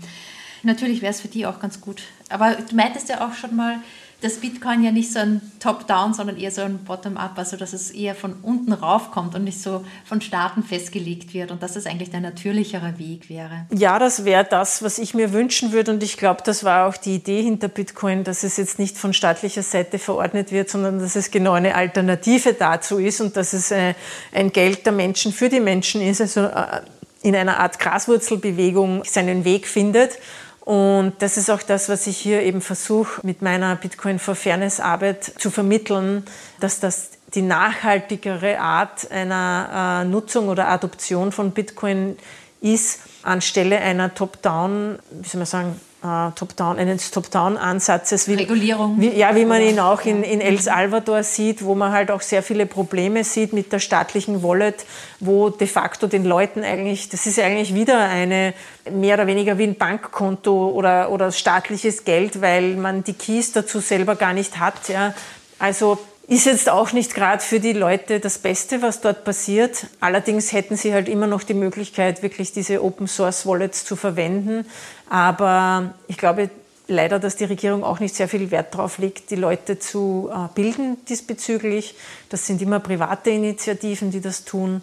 Natürlich 0.61 1.01
wäre 1.01 1.11
es 1.11 1.21
für 1.21 1.29
die 1.29 1.45
auch 1.45 1.61
ganz 1.61 1.79
gut. 1.79 2.03
Aber 2.27 2.55
du 2.55 2.75
meintest 2.75 3.07
ja 3.07 3.25
auch 3.25 3.33
schon 3.33 3.55
mal, 3.55 3.77
das 4.23 4.37
Bitcoin 4.37 4.83
ja 4.83 4.91
nicht 4.91 5.11
so 5.11 5.19
ein 5.19 5.41
Top-Down, 5.59 6.13
sondern 6.13 6.37
eher 6.37 6.49
so 6.49 6.61
ein 6.61 6.79
Bottom-up, 6.85 7.37
also 7.37 7.57
dass 7.57 7.73
es 7.73 7.91
eher 7.91 8.15
von 8.15 8.35
unten 8.41 8.71
raufkommt 8.71 9.35
und 9.35 9.43
nicht 9.43 9.61
so 9.61 9.83
von 10.05 10.21
Staaten 10.21 10.63
festgelegt 10.63 11.33
wird 11.33 11.51
und 11.51 11.61
dass 11.61 11.73
das 11.73 11.85
eigentlich 11.85 12.09
der 12.09 12.21
natürlichere 12.21 12.97
Weg 12.97 13.29
wäre. 13.29 13.65
Ja, 13.73 13.99
das 13.99 14.23
wäre 14.23 14.45
das, 14.49 14.81
was 14.81 14.97
ich 14.97 15.13
mir 15.13 15.33
wünschen 15.33 15.73
würde 15.73 15.91
und 15.91 16.01
ich 16.03 16.15
glaube, 16.15 16.41
das 16.45 16.63
war 16.63 16.87
auch 16.87 16.95
die 16.95 17.15
Idee 17.15 17.43
hinter 17.43 17.67
Bitcoin, 17.67 18.23
dass 18.23 18.43
es 18.43 18.55
jetzt 18.55 18.79
nicht 18.79 18.97
von 18.97 19.13
staatlicher 19.13 19.63
Seite 19.63 19.99
verordnet 19.99 20.53
wird, 20.53 20.69
sondern 20.69 20.99
dass 20.99 21.17
es 21.17 21.29
genau 21.29 21.51
eine 21.51 21.75
Alternative 21.75 22.53
dazu 22.53 22.99
ist 22.99 23.19
und 23.19 23.35
dass 23.35 23.51
es 23.51 23.71
äh, 23.71 23.93
ein 24.31 24.53
Geld 24.53 24.85
der 24.85 24.93
Menschen 24.93 25.33
für 25.33 25.49
die 25.49 25.59
Menschen 25.59 26.01
ist, 26.01 26.21
also 26.21 26.45
äh, 26.45 26.81
in 27.23 27.35
einer 27.35 27.59
Art 27.59 27.77
Graswurzelbewegung 27.79 29.03
seinen 29.03 29.43
Weg 29.43 29.67
findet 29.67 30.17
und 30.65 31.15
das 31.19 31.35
ist 31.35 31.49
auch 31.49 31.61
das, 31.61 31.89
was 31.89 32.07
ich 32.07 32.17
hier 32.17 32.41
eben 32.41 32.61
versuche, 32.61 33.19
mit 33.25 33.41
meiner 33.41 33.75
Bitcoin 33.75 34.17
for 34.17 34.33
Fairness 34.33 34.79
Arbeit 34.79 35.25
zu 35.37 35.51
vermitteln, 35.51 36.23
dass 36.61 36.79
das 36.79 37.09
die 37.33 37.41
nachhaltigere 37.41 38.59
Art 38.59 39.11
einer 39.11 40.03
äh, 40.03 40.07
Nutzung 40.07 40.47
oder 40.47 40.69
Adoption 40.69 41.33
von 41.33 41.51
Bitcoin 41.51 42.17
ist, 42.61 43.01
anstelle 43.23 43.79
einer 43.79 44.13
Top-Down, 44.13 44.99
wie 45.11 45.27
soll 45.27 45.39
man 45.39 45.45
sagen, 45.47 45.81
äh, 46.03 46.31
Top-Down, 46.35 46.77
eines 46.77 47.11
Top-Down-Ansatzes. 47.11 48.27
Wie, 48.27 48.35
Regulierung. 48.35 48.99
Wie, 48.99 49.09
ja, 49.09 49.35
wie 49.35 49.45
man 49.45 49.61
ihn 49.61 49.79
auch 49.79 50.01
in, 50.01 50.21
in 50.23 50.41
El 50.41 50.59
Salvador 50.59 51.23
sieht, 51.23 51.63
wo 51.63 51.75
man 51.75 51.93
halt 51.93 52.11
auch 52.11 52.21
sehr 52.21 52.43
viele 52.43 52.65
Probleme 52.65 53.23
sieht 53.23 53.53
mit 53.53 53.71
der 53.71 53.79
staatlichen 53.79 54.43
Wallet, 54.43 54.85
wo 55.19 55.49
de 55.49 55.67
facto 55.67 56.07
den 56.07 56.25
Leuten 56.25 56.63
eigentlich, 56.63 57.09
das 57.09 57.25
ist 57.25 57.39
eigentlich 57.39 57.73
wieder 57.73 57.99
eine 57.99 58.53
mehr 58.91 59.15
oder 59.15 59.27
weniger 59.27 59.57
wie 59.57 59.63
ein 59.63 59.75
Bankkonto 59.75 60.69
oder, 60.71 61.09
oder 61.09 61.31
staatliches 61.31 62.03
Geld, 62.03 62.41
weil 62.41 62.75
man 62.75 63.03
die 63.03 63.13
Keys 63.13 63.53
dazu 63.53 63.79
selber 63.79 64.15
gar 64.15 64.33
nicht 64.33 64.59
hat. 64.59 64.89
Ja. 64.89 65.13
Also 65.57 65.97
ist 66.27 66.45
jetzt 66.45 66.69
auch 66.69 66.93
nicht 66.93 67.13
gerade 67.13 67.43
für 67.43 67.59
die 67.59 67.73
Leute 67.73 68.19
das 68.19 68.37
Beste, 68.37 68.81
was 68.81 69.01
dort 69.01 69.25
passiert. 69.25 69.87
Allerdings 69.99 70.53
hätten 70.53 70.77
sie 70.77 70.93
halt 70.93 71.09
immer 71.09 71.27
noch 71.27 71.43
die 71.43 71.53
Möglichkeit, 71.53 72.23
wirklich 72.23 72.53
diese 72.53 72.83
Open 72.83 73.07
Source 73.07 73.45
Wallets 73.45 73.83
zu 73.83 73.95
verwenden. 73.95 74.65
Aber 75.09 75.93
ich 76.07 76.17
glaube 76.17 76.49
leider, 76.87 77.19
dass 77.19 77.35
die 77.35 77.45
Regierung 77.45 77.83
auch 77.83 77.99
nicht 77.99 78.15
sehr 78.15 78.27
viel 78.27 78.51
Wert 78.51 78.73
darauf 78.73 78.97
legt, 78.97 79.31
die 79.31 79.35
Leute 79.35 79.79
zu 79.79 80.29
äh, 80.33 80.47
bilden 80.55 80.97
diesbezüglich. 81.07 81.95
Das 82.29 82.47
sind 82.47 82.61
immer 82.61 82.79
private 82.79 83.29
Initiativen, 83.29 84.11
die 84.11 84.21
das 84.21 84.45
tun. 84.45 84.81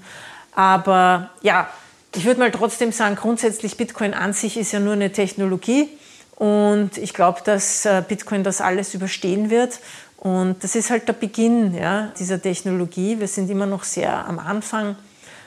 Aber 0.55 1.31
ja, 1.43 1.69
Ich 2.17 2.25
würde 2.25 2.41
mal 2.41 2.51
trotzdem 2.51 2.91
sagen, 2.91 3.15
grundsätzlich 3.15 3.77
Bitcoin 3.77 4.15
an 4.15 4.33
sich 4.33 4.57
ist 4.57 4.73
ja 4.73 4.81
nur 4.81 4.95
eine 4.95 5.13
Technologie 5.13 5.89
und 6.35 6.99
ich 6.99 7.15
glaube, 7.15 7.41
dass 7.45 7.87
äh, 7.87 8.03
Bitcoin 8.07 8.43
das 8.43 8.61
alles 8.61 8.95
überstehen 8.95 9.49
wird. 9.49 9.79
Und 10.21 10.63
das 10.63 10.75
ist 10.75 10.91
halt 10.91 11.09
der 11.09 11.15
Beginn 11.15 11.75
ja, 11.75 12.13
dieser 12.19 12.41
Technologie. 12.41 13.19
Wir 13.19 13.27
sind 13.27 13.51
immer 13.51 13.65
noch 13.65 13.85
sehr 13.85 14.27
am 14.27 14.39
Anfang. 14.39 14.97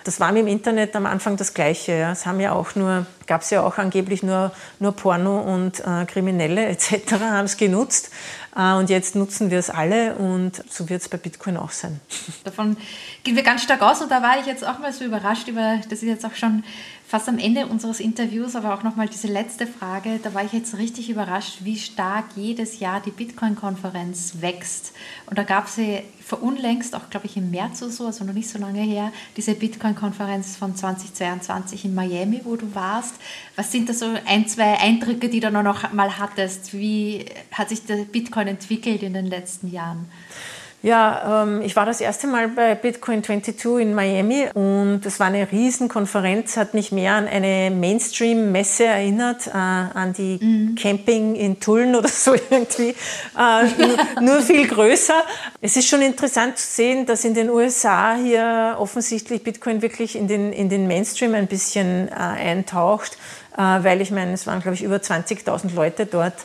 Das 0.03 0.19
war 0.19 0.31
mit 0.31 0.41
dem 0.41 0.47
Internet 0.47 0.95
am 0.95 1.05
Anfang 1.05 1.37
das 1.37 1.53
Gleiche. 1.53 1.93
Ja. 1.93 2.11
Es 2.11 2.25
haben 2.25 2.39
ja 2.39 2.53
auch 2.53 2.73
nur, 2.73 3.05
gab 3.27 3.41
es 3.41 3.51
ja 3.51 3.61
auch 3.61 3.77
angeblich 3.77 4.23
nur, 4.23 4.51
nur 4.79 4.93
Porno 4.93 5.41
und 5.41 5.79
äh, 5.79 6.05
Kriminelle 6.05 6.65
etc. 6.69 7.13
haben 7.21 7.45
es 7.45 7.55
genutzt. 7.55 8.09
Äh, 8.55 8.73
und 8.73 8.89
jetzt 8.89 9.15
nutzen 9.15 9.51
wir 9.51 9.59
es 9.59 9.69
alle 9.69 10.15
und 10.15 10.63
so 10.69 10.89
wird 10.89 11.03
es 11.03 11.07
bei 11.07 11.17
Bitcoin 11.17 11.55
auch 11.55 11.71
sein. 11.71 12.01
Davon 12.43 12.75
gehen 13.23 13.35
wir 13.35 13.43
ganz 13.43 13.61
stark 13.61 13.83
aus 13.83 14.01
und 14.01 14.09
da 14.09 14.23
war 14.23 14.39
ich 14.39 14.47
jetzt 14.47 14.65
auch 14.65 14.79
mal 14.79 14.91
so 14.91 15.05
überrascht 15.05 15.47
über, 15.47 15.79
das 15.83 15.99
ist 15.99 16.03
jetzt 16.03 16.25
auch 16.25 16.35
schon 16.35 16.63
fast 17.13 17.29
am 17.29 17.37
Ende 17.37 17.67
unseres 17.67 17.99
Interviews, 17.99 18.55
aber 18.55 18.73
auch 18.73 18.81
nochmal 18.81 19.07
diese 19.07 19.27
letzte 19.27 19.67
Frage. 19.67 20.19
Da 20.23 20.33
war 20.33 20.43
ich 20.43 20.51
jetzt 20.51 20.79
richtig 20.79 21.11
überrascht, 21.11 21.59
wie 21.59 21.77
stark 21.77 22.25
jedes 22.35 22.79
Jahr 22.79 23.01
die 23.01 23.11
Bitcoin-Konferenz 23.11 24.37
wächst. 24.39 24.93
Und 25.27 25.37
da 25.37 25.43
gab 25.43 25.67
es 25.67 25.77
ja 25.77 25.99
verunlängst, 26.19 26.95
auch 26.95 27.11
glaube 27.11 27.27
ich 27.27 27.37
im 27.37 27.51
März 27.51 27.83
oder 27.83 27.91
so, 27.91 28.07
also 28.07 28.25
noch 28.25 28.33
nicht 28.33 28.49
so 28.49 28.57
lange 28.57 28.81
her, 28.81 29.13
diese 29.37 29.53
Bitcoin-Konferenz 29.53 30.55
von 30.55 30.75
2022 30.75 31.85
in 31.85 31.93
Miami, 31.93 32.41
wo 32.45 32.55
du 32.55 32.73
warst. 32.73 33.13
Was 33.55 33.71
sind 33.71 33.89
da 33.89 33.93
so 33.93 34.07
ein, 34.25 34.47
zwei 34.47 34.79
Eindrücke, 34.79 35.29
die 35.29 35.39
du 35.39 35.51
noch 35.51 35.93
mal 35.93 36.17
hattest? 36.17 36.73
Wie 36.73 37.25
hat 37.51 37.69
sich 37.69 37.85
der 37.85 38.05
Bitcoin 38.05 38.47
entwickelt 38.47 39.03
in 39.03 39.13
den 39.13 39.27
letzten 39.27 39.69
Jahren? 39.71 40.09
Ja, 40.83 41.43
ähm, 41.43 41.61
ich 41.61 41.77
war 41.77 41.85
das 41.85 42.01
erste 42.01 42.27
Mal 42.27 42.49
bei 42.49 42.75
Bitcoin 42.75 43.23
22 43.23 43.79
in 43.79 43.95
Miami 43.95 44.49
und 44.53 44.99
es 45.05 45.17
war 45.17 45.27
eine 45.27 45.49
Riesenkonferenz, 45.49 46.57
hat 46.57 46.73
mich 46.73 46.91
mehr 46.91 47.13
an 47.13 47.25
eine 47.25 47.71
Mainstream-Messe 47.73 48.83
erinnert, 48.83 49.47
äh, 49.47 49.51
an 49.51 50.11
die 50.11 50.39
mhm. 50.41 50.75
Camping 50.75 51.35
in 51.35 51.61
Tulln 51.61 51.95
oder 51.95 52.09
so 52.09 52.33
irgendwie, 52.49 52.89
äh, 52.89 53.63
nur, 53.77 53.97
nur, 54.19 54.41
viel 54.41 54.67
größer. 54.67 55.23
Es 55.61 55.77
ist 55.77 55.87
schon 55.87 56.01
interessant 56.01 56.57
zu 56.57 56.67
sehen, 56.67 57.05
dass 57.05 57.23
in 57.23 57.33
den 57.33 57.49
USA 57.49 58.17
hier 58.17 58.75
offensichtlich 58.77 59.41
Bitcoin 59.41 59.81
wirklich 59.81 60.17
in 60.17 60.27
den, 60.27 60.51
in 60.51 60.67
den 60.67 60.85
Mainstream 60.87 61.33
ein 61.33 61.47
bisschen 61.47 62.09
äh, 62.09 62.11
eintaucht, 62.11 63.17
äh, 63.55 63.61
weil 63.61 64.01
ich 64.01 64.11
meine, 64.11 64.33
es 64.33 64.47
waren 64.47 64.59
glaube 64.59 64.75
ich 64.75 64.83
über 64.83 64.97
20.000 64.97 65.73
Leute 65.73 66.05
dort 66.07 66.35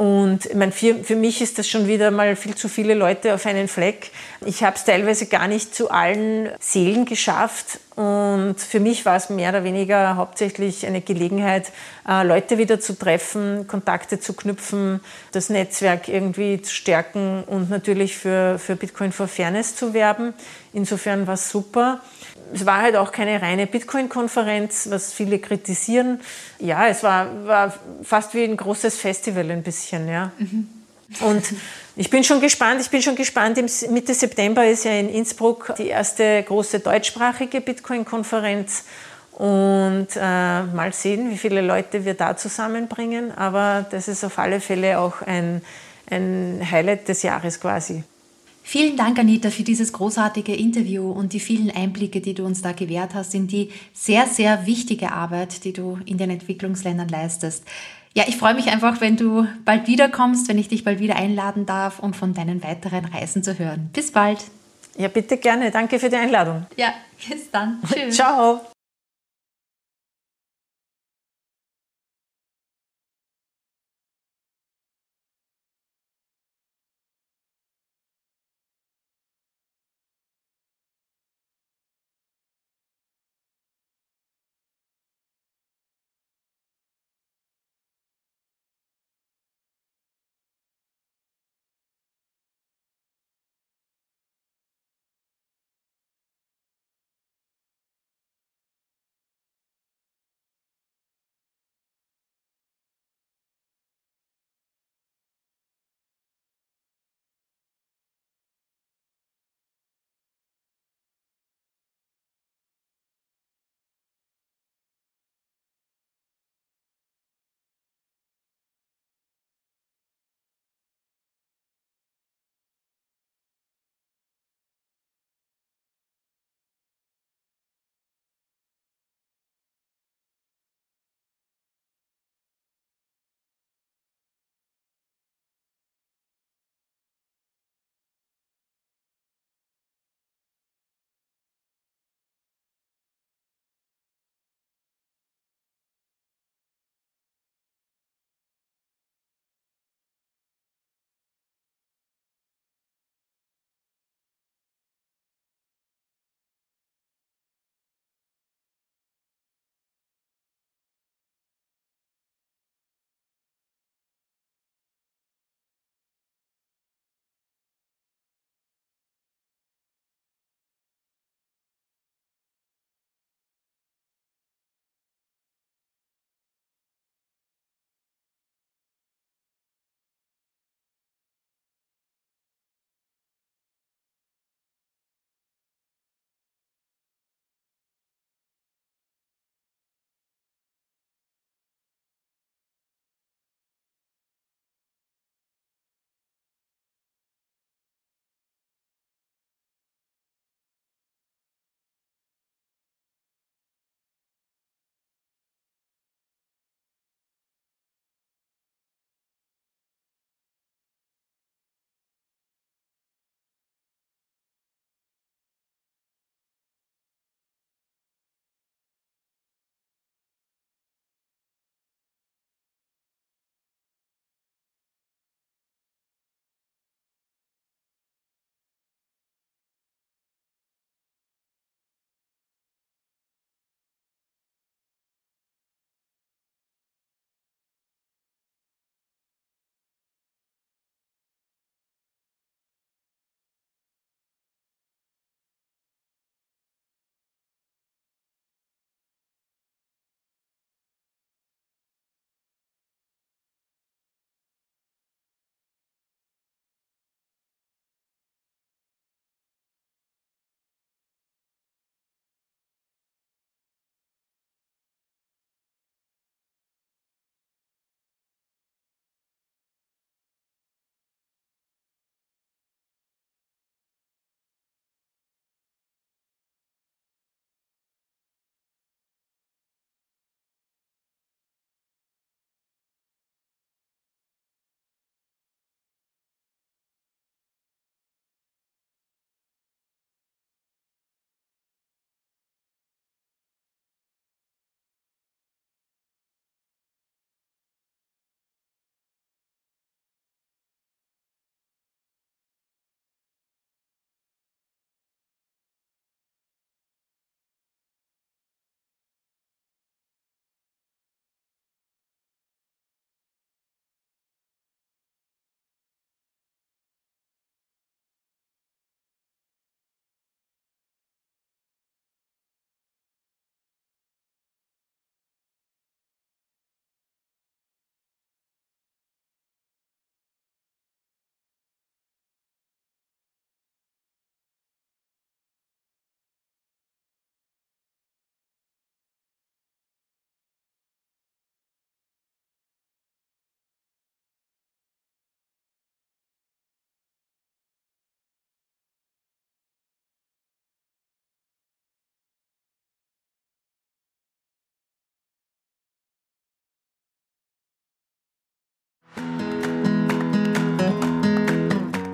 und 0.00 0.46
ich 0.46 0.54
meine, 0.54 0.72
für, 0.72 1.04
für 1.04 1.14
mich 1.14 1.42
ist 1.42 1.58
das 1.58 1.68
schon 1.68 1.86
wieder 1.86 2.10
mal 2.10 2.34
viel 2.34 2.54
zu 2.54 2.70
viele 2.70 2.94
Leute 2.94 3.34
auf 3.34 3.44
einen 3.44 3.68
Fleck. 3.68 4.12
Ich 4.46 4.64
habe 4.64 4.74
es 4.74 4.86
teilweise 4.86 5.26
gar 5.26 5.46
nicht 5.46 5.74
zu 5.74 5.90
allen 5.90 6.48
Seelen 6.58 7.04
geschafft. 7.04 7.80
Und 7.96 8.54
für 8.58 8.80
mich 8.80 9.04
war 9.04 9.16
es 9.16 9.28
mehr 9.28 9.50
oder 9.50 9.62
weniger 9.62 10.16
hauptsächlich 10.16 10.86
eine 10.86 11.02
Gelegenheit, 11.02 11.70
äh, 12.08 12.24
Leute 12.24 12.56
wieder 12.56 12.80
zu 12.80 12.98
treffen, 12.98 13.66
Kontakte 13.66 14.18
zu 14.18 14.32
knüpfen, 14.32 15.00
das 15.32 15.50
Netzwerk 15.50 16.08
irgendwie 16.08 16.62
zu 16.62 16.74
stärken 16.74 17.44
und 17.44 17.68
natürlich 17.68 18.16
für, 18.16 18.58
für 18.58 18.76
Bitcoin 18.76 19.12
for 19.12 19.28
Fairness 19.28 19.76
zu 19.76 19.92
werben. 19.92 20.32
Insofern 20.72 21.26
war 21.26 21.34
es 21.34 21.50
super 21.50 22.00
es 22.52 22.66
war 22.66 22.82
halt 22.82 22.96
auch 22.96 23.12
keine 23.12 23.40
reine 23.40 23.66
Bitcoin-Konferenz, 23.66 24.88
was 24.90 25.12
viele 25.12 25.38
kritisieren. 25.38 26.20
Ja, 26.58 26.88
es 26.88 27.02
war, 27.02 27.46
war 27.46 27.74
fast 28.02 28.34
wie 28.34 28.44
ein 28.44 28.56
großes 28.56 28.96
Festival 28.96 29.50
ein 29.50 29.62
bisschen, 29.62 30.08
ja. 30.08 30.32
Mhm. 30.38 30.68
Und 31.20 31.42
ich 31.96 32.08
bin 32.08 32.22
schon 32.22 32.40
gespannt, 32.40 32.80
ich 32.80 32.90
bin 32.90 33.02
schon 33.02 33.16
gespannt, 33.16 33.58
Mitte 33.90 34.14
September 34.14 34.66
ist 34.66 34.84
ja 34.84 34.92
in 34.92 35.08
Innsbruck 35.08 35.74
die 35.76 35.88
erste 35.88 36.42
große 36.42 36.80
deutschsprachige 36.80 37.60
Bitcoin-Konferenz. 37.60 38.84
Und 39.32 40.08
äh, 40.16 40.62
mal 40.62 40.92
sehen, 40.92 41.30
wie 41.30 41.38
viele 41.38 41.62
Leute 41.62 42.04
wir 42.04 42.14
da 42.14 42.36
zusammenbringen. 42.36 43.36
Aber 43.36 43.86
das 43.90 44.06
ist 44.06 44.22
auf 44.22 44.38
alle 44.38 44.60
Fälle 44.60 44.98
auch 44.98 45.22
ein, 45.22 45.62
ein 46.10 46.60
Highlight 46.70 47.08
des 47.08 47.22
Jahres 47.22 47.58
quasi. 47.58 48.04
Vielen 48.62 48.96
Dank, 48.96 49.18
Anita, 49.18 49.50
für 49.50 49.62
dieses 49.62 49.92
großartige 49.92 50.54
Interview 50.54 51.10
und 51.10 51.32
die 51.32 51.40
vielen 51.40 51.70
Einblicke, 51.70 52.20
die 52.20 52.34
du 52.34 52.44
uns 52.44 52.62
da 52.62 52.72
gewährt 52.72 53.14
hast 53.14 53.34
in 53.34 53.46
die 53.46 53.70
sehr, 53.92 54.26
sehr 54.26 54.66
wichtige 54.66 55.12
Arbeit, 55.12 55.64
die 55.64 55.72
du 55.72 55.98
in 56.04 56.18
den 56.18 56.30
Entwicklungsländern 56.30 57.08
leistest. 57.08 57.64
Ja, 58.14 58.24
ich 58.26 58.36
freue 58.36 58.54
mich 58.54 58.68
einfach, 58.68 59.00
wenn 59.00 59.16
du 59.16 59.46
bald 59.64 59.86
wiederkommst, 59.86 60.48
wenn 60.48 60.58
ich 60.58 60.68
dich 60.68 60.84
bald 60.84 60.98
wieder 60.98 61.16
einladen 61.16 61.64
darf, 61.64 62.00
um 62.00 62.12
von 62.12 62.34
deinen 62.34 62.62
weiteren 62.62 63.04
Reisen 63.04 63.42
zu 63.42 63.58
hören. 63.58 63.90
Bis 63.92 64.10
bald. 64.10 64.44
Ja, 64.96 65.08
bitte 65.08 65.36
gerne. 65.36 65.70
Danke 65.70 65.98
für 65.98 66.10
die 66.10 66.16
Einladung. 66.16 66.66
Ja, 66.76 66.92
bis 67.28 67.50
dann. 67.50 67.80
Tschüss. 67.92 68.16
Ciao. 68.16 68.60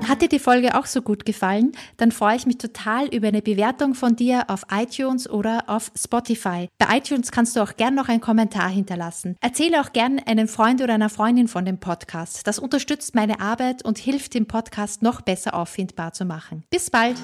Hat 0.08 0.22
dir 0.22 0.28
die 0.28 0.38
Folge 0.38 0.78
auch 0.78 0.86
so 0.86 1.02
gut 1.02 1.24
gefallen? 1.24 1.72
Dann 1.96 2.12
freue 2.12 2.36
ich 2.36 2.46
mich 2.46 2.58
total 2.58 3.08
über 3.08 3.26
eine 3.28 3.42
Bewertung 3.42 3.94
von 3.94 4.14
dir 4.14 4.44
auf 4.48 4.62
iTunes 4.70 5.28
oder 5.28 5.64
auf 5.66 5.90
Spotify. 5.98 6.68
Bei 6.78 6.96
iTunes 6.96 7.32
kannst 7.32 7.56
du 7.56 7.60
auch 7.60 7.76
gern 7.76 7.96
noch 7.96 8.08
einen 8.08 8.20
Kommentar 8.20 8.68
hinterlassen. 8.68 9.36
Erzähle 9.40 9.80
auch 9.80 9.92
gern 9.92 10.20
einem 10.20 10.46
Freund 10.46 10.80
oder 10.80 10.94
einer 10.94 11.08
Freundin 11.08 11.48
von 11.48 11.64
dem 11.64 11.78
Podcast. 11.78 12.46
Das 12.46 12.60
unterstützt 12.60 13.16
meine 13.16 13.40
Arbeit 13.40 13.84
und 13.84 13.98
hilft 13.98 14.34
dem 14.34 14.46
Podcast 14.46 15.02
noch 15.02 15.22
besser 15.22 15.54
auffindbar 15.54 16.12
zu 16.12 16.24
machen. 16.24 16.62
Bis 16.70 16.88
bald! 16.88 17.16